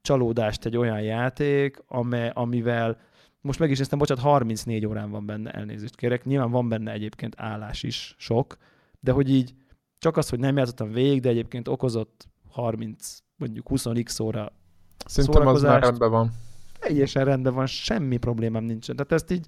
[0.00, 2.98] csalódást egy olyan játék, ame, amivel
[3.40, 6.24] most meg is néztem, bocsánat, 34 órán van benne, elnézést kérek.
[6.24, 8.56] Nyilván van benne egyébként állás is sok,
[9.00, 9.54] de hogy így
[10.02, 14.52] csak az, hogy nem játszottam végig, de egyébként okozott 30, mondjuk 20x óra
[15.06, 16.30] Szerintem az már rendben van.
[16.78, 18.96] teljesen rendben van, semmi problémám nincsen.
[18.96, 19.46] Tehát ezt így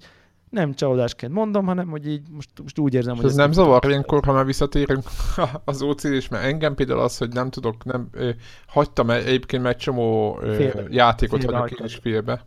[0.49, 3.85] nem csalódásként mondom, hanem hogy így most, most úgy érzem, És hogy ez nem zavar
[3.85, 5.03] ilyenkor, ha már visszatérünk
[5.65, 8.29] az ocd és mert engem például az, hogy nem tudok, nem, ö,
[8.67, 10.83] hagytam egyébként meg egy csomó ö, Félbe.
[10.89, 12.45] játékot Félbe hagyok én is félbe.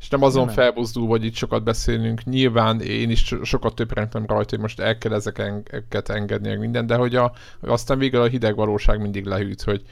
[0.00, 0.54] És nem azon Nem.
[0.54, 2.24] felbuzdul, hogy itt sokat beszélünk.
[2.24, 6.86] Nyilván én is so- sokat többrentem rajta, hogy most el kell ezeket engedni, meg minden,
[6.86, 9.82] de hogy a, aztán végül a hideg valóság mindig lehűt, hogy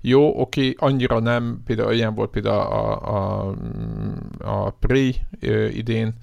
[0.00, 3.54] jó, oké, annyira nem, például ilyen volt például a, a,
[4.38, 6.14] a Prey ö, idén,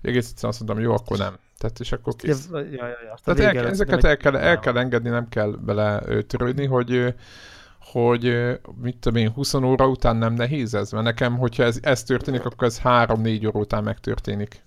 [0.00, 1.36] hogy egész egyszerűen azt mondtam, jó, akkor nem.
[1.58, 2.48] Tehát és akkor kész.
[2.52, 6.02] Ja, ja, ja, a Tehát el, ezeket el kell, el kell engedni, nem kell bele
[6.26, 7.14] törődni, hogy
[7.92, 8.36] hogy
[8.82, 10.90] mit tudom én, 20 óra után nem nehéz ez?
[10.92, 14.64] Mert nekem, hogyha ez, ez történik, akkor ez 3-4 óra után megtörténik.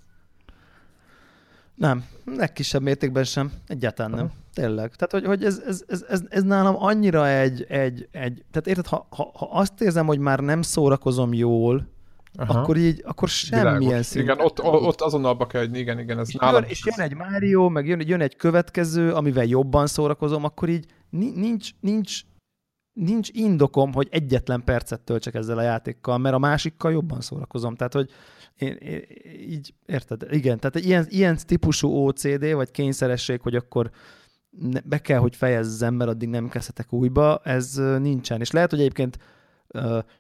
[1.75, 4.31] Nem, legkisebb mértékben sem, egyáltalán nem.
[4.53, 4.95] Tényleg.
[4.95, 8.87] Tehát, hogy, hogy ez, ez, ez, ez, ez, nálam annyira egy, egy, egy tehát érted,
[8.87, 11.87] ha, ha, ha azt érzem, hogy már nem szórakozom jól,
[12.35, 12.59] Aha.
[12.59, 14.05] akkor így, akkor semmilyen Világos.
[14.05, 14.35] szinten.
[14.35, 16.61] Igen, ott, ott azonnal be kell, hogy igen, igen, ez és, nálam.
[16.61, 20.85] jön, és jön egy Mario, meg jön, jön egy következő, amivel jobban szórakozom, akkor így
[21.09, 22.21] ni- nincs, nincs,
[22.99, 27.75] nincs indokom, hogy egyetlen percet töltsek ezzel a játékkal, mert a másikkal jobban szórakozom.
[27.75, 28.09] Tehát, hogy
[28.55, 29.01] én, én,
[29.49, 30.25] így, érted?
[30.29, 33.89] Igen, tehát ilyen, ilyen típusú OCD, vagy kényszeresség, hogy akkor
[34.49, 38.39] ne, be kell, hogy fejezzem, mert addig nem kezdhetek újba, ez nincsen.
[38.39, 39.17] És lehet, hogy egyébként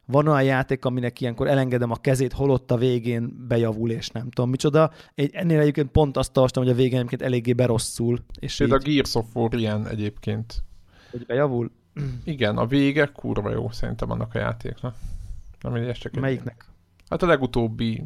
[0.05, 4.49] van olyan játék, aminek ilyenkor elengedem a kezét, holott a végén bejavul, és nem tudom
[4.49, 4.91] micsoda.
[5.15, 8.87] Egy, ennél egyébként pont azt olvastam, hogy a végén egyébként eléggé berosszul, és Például így,
[8.87, 10.63] a Gears of War ilyen egyébként.
[11.11, 11.71] hogy bejavul.
[12.23, 14.95] Igen, a vége kurva jó szerintem annak a játéknak.
[15.61, 16.65] Nem, ez csak egy- Melyiknek?
[17.09, 18.03] Hát a legutóbbi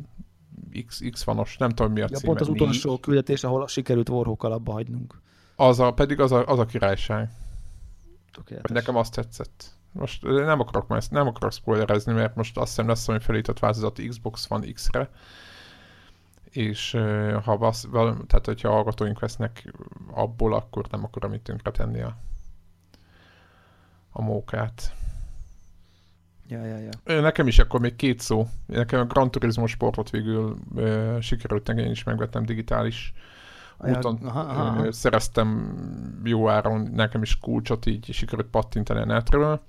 [0.85, 2.27] X, X-vanos, nem tudom mi a Ja, címe.
[2.27, 5.21] pont az utolsó küldetés, ahol sikerült Warhawk alapba hagynunk.
[5.55, 7.29] Az a, pedig az a, az a királyság.
[8.31, 8.71] Tökéletes.
[8.71, 9.71] Nekem azt tetszett.
[9.91, 14.01] Most nem akarok, már nem akarok spoilerezni, mert most azt hiszem lesz valami felított változat
[14.07, 15.09] Xbox One X-re.
[16.49, 16.91] És
[17.43, 17.73] ha val,
[18.27, 19.73] tehát hogyha hallgatóink vesznek
[20.11, 22.17] abból, akkor nem akarom itt tönkre tenni a,
[24.13, 24.93] a mókát.
[26.47, 27.21] Ja, ja, ja.
[27.21, 28.47] Nekem is akkor még két szó.
[28.65, 33.13] Nekem a Gran Turismo sportot végül ö, sikerült, én is megvettem digitális
[33.77, 34.19] úton.
[34.23, 35.77] aha, aha, Szereztem
[36.23, 39.61] jó áron nekem is kulcsot, így sikerült pattintani a netről.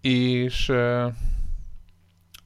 [0.00, 1.06] És ö,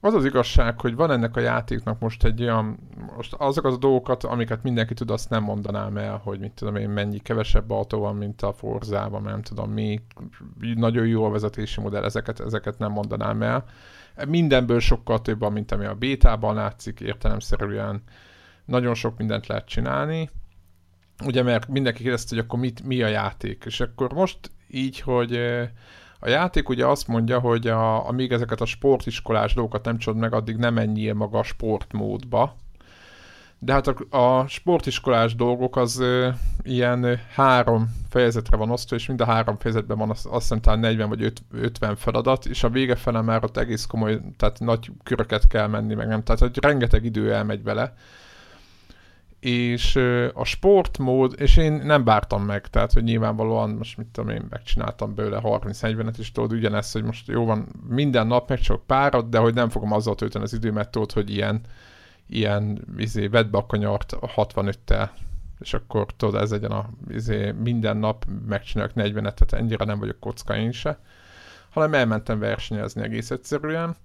[0.04, 2.78] az az igazság, hogy van ennek a játéknak most egy olyan,
[3.16, 6.88] most azokat a dolgokat, amiket mindenki tud, azt nem mondanám el, hogy mit tudom én,
[6.88, 10.00] mennyi kevesebb autó van, mint a Forzában, nem tudom mi,
[10.74, 13.64] nagyon jó a vezetési modell, ezeket, ezeket nem mondanám el.
[14.28, 18.02] Mindenből sokkal több van, mint ami a bétában látszik, értelemszerűen
[18.64, 20.30] nagyon sok mindent lehet csinálni.
[21.24, 23.64] Ugye, mert mindenki kérdezte, hogy akkor mit, mi a játék.
[23.66, 24.38] És akkor most
[24.68, 25.40] így, hogy
[26.24, 30.34] a játék ugye azt mondja, hogy a, amíg ezeket a sportiskolás dolgokat nem csod meg,
[30.34, 32.56] addig nem menjél maga a sportmódba.
[33.58, 36.28] De hát a, a sportiskolás dolgok az ö,
[36.62, 40.60] ilyen ö, három fejezetre van osztva, és mind a három fejezetben van azt, azt hiszem
[40.60, 44.60] talán 40 vagy öt- 50 feladat, és a vége fele már ott egész komoly, tehát
[44.60, 47.94] nagy köröket kell menni, meg nem, tehát hogy rengeteg idő elmegy vele.
[49.42, 49.96] És
[50.34, 55.14] a sportmód, és én nem bártam meg, tehát hogy nyilvánvalóan most mit tudom én, megcsináltam
[55.14, 59.38] belőle 30-40-et, és tudod ugyanezt, hogy most jó van, minden nap meg csak párat, de
[59.38, 61.60] hogy nem fogom azzal tölteni az időmet, tudod, hogy ilyen,
[62.26, 65.08] ilyen izé, vedd be a kanyart 65-tel,
[65.60, 70.20] és akkor tudod, ez legyen a izé, minden nap megcsinálok 40-et, tehát ennyire nem vagyok
[70.20, 70.98] kocka én se,
[71.70, 73.96] hanem elmentem versenyezni egész egyszerűen,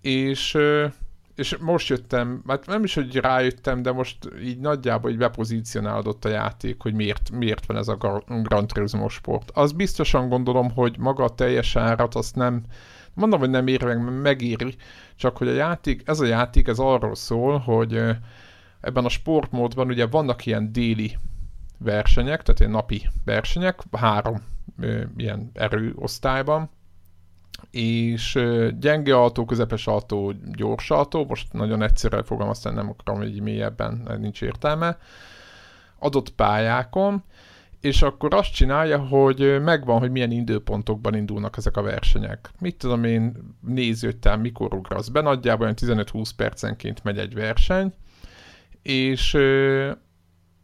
[0.00, 0.58] és
[1.36, 6.28] és most jöttem, hát nem is, hogy rájöttem, de most így nagyjából így bepozícionálódott a
[6.28, 9.50] játék, hogy miért, miért van ez a Gran Turismo sport.
[9.54, 12.64] Az biztosan gondolom, hogy maga a teljes árat azt nem,
[13.14, 14.74] mondom, hogy nem ér meg, megéri,
[15.16, 18.02] csak hogy a játék, ez a játék, ez arról szól, hogy
[18.80, 21.18] ebben a sportmódban ugye vannak ilyen déli
[21.78, 24.42] versenyek, tehát ilyen napi versenyek, három
[25.16, 26.70] ilyen erőosztályban,
[27.70, 28.38] és
[28.78, 34.42] gyenge autó, közepes autó, gyors autó, most nagyon egyszerűen fogalmaztam, nem akarom így mélyebben, nincs
[34.42, 34.98] értelme,
[35.98, 37.24] adott pályákon,
[37.80, 42.50] és akkor azt csinálja, hogy megvan, hogy milyen időpontokban indulnak ezek a versenyek.
[42.60, 47.94] Mit tudom én, nézőttel mikor ugrasz be, nagyjából 15-20 percenként megy egy verseny,
[48.82, 49.36] és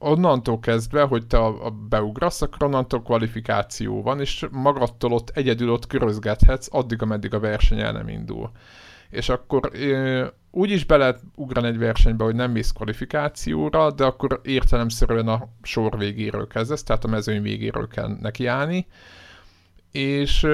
[0.02, 5.70] onnantól kezdve, hogy te a, a beugrasz, akkor onnantól kvalifikáció van, és magadtól ott egyedül
[5.70, 8.50] ott körözgethetsz, addig, ameddig a verseny el nem indul.
[9.10, 9.70] És akkor
[10.50, 15.48] úgy is be lehet ugrani egy versenybe, hogy nem mész kvalifikációra, de akkor értelemszerűen a
[15.62, 18.86] sor végéről kezdesz, tehát a mezőny végéről kell nekiállni.
[19.90, 20.46] És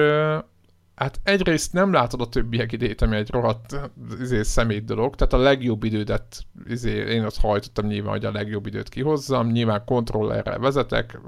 [0.99, 3.75] Hát egyrészt nem látod a többiek idejét, ami egy rohadt
[4.19, 8.65] izé, szemét dolog, tehát a legjobb idődet, izé, én azt hajtottam nyilván, hogy a legjobb
[8.65, 11.19] időt kihozzam, nyilván kontrollerrel vezetek,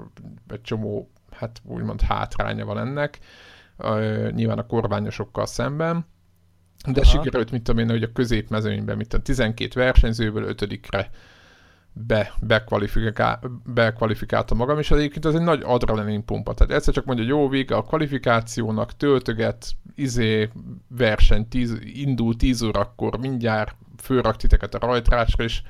[0.48, 3.18] egy csomó, hát úgymond hátránya van ennek,
[3.78, 6.06] uh, nyilván a korványosokkal szemben,
[6.92, 7.10] de Aha.
[7.10, 11.10] sikerült, mit tudom én, hogy a középmezőnyben, mit tudom, 12 versenyzőből ötödikre
[11.92, 16.54] be, bekvalifikál, bekvalifikálta magam, és egyébként ez egy nagy adrenalin pumpa.
[16.54, 20.50] Tehát egyszer csak mondja, jó vége a kvalifikációnak, töltöget, izé,
[20.88, 25.62] verseny, tíz, indul 10 órakor, mindjárt fölrak titeket a rajtrásra, és,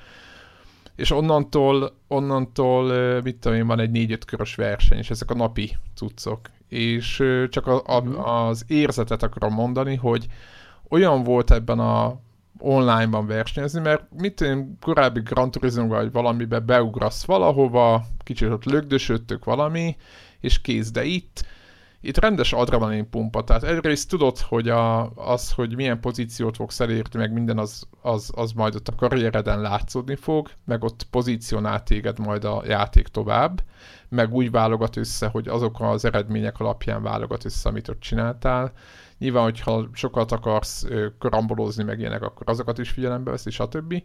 [0.97, 5.77] és onnantól, onnantól, mit tudom én, van egy 4-5 körös verseny, és ezek a napi
[5.95, 6.41] cuccok.
[6.69, 8.19] És csak a, a, mhm.
[8.19, 10.27] az érzetet akarom mondani, hogy
[10.89, 12.21] olyan volt ebben a
[12.63, 19.45] online-ban versenyezni, mert mit én korábbi Gran Turismo vagy valamibe beugrasz valahova, kicsit ott lögdösödtök
[19.45, 19.97] valami,
[20.41, 21.45] és kész, de itt
[22.05, 27.19] itt rendes adrenalin pumpa, tehát egyrészt tudod, hogy a, az, hogy milyen pozíciót fogsz elérni,
[27.19, 32.19] meg minden az, az, az majd ott a karriereden látszódni fog, meg ott pozícionál téged
[32.19, 33.63] majd a játék tovább,
[34.09, 38.73] meg úgy válogat össze, hogy azok az eredmények alapján válogat össze, amit ott csináltál,
[39.19, 40.87] Nyilván, hogyha sokat akarsz
[41.19, 44.03] karambolozni meg ilyenek, akkor azokat is figyelembe veszi, stb.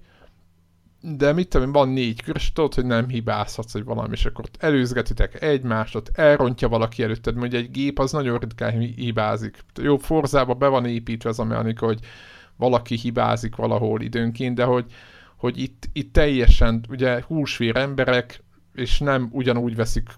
[1.01, 4.45] De mit tudom, van négy kör, és tudod, hogy nem hibázhatsz, hogy valami, és akkor
[4.59, 9.63] előzgetitek egymást, ott elrontja valaki előtted, hogy egy gép az nagyon ritkán hibázik.
[9.81, 11.99] Jó, forzába be van építve az a hogy
[12.55, 14.85] valaki hibázik valahol időnként, de hogy,
[15.38, 18.43] hogy itt, itt teljesen, ugye húsvér emberek,
[18.73, 20.09] és nem ugyanúgy veszik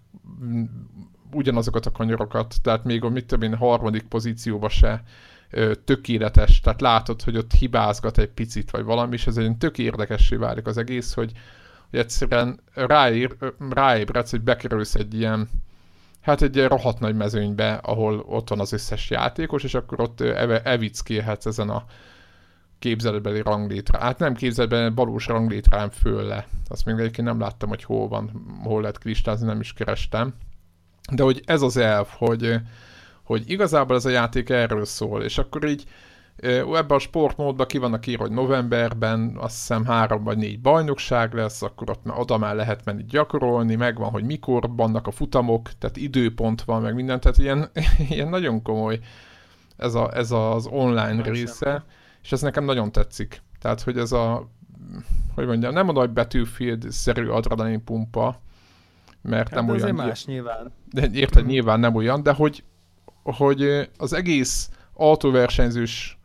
[1.32, 5.04] ugyanazokat a kanyarokat, tehát még a mit tudom én, harmadik pozícióba se
[5.50, 9.78] ö, tökéletes, tehát látod, hogy ott hibázgat egy picit, vagy valami, és ez egy tök
[9.78, 11.32] érdekessé válik az egész, hogy,
[11.90, 13.36] hogy egyszerűen ráér,
[13.70, 15.50] ráébredsz, hogy bekerülsz egy ilyen,
[16.22, 21.46] hát egy rohadt nagy mezőnybe, ahol ott van az összes játékos, és akkor ott evickélhetsz
[21.46, 21.86] ezen a
[22.80, 24.00] képzeletbeli ranglétre.
[24.00, 26.48] Hát nem képzeletbeli, valós ranglétrán föl le.
[26.68, 30.34] Azt még egyébként nem láttam, hogy hol van, hol lehet kristázni, nem is kerestem.
[31.12, 32.56] De hogy ez az elv, hogy,
[33.24, 35.84] hogy igazából ez a játék erről szól, és akkor így
[36.42, 41.62] ebben a sportmódban ki vannak írva, hogy novemberben azt hiszem három vagy négy bajnokság lesz,
[41.62, 46.62] akkor ott oda már lehet menni gyakorolni, megvan, hogy mikor vannak a futamok, tehát időpont
[46.62, 47.72] van, meg minden, tehát ilyen,
[48.10, 49.00] ilyen nagyon komoly
[49.78, 51.84] ez, a, ez az online Más része, sem.
[52.24, 53.42] és ez nekem nagyon tetszik.
[53.60, 54.50] Tehát, hogy ez a,
[55.36, 58.40] hogy mondjam, nem a nagy Battlefield-szerű adrenalin pumpa,
[59.22, 59.96] mert hát nem olyan...
[59.96, 60.74] más nyilván.
[60.92, 62.64] De érted, nyilván nem olyan, de hogy,
[63.24, 66.20] hogy az egész autóversenyzős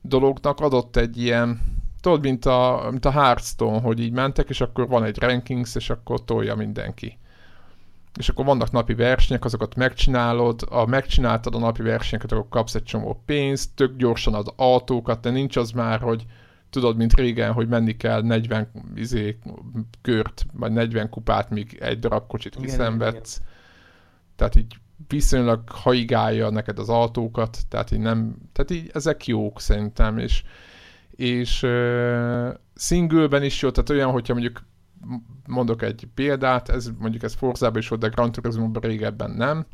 [0.00, 1.60] dolognak adott egy ilyen,
[2.00, 5.90] tudod, mint a, mint a Hearthstone, hogy így mentek, és akkor van egy rankings, és
[5.90, 7.18] akkor tolja mindenki.
[8.18, 12.82] És akkor vannak napi versenyek, azokat megcsinálod, a megcsináltad a napi versenyeket, akkor kapsz egy
[12.82, 16.24] csomó pénzt, tök gyorsan az autókat, de nincs az már, hogy
[16.74, 19.38] tudod, mint régen, hogy menni kell 40 izé,
[20.02, 23.40] kört, vagy 40 kupát, míg egy darab kocsit kiszenvedsz.
[24.36, 24.78] Tehát így
[25.08, 30.42] viszonylag haigálja neked az autókat, tehát így nem, tehát így ezek jók szerintem, és,
[31.10, 34.62] és uh, singleben is jó, tehát olyan, hogyha mondjuk
[35.46, 39.66] mondok egy példát, ez mondjuk ez Forzában is volt, de Gran Turismo-ban régebben nem,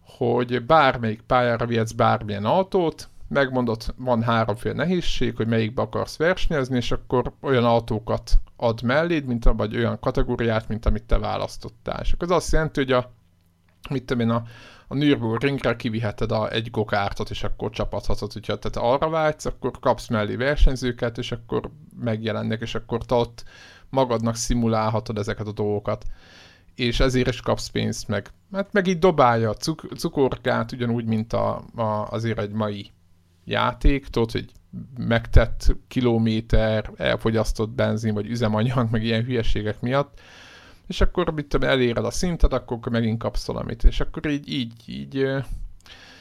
[0.00, 6.92] hogy bármelyik pályára vihetsz bármilyen autót, megmondott, van háromféle nehézség, hogy melyikbe akarsz versenyezni, és
[6.92, 12.00] akkor olyan autókat ad melléd, mint a, vagy olyan kategóriát, mint amit te választottál.
[12.02, 13.12] És akkor az azt jelenti, hogy a,
[13.90, 14.42] mit tudom én, a,
[14.88, 20.08] a Nürburgringre kiviheted a, egy gokártot, és akkor csapathatod, hogyha te arra vágysz, akkor kapsz
[20.08, 23.44] mellé versenyzőket, és akkor megjelennek, és akkor te ott
[23.90, 26.04] magadnak szimulálhatod ezeket a dolgokat.
[26.74, 31.32] És ezért is kapsz pénzt, meg, hát meg így dobálja a cuk- cukorkát, ugyanúgy, mint
[31.32, 32.90] a, a, azért egy mai
[33.44, 34.52] játék, tudod, hogy
[34.98, 40.20] megtett kilométer, elfogyasztott benzin, vagy üzemanyag, meg ilyen hülyeségek miatt,
[40.86, 44.72] és akkor mit tudom, eléred a szintet, akkor megint kapsz valamit, és akkor így, így,
[44.86, 45.10] így,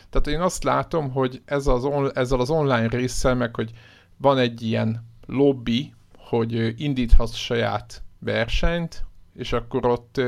[0.10, 3.72] tehát én azt látom, hogy ez az on, ezzel az online résszel, meg hogy
[4.18, 10.22] van egy ilyen lobby, hogy indíthatsz saját versenyt, és akkor ott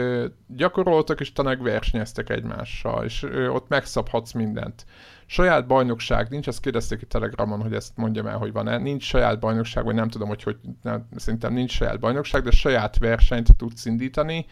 [0.47, 4.85] gyakoroltak, és talán versenyeztek egymással, és ott megszabhatsz mindent.
[5.25, 8.77] Saját bajnokság nincs, azt kérdezték itt Telegramon, hogy ezt mondjam el, hogy van-e.
[8.77, 12.97] Nincs saját bajnokság, vagy nem tudom, hogy, hogy nem, szerintem nincs saját bajnokság, de saját
[12.97, 14.45] versenyt tudsz indítani,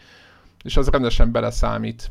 [0.64, 2.10] és az rendesen beleszámít.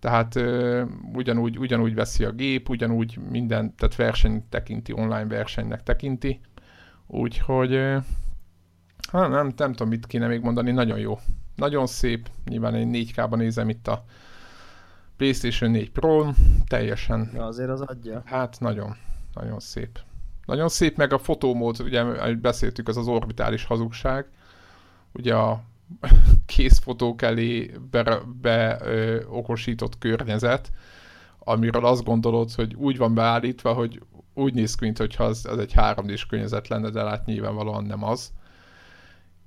[0.00, 6.40] Tehát ö, ugyanúgy, ugyanúgy veszi a gép, ugyanúgy minden, tehát verseny tekinti, online versenynek tekinti.
[7.06, 7.98] Úgyhogy ö,
[9.12, 11.18] hát nem, nem tudom, mit kéne még mondani, nagyon jó.
[11.54, 14.04] Nagyon szép, nyilván egy 4K-ban nézem itt a
[15.16, 16.32] PlayStation 4 Pro,
[16.68, 17.30] teljesen.
[17.34, 18.22] Ja, azért az adja.
[18.24, 18.96] Hát nagyon,
[19.34, 19.98] nagyon szép.
[20.46, 24.26] Nagyon szép, meg a fotómód, ugye, ahogy beszéltük, az az orbitális hazugság.
[25.12, 25.62] Ugye a
[26.46, 27.74] készfotók elé
[28.40, 30.72] beokosított be, környezet,
[31.38, 34.02] amiről azt gondolod, hogy úgy van beállítva, hogy
[34.34, 38.32] úgy néz ki, mintha az, az egy 3D-s környezet lenne, de hát nyilvánvalóan nem az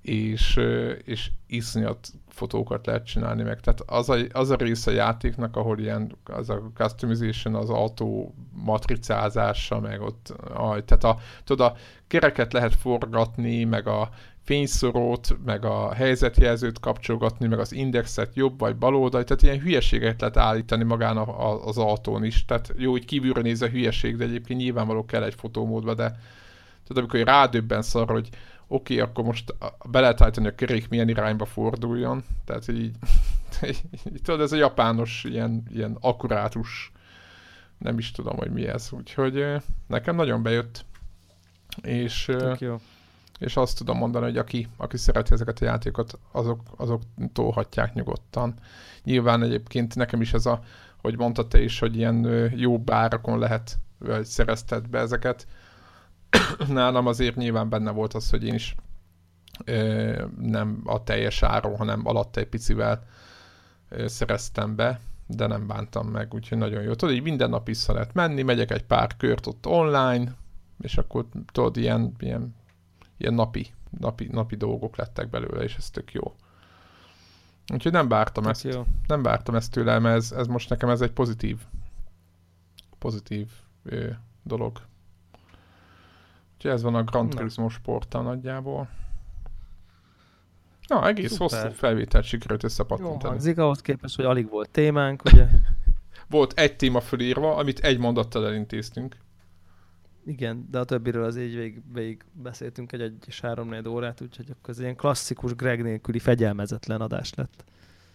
[0.02, 0.60] és,
[1.04, 3.60] és iszonyat fotókat lehet csinálni meg.
[3.60, 8.34] Tehát az a, az a része a játéknak, ahol ilyen az a customization, az autó
[8.52, 11.76] matricázása, meg ott, a, tehát a, tudod, a
[12.08, 14.10] kereket lehet forgatni, meg a
[14.44, 20.22] fényszorót, meg a helyzetjelzőt kapcsolgatni, meg az indexet jobb vagy bal oldal, tehát ilyen hülyeséget
[20.22, 22.46] lehet állítani magán a, a, az autón is.
[22.46, 26.16] Tehát jó, hogy kívülről néz a hülyeség, de egyébként nyilvánvaló kell egy fotómódba, de
[26.88, 28.30] tudod, amikor rádöbbensz arra, hogy
[28.72, 29.56] oké, okay, akkor most
[29.90, 32.24] be lehet állítani, a kerék milyen irányba forduljon.
[32.46, 32.96] Tehát így,
[34.14, 36.92] így tudod, ez a japános ilyen, ilyen akkurátus,
[37.78, 38.90] nem is tudom, hogy mi ez.
[38.92, 39.46] Úgyhogy
[39.88, 40.86] nekem nagyon bejött.
[41.82, 42.76] És, jó.
[43.40, 47.02] és azt tudom mondani, hogy aki, aki szereti ezeket a játékokat, azok, azok
[47.34, 48.54] tolhatják nyugodtan.
[49.04, 50.62] Nyilván egyébként nekem is ez a,
[51.02, 55.48] hogy mondta te is, hogy ilyen jó bárakon lehet, vagy szerezted be ezeket
[56.68, 58.76] nálam azért nyilván benne volt az, hogy én is
[59.66, 63.04] ö, nem a teljes áron, hanem alatt egy picivel
[63.90, 66.94] ö, szereztem be, de nem bántam meg, úgyhogy nagyon jó.
[66.94, 70.36] Tudod, így minden nap vissza lehet menni, megyek egy pár kört ott online,
[70.82, 72.56] és akkor tudod, ilyen, ilyen,
[73.18, 76.36] ilyen napi, napi, napi dolgok lettek belőle, és ez tök jó.
[77.74, 78.64] Úgyhogy nem vártam ezt.
[78.64, 78.86] Jó.
[79.08, 81.58] Nem vártam ezt tőlem, ez, ez most nekem ez egy pozitív
[83.00, 83.50] pozitív
[83.84, 84.10] ö,
[84.44, 84.82] dolog.
[86.60, 88.90] Úgyhogy ez van a Grand Turismo sporttal nagyjából.
[90.88, 91.62] Na, egész Szuper.
[91.62, 93.20] hosszú felvételt sikerült összepattintani.
[93.24, 95.48] Jó hangzik, ahhoz képest, hogy alig volt témánk, ugye?
[96.30, 99.18] volt egy téma fölírva, amit egy mondattal elintéztünk.
[100.26, 104.50] Igen, de a többiről az így végig, végig beszéltünk egy egy és három órát, úgyhogy
[104.50, 107.64] akkor ez ilyen klasszikus Greg nélküli fegyelmezetlen adás lett.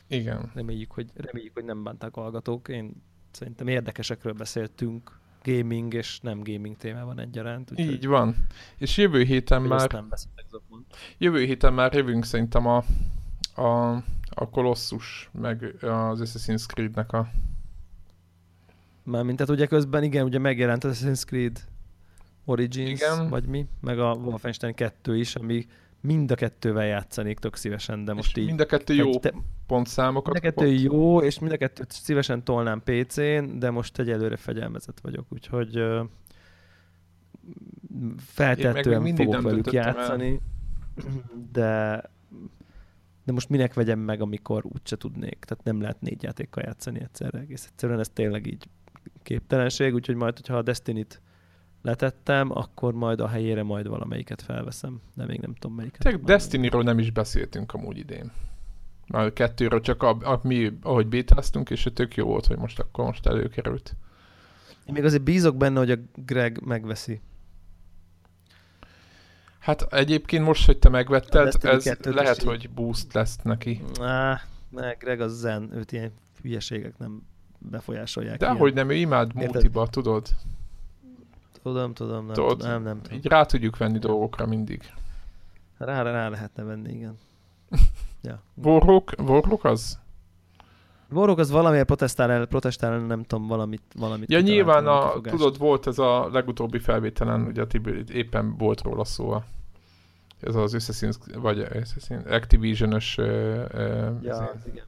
[0.07, 0.51] Igen.
[0.55, 2.69] Reméljük, hogy, reméljük, hogy nem bánták hallgatók.
[2.69, 7.71] Én szerintem érdekesekről beszéltünk, gaming és nem gaming témában egyaránt.
[7.71, 7.93] Úgyhogy...
[7.93, 8.47] Így van.
[8.77, 9.93] És jövő héten már...
[9.93, 10.09] Nem
[11.19, 12.85] jövő héten már jövünk szerintem a,
[13.55, 13.95] a,
[14.31, 17.29] a Colossus, meg az Assassin's Creed-nek a...
[19.03, 21.65] Mármint, tehát ugye közben igen, ugye megjelent az Assassin's Creed
[22.45, 23.29] Origins, igen.
[23.29, 25.67] vagy mi, meg a Wolfenstein 2 is, ami
[26.05, 28.47] mind a kettővel játszanék tök szívesen, de most és így...
[28.47, 29.35] mind a kettő jó te...
[29.67, 30.81] pontszámokat Mind a kettő pont.
[30.81, 36.07] jó, és mind a kettőt szívesen tolnám PC-n, de most egyelőre fegyelmezett vagyok, úgyhogy uh,
[38.19, 40.41] feltehetően fogok velük játszani,
[40.97, 41.13] el.
[41.53, 42.03] de
[43.25, 45.45] de most minek vegyem meg, amikor úgyse tudnék.
[45.45, 48.69] Tehát nem lehet négy játékkal játszani egyszerre egész egyszerűen, ez tényleg így
[49.23, 51.21] képtelenség, úgyhogy majd, hogyha a Destiny-t
[51.85, 56.03] letettem, akkor majd a helyére majd valamelyiket felveszem, de még nem tudom melyiket.
[56.03, 58.33] Tehát Destiny-ről nem is beszéltünk amúgy idén.
[59.07, 63.05] Már kettőről csak a, a, mi, ahogy bétáztunk, és tök jó volt, hogy most akkor
[63.05, 63.97] most előkerült.
[64.87, 67.21] Én még azért bízok benne, hogy a Greg megveszi.
[69.59, 72.45] Hát egyébként most, hogy te megvetted, Destiny ez 2-t is lehet, így.
[72.45, 73.83] hogy boost lesz neki.
[74.01, 74.41] Á,
[74.71, 76.13] meg Greg az zen, őt ilyen
[76.43, 77.23] hülyeségek nem
[77.59, 78.39] befolyásolják.
[78.39, 78.59] De ilyen.
[78.59, 80.29] hogy nem, ő imád multiba, tudod?
[81.65, 83.19] Tudom, tudom, nem, Tudod, nem, nem tudom.
[83.19, 84.93] Így rá tudjuk venni dolgokra mindig.
[85.79, 87.19] Rá, rá lehetne venni, igen.
[88.23, 88.43] Ja.
[88.55, 89.99] Warrock, Warrock az?
[91.11, 95.37] Warrock az valamiért protestál, el, protestál el, nem tudom, valamit, valamit Ja, nyilván a, kifogást.
[95.37, 99.31] tudod, volt ez a legutóbbi felvételen, ugye Tibi, éppen volt róla szó.
[99.31, 99.45] a-
[100.41, 103.25] Ez az Assassin's, vagy Assassin's, Activision-ös, ö,
[103.73, 104.85] ö, Ja, az igen.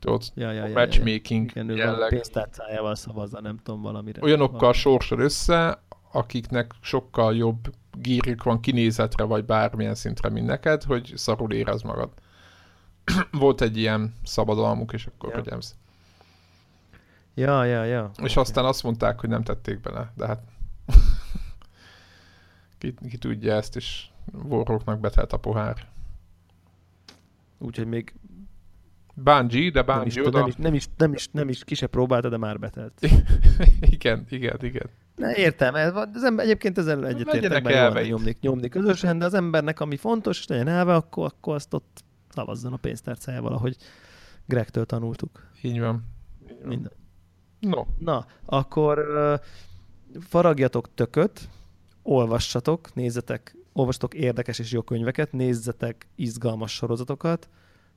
[0.00, 2.08] Tudod, Ja, ja, ja, matchmaking Igen, ő valami jelleg.
[2.08, 4.22] pénztárcájával szavazza, nem tudom, valamire.
[4.22, 4.76] Olyanokkal Valami.
[4.78, 5.82] sorsol össze,
[6.12, 12.10] akiknek sokkal jobb gírjuk van kinézetre, vagy bármilyen szintre, mint neked, hogy szarul érez magad.
[13.32, 15.34] volt egy ilyen szabadalmuk, és akkor Ja.
[15.34, 15.74] hogy.
[17.34, 18.10] Ja, ja, ja.
[18.22, 18.40] És Oké.
[18.40, 20.42] aztán azt mondták, hogy nem tették bele, de hát
[22.78, 24.06] ki, ki tudja ezt, és
[24.44, 25.88] Warrocknak betelt a pohár.
[27.58, 28.14] Úgyhogy még
[29.22, 30.38] Bungie, de nem is, Bungie oda...
[30.38, 33.00] nem, is, nem, is, nem, is, nem is ki se próbálta, de már betelt.
[33.80, 34.90] igen, igen, igen.
[35.16, 39.34] Ne, értem, ez, az ember, egyébként ezzel egyetértek, Legyenek mert nyomni, nyomni közösen, de az
[39.34, 43.76] embernek, ami fontos, és legyen elve, akkor, akkor azt ott szavazzon a pénztárcájával, ahogy
[44.46, 45.46] Gregtől tanultuk.
[45.62, 46.04] Így van.
[46.64, 46.92] Minden.
[47.60, 49.40] No, Na, akkor uh,
[50.20, 51.48] faragjatok tököt,
[52.02, 57.48] olvassatok, nézzetek, olvassatok érdekes és jó könyveket, nézzetek izgalmas sorozatokat,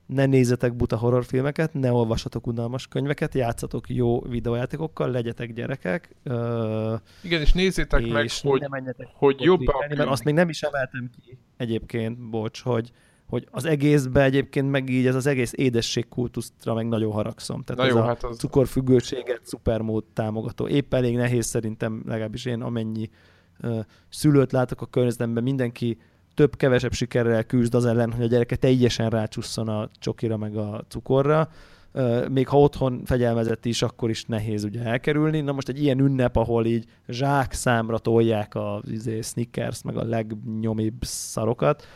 [0.06, 6.34] ne nézzetek buta horrorfilmeket, ne olvassatok unalmas könyveket, játszatok jó videójátékokkal, legyetek gyerekek, uh,
[7.22, 10.34] igen, és nézzétek meg, és hogy, ne menjetek hogy jobb a klikkelni, mert azt még
[10.34, 12.90] nem is emeltem ki egyébként, bocs, hogy,
[13.26, 17.62] hogy az egészbe egyébként meg így ez az egész édességkultusztra meg nagyon haragszom.
[17.62, 18.38] Tehát Na ez jó, a hát az...
[18.38, 20.68] cukorfüggőséget szupermód támogató.
[20.68, 23.10] Épp elég nehéz szerintem, legalábbis én amennyi
[23.60, 25.98] ö, szülőt látok a környezetemben, mindenki
[26.34, 31.48] több-kevesebb sikerrel küzd az ellen, hogy a gyereke teljesen rácsusszon a csokira meg a cukorra.
[32.30, 35.40] Még ha otthon fegyelmezett is, akkor is nehéz ugye elkerülni.
[35.40, 40.04] Na most egy ilyen ünnep, ahol így zsák számra tolják a izé, Snickers, meg a
[40.04, 41.86] legnyomibb szarokat,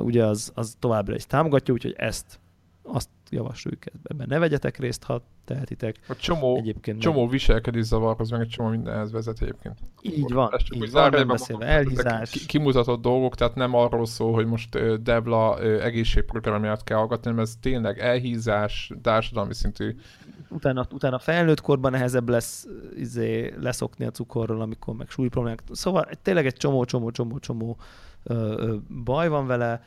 [0.00, 2.40] ugye az, az továbbra is támogatja, úgyhogy ezt
[2.82, 5.96] azt javasoljuk, ebben ne vegyetek részt, ha tehetitek.
[6.08, 9.78] A csomó, Egyébként csomó viselkedés zavarhoz, meg egy csomó mindenhez vezet egyébként.
[10.02, 12.30] meg, így van, Ez csak így van, beszélve elhízás.
[12.30, 17.54] ki- Kimutatott dolgok, tehát nem arról szól, hogy most ö, egészségprogramját kell hallgatni, hanem ez
[17.60, 19.96] tényleg elhízás, társadalmi szintű.
[20.48, 22.66] Utána, utána felnőtt korban nehezebb lesz
[22.96, 25.62] izé, leszokni a cukorról, amikor meg súly problémák.
[25.72, 27.76] Szóval tényleg egy csomó, csomó, csomó, csomó
[28.22, 29.82] ö, ö, baj van vele,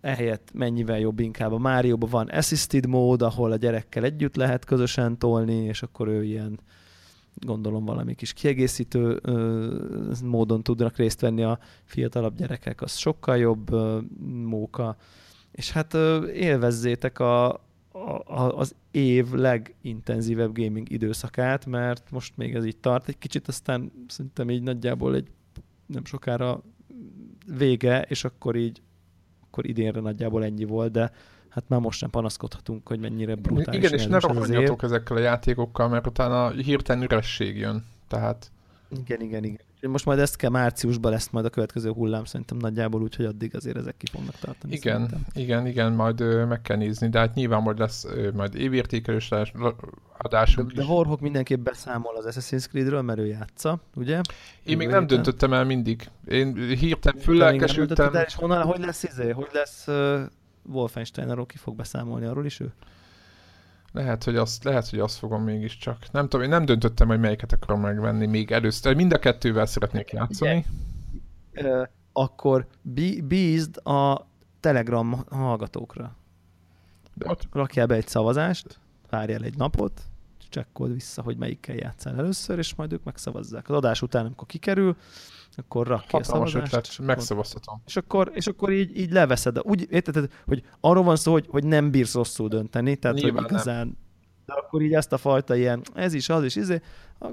[0.00, 1.52] ehelyett mennyivel jobb inkább.
[1.52, 6.24] A Márióban van assisted mód, ahol a gyerekkel együtt lehet közösen tolni, és akkor ő
[6.24, 6.60] ilyen
[7.34, 9.74] gondolom valami kis kiegészítő ö,
[10.24, 13.98] módon tudnak részt venni a fiatalabb gyerekek, az sokkal jobb ö,
[14.44, 14.96] móka.
[15.52, 17.48] És hát ö, élvezzétek a,
[18.24, 23.92] a, az év legintenzívebb gaming időszakát, mert most még ez így tart egy kicsit, aztán
[24.06, 25.28] szerintem így nagyjából egy
[25.86, 26.62] nem sokára
[27.56, 28.82] vége, és akkor így
[29.58, 31.10] akkor idénre nagyjából ennyi volt, de
[31.48, 33.84] hát már most sem panaszkodhatunk, hogy mennyire brutális.
[33.84, 37.84] Igen, és ne rohanjatok ezekkel a játékokkal, mert utána hirtelen üresség jön.
[38.08, 38.50] Tehát
[38.88, 39.60] Igen, igen, igen.
[39.80, 43.54] Most majd ezt kell márciusban lesz majd a következő hullám, szerintem nagyjából úgy, hogy addig
[43.54, 44.72] azért ezek ki fognak tartani.
[44.74, 45.20] igen, Szerintem.
[45.34, 49.30] igen, igen, majd ö, meg kell nézni, de hát nyilván majd lesz ö, majd évértékelős
[49.30, 49.74] adás- De,
[50.18, 50.88] adásunk de is.
[50.88, 54.20] Warhawk mindenképp beszámol az Assassin's Creed-ről, mert ő játsza, ugye?
[54.62, 56.08] Én még Jövő nem döntöttem el mindig.
[56.28, 59.30] Én hirtelen még döntötted el, És honnan, hogy lesz izé?
[59.30, 60.20] Hogy lesz uh,
[60.62, 62.72] Wolfenstein, arról ki fog beszámolni, arról is ő?
[63.92, 66.12] Lehet, hogy azt, lehet, hogy azt fogom mégiscsak.
[66.12, 68.94] Nem tudom, én nem döntöttem, hogy melyiket akarom megvenni még először.
[68.94, 70.64] Mind a kettővel szeretnék játszani.
[71.54, 74.26] Uh, akkor bí- bízd a
[74.60, 76.16] Telegram hallgatókra.
[77.14, 78.78] De ott Rakjál be egy szavazást,
[79.10, 80.02] várjál egy napot,
[80.48, 83.68] csekkold vissza, hogy melyikkel játszál először, és majd ők megszavazzák.
[83.68, 84.96] Az adás után, amikor kikerül,
[85.58, 86.72] akkor rak ki a hatalmas szavazást.
[86.72, 87.82] ötlet, és akkor- megszavazhatom.
[87.86, 89.58] És akkor, és akkor így, így leveszed.
[89.62, 93.42] Úgy érted, hogy arról van szó, hogy, hogy nem bírsz rosszul dönteni, tehát Nyilván hogy
[93.50, 93.54] nem.
[93.54, 93.98] igazán
[94.46, 96.80] de akkor így ezt a fajta ilyen, ez is, az is, izé,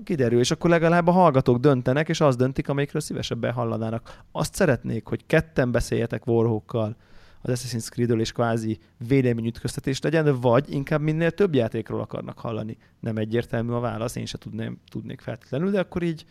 [0.03, 4.21] kiderül, és akkor legalább a hallgatók döntenek, és azt döntik, amelyikről szívesebben hallanának.
[4.31, 6.95] Azt szeretnék, hogy ketten beszéljetek Warhawkkal
[7.41, 8.77] az Assassin's Creed-ről, és kvázi
[9.07, 12.77] véleményütköztetés legyen, vagy inkább minél több játékról akarnak hallani.
[12.99, 16.25] Nem egyértelmű a válasz, én se tudném, tudnék feltétlenül, de akkor így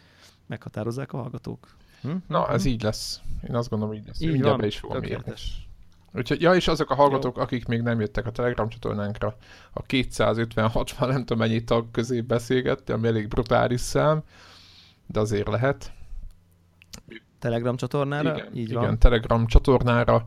[0.46, 1.68] meghatározzák a hallgatók.
[2.04, 2.16] Hm?
[2.26, 3.20] Na, ez így lesz.
[3.48, 4.20] Én azt gondolom, így lesz.
[4.20, 5.08] Így Így van, be is fogom írni.
[5.08, 5.68] tökéletes.
[6.12, 9.36] Úgyhogy, ja, és azok a hallgatók, akik még nem jöttek a Telegram csatornánkra,
[9.72, 14.22] a 250-60, nem tudom mennyi tag közé beszélgetni, ami elég brutális szám,
[15.06, 15.92] de azért lehet.
[17.38, 18.34] Telegram csatornára?
[18.34, 18.98] Igen, Így igen van.
[18.98, 20.24] Telegram csatornára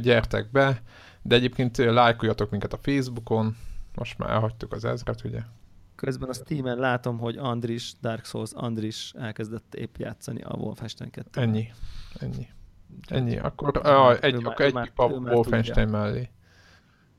[0.00, 0.82] gyertek be,
[1.22, 3.56] de egyébként lájkoljatok minket a Facebookon,
[3.94, 5.40] most már elhagytuk az ezret, ugye?
[5.96, 11.40] Közben a Steam-en látom, hogy Andris, Dark Souls Andris elkezdett épp játszani a Wolfenstein 2
[11.40, 11.72] Ennyi.
[12.18, 12.48] Ennyi.
[13.08, 13.36] Ennyi.
[13.38, 16.30] Akkor, ah, egy, akkor egy már- pip a ő már Wolfenstein mellé.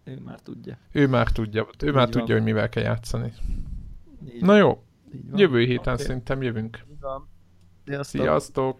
[0.04, 0.78] Ő már tudja.
[0.91, 2.12] Ő már tudja, ő Így már van.
[2.12, 3.34] tudja, hogy mivel kell játszani.
[4.34, 4.84] Így Na jó,
[5.36, 6.04] jövő héten Oké.
[6.04, 6.86] szerintem jövünk.
[6.91, 7.30] Így van.
[7.86, 8.22] Sziasztok.
[8.22, 8.80] Sziasztok!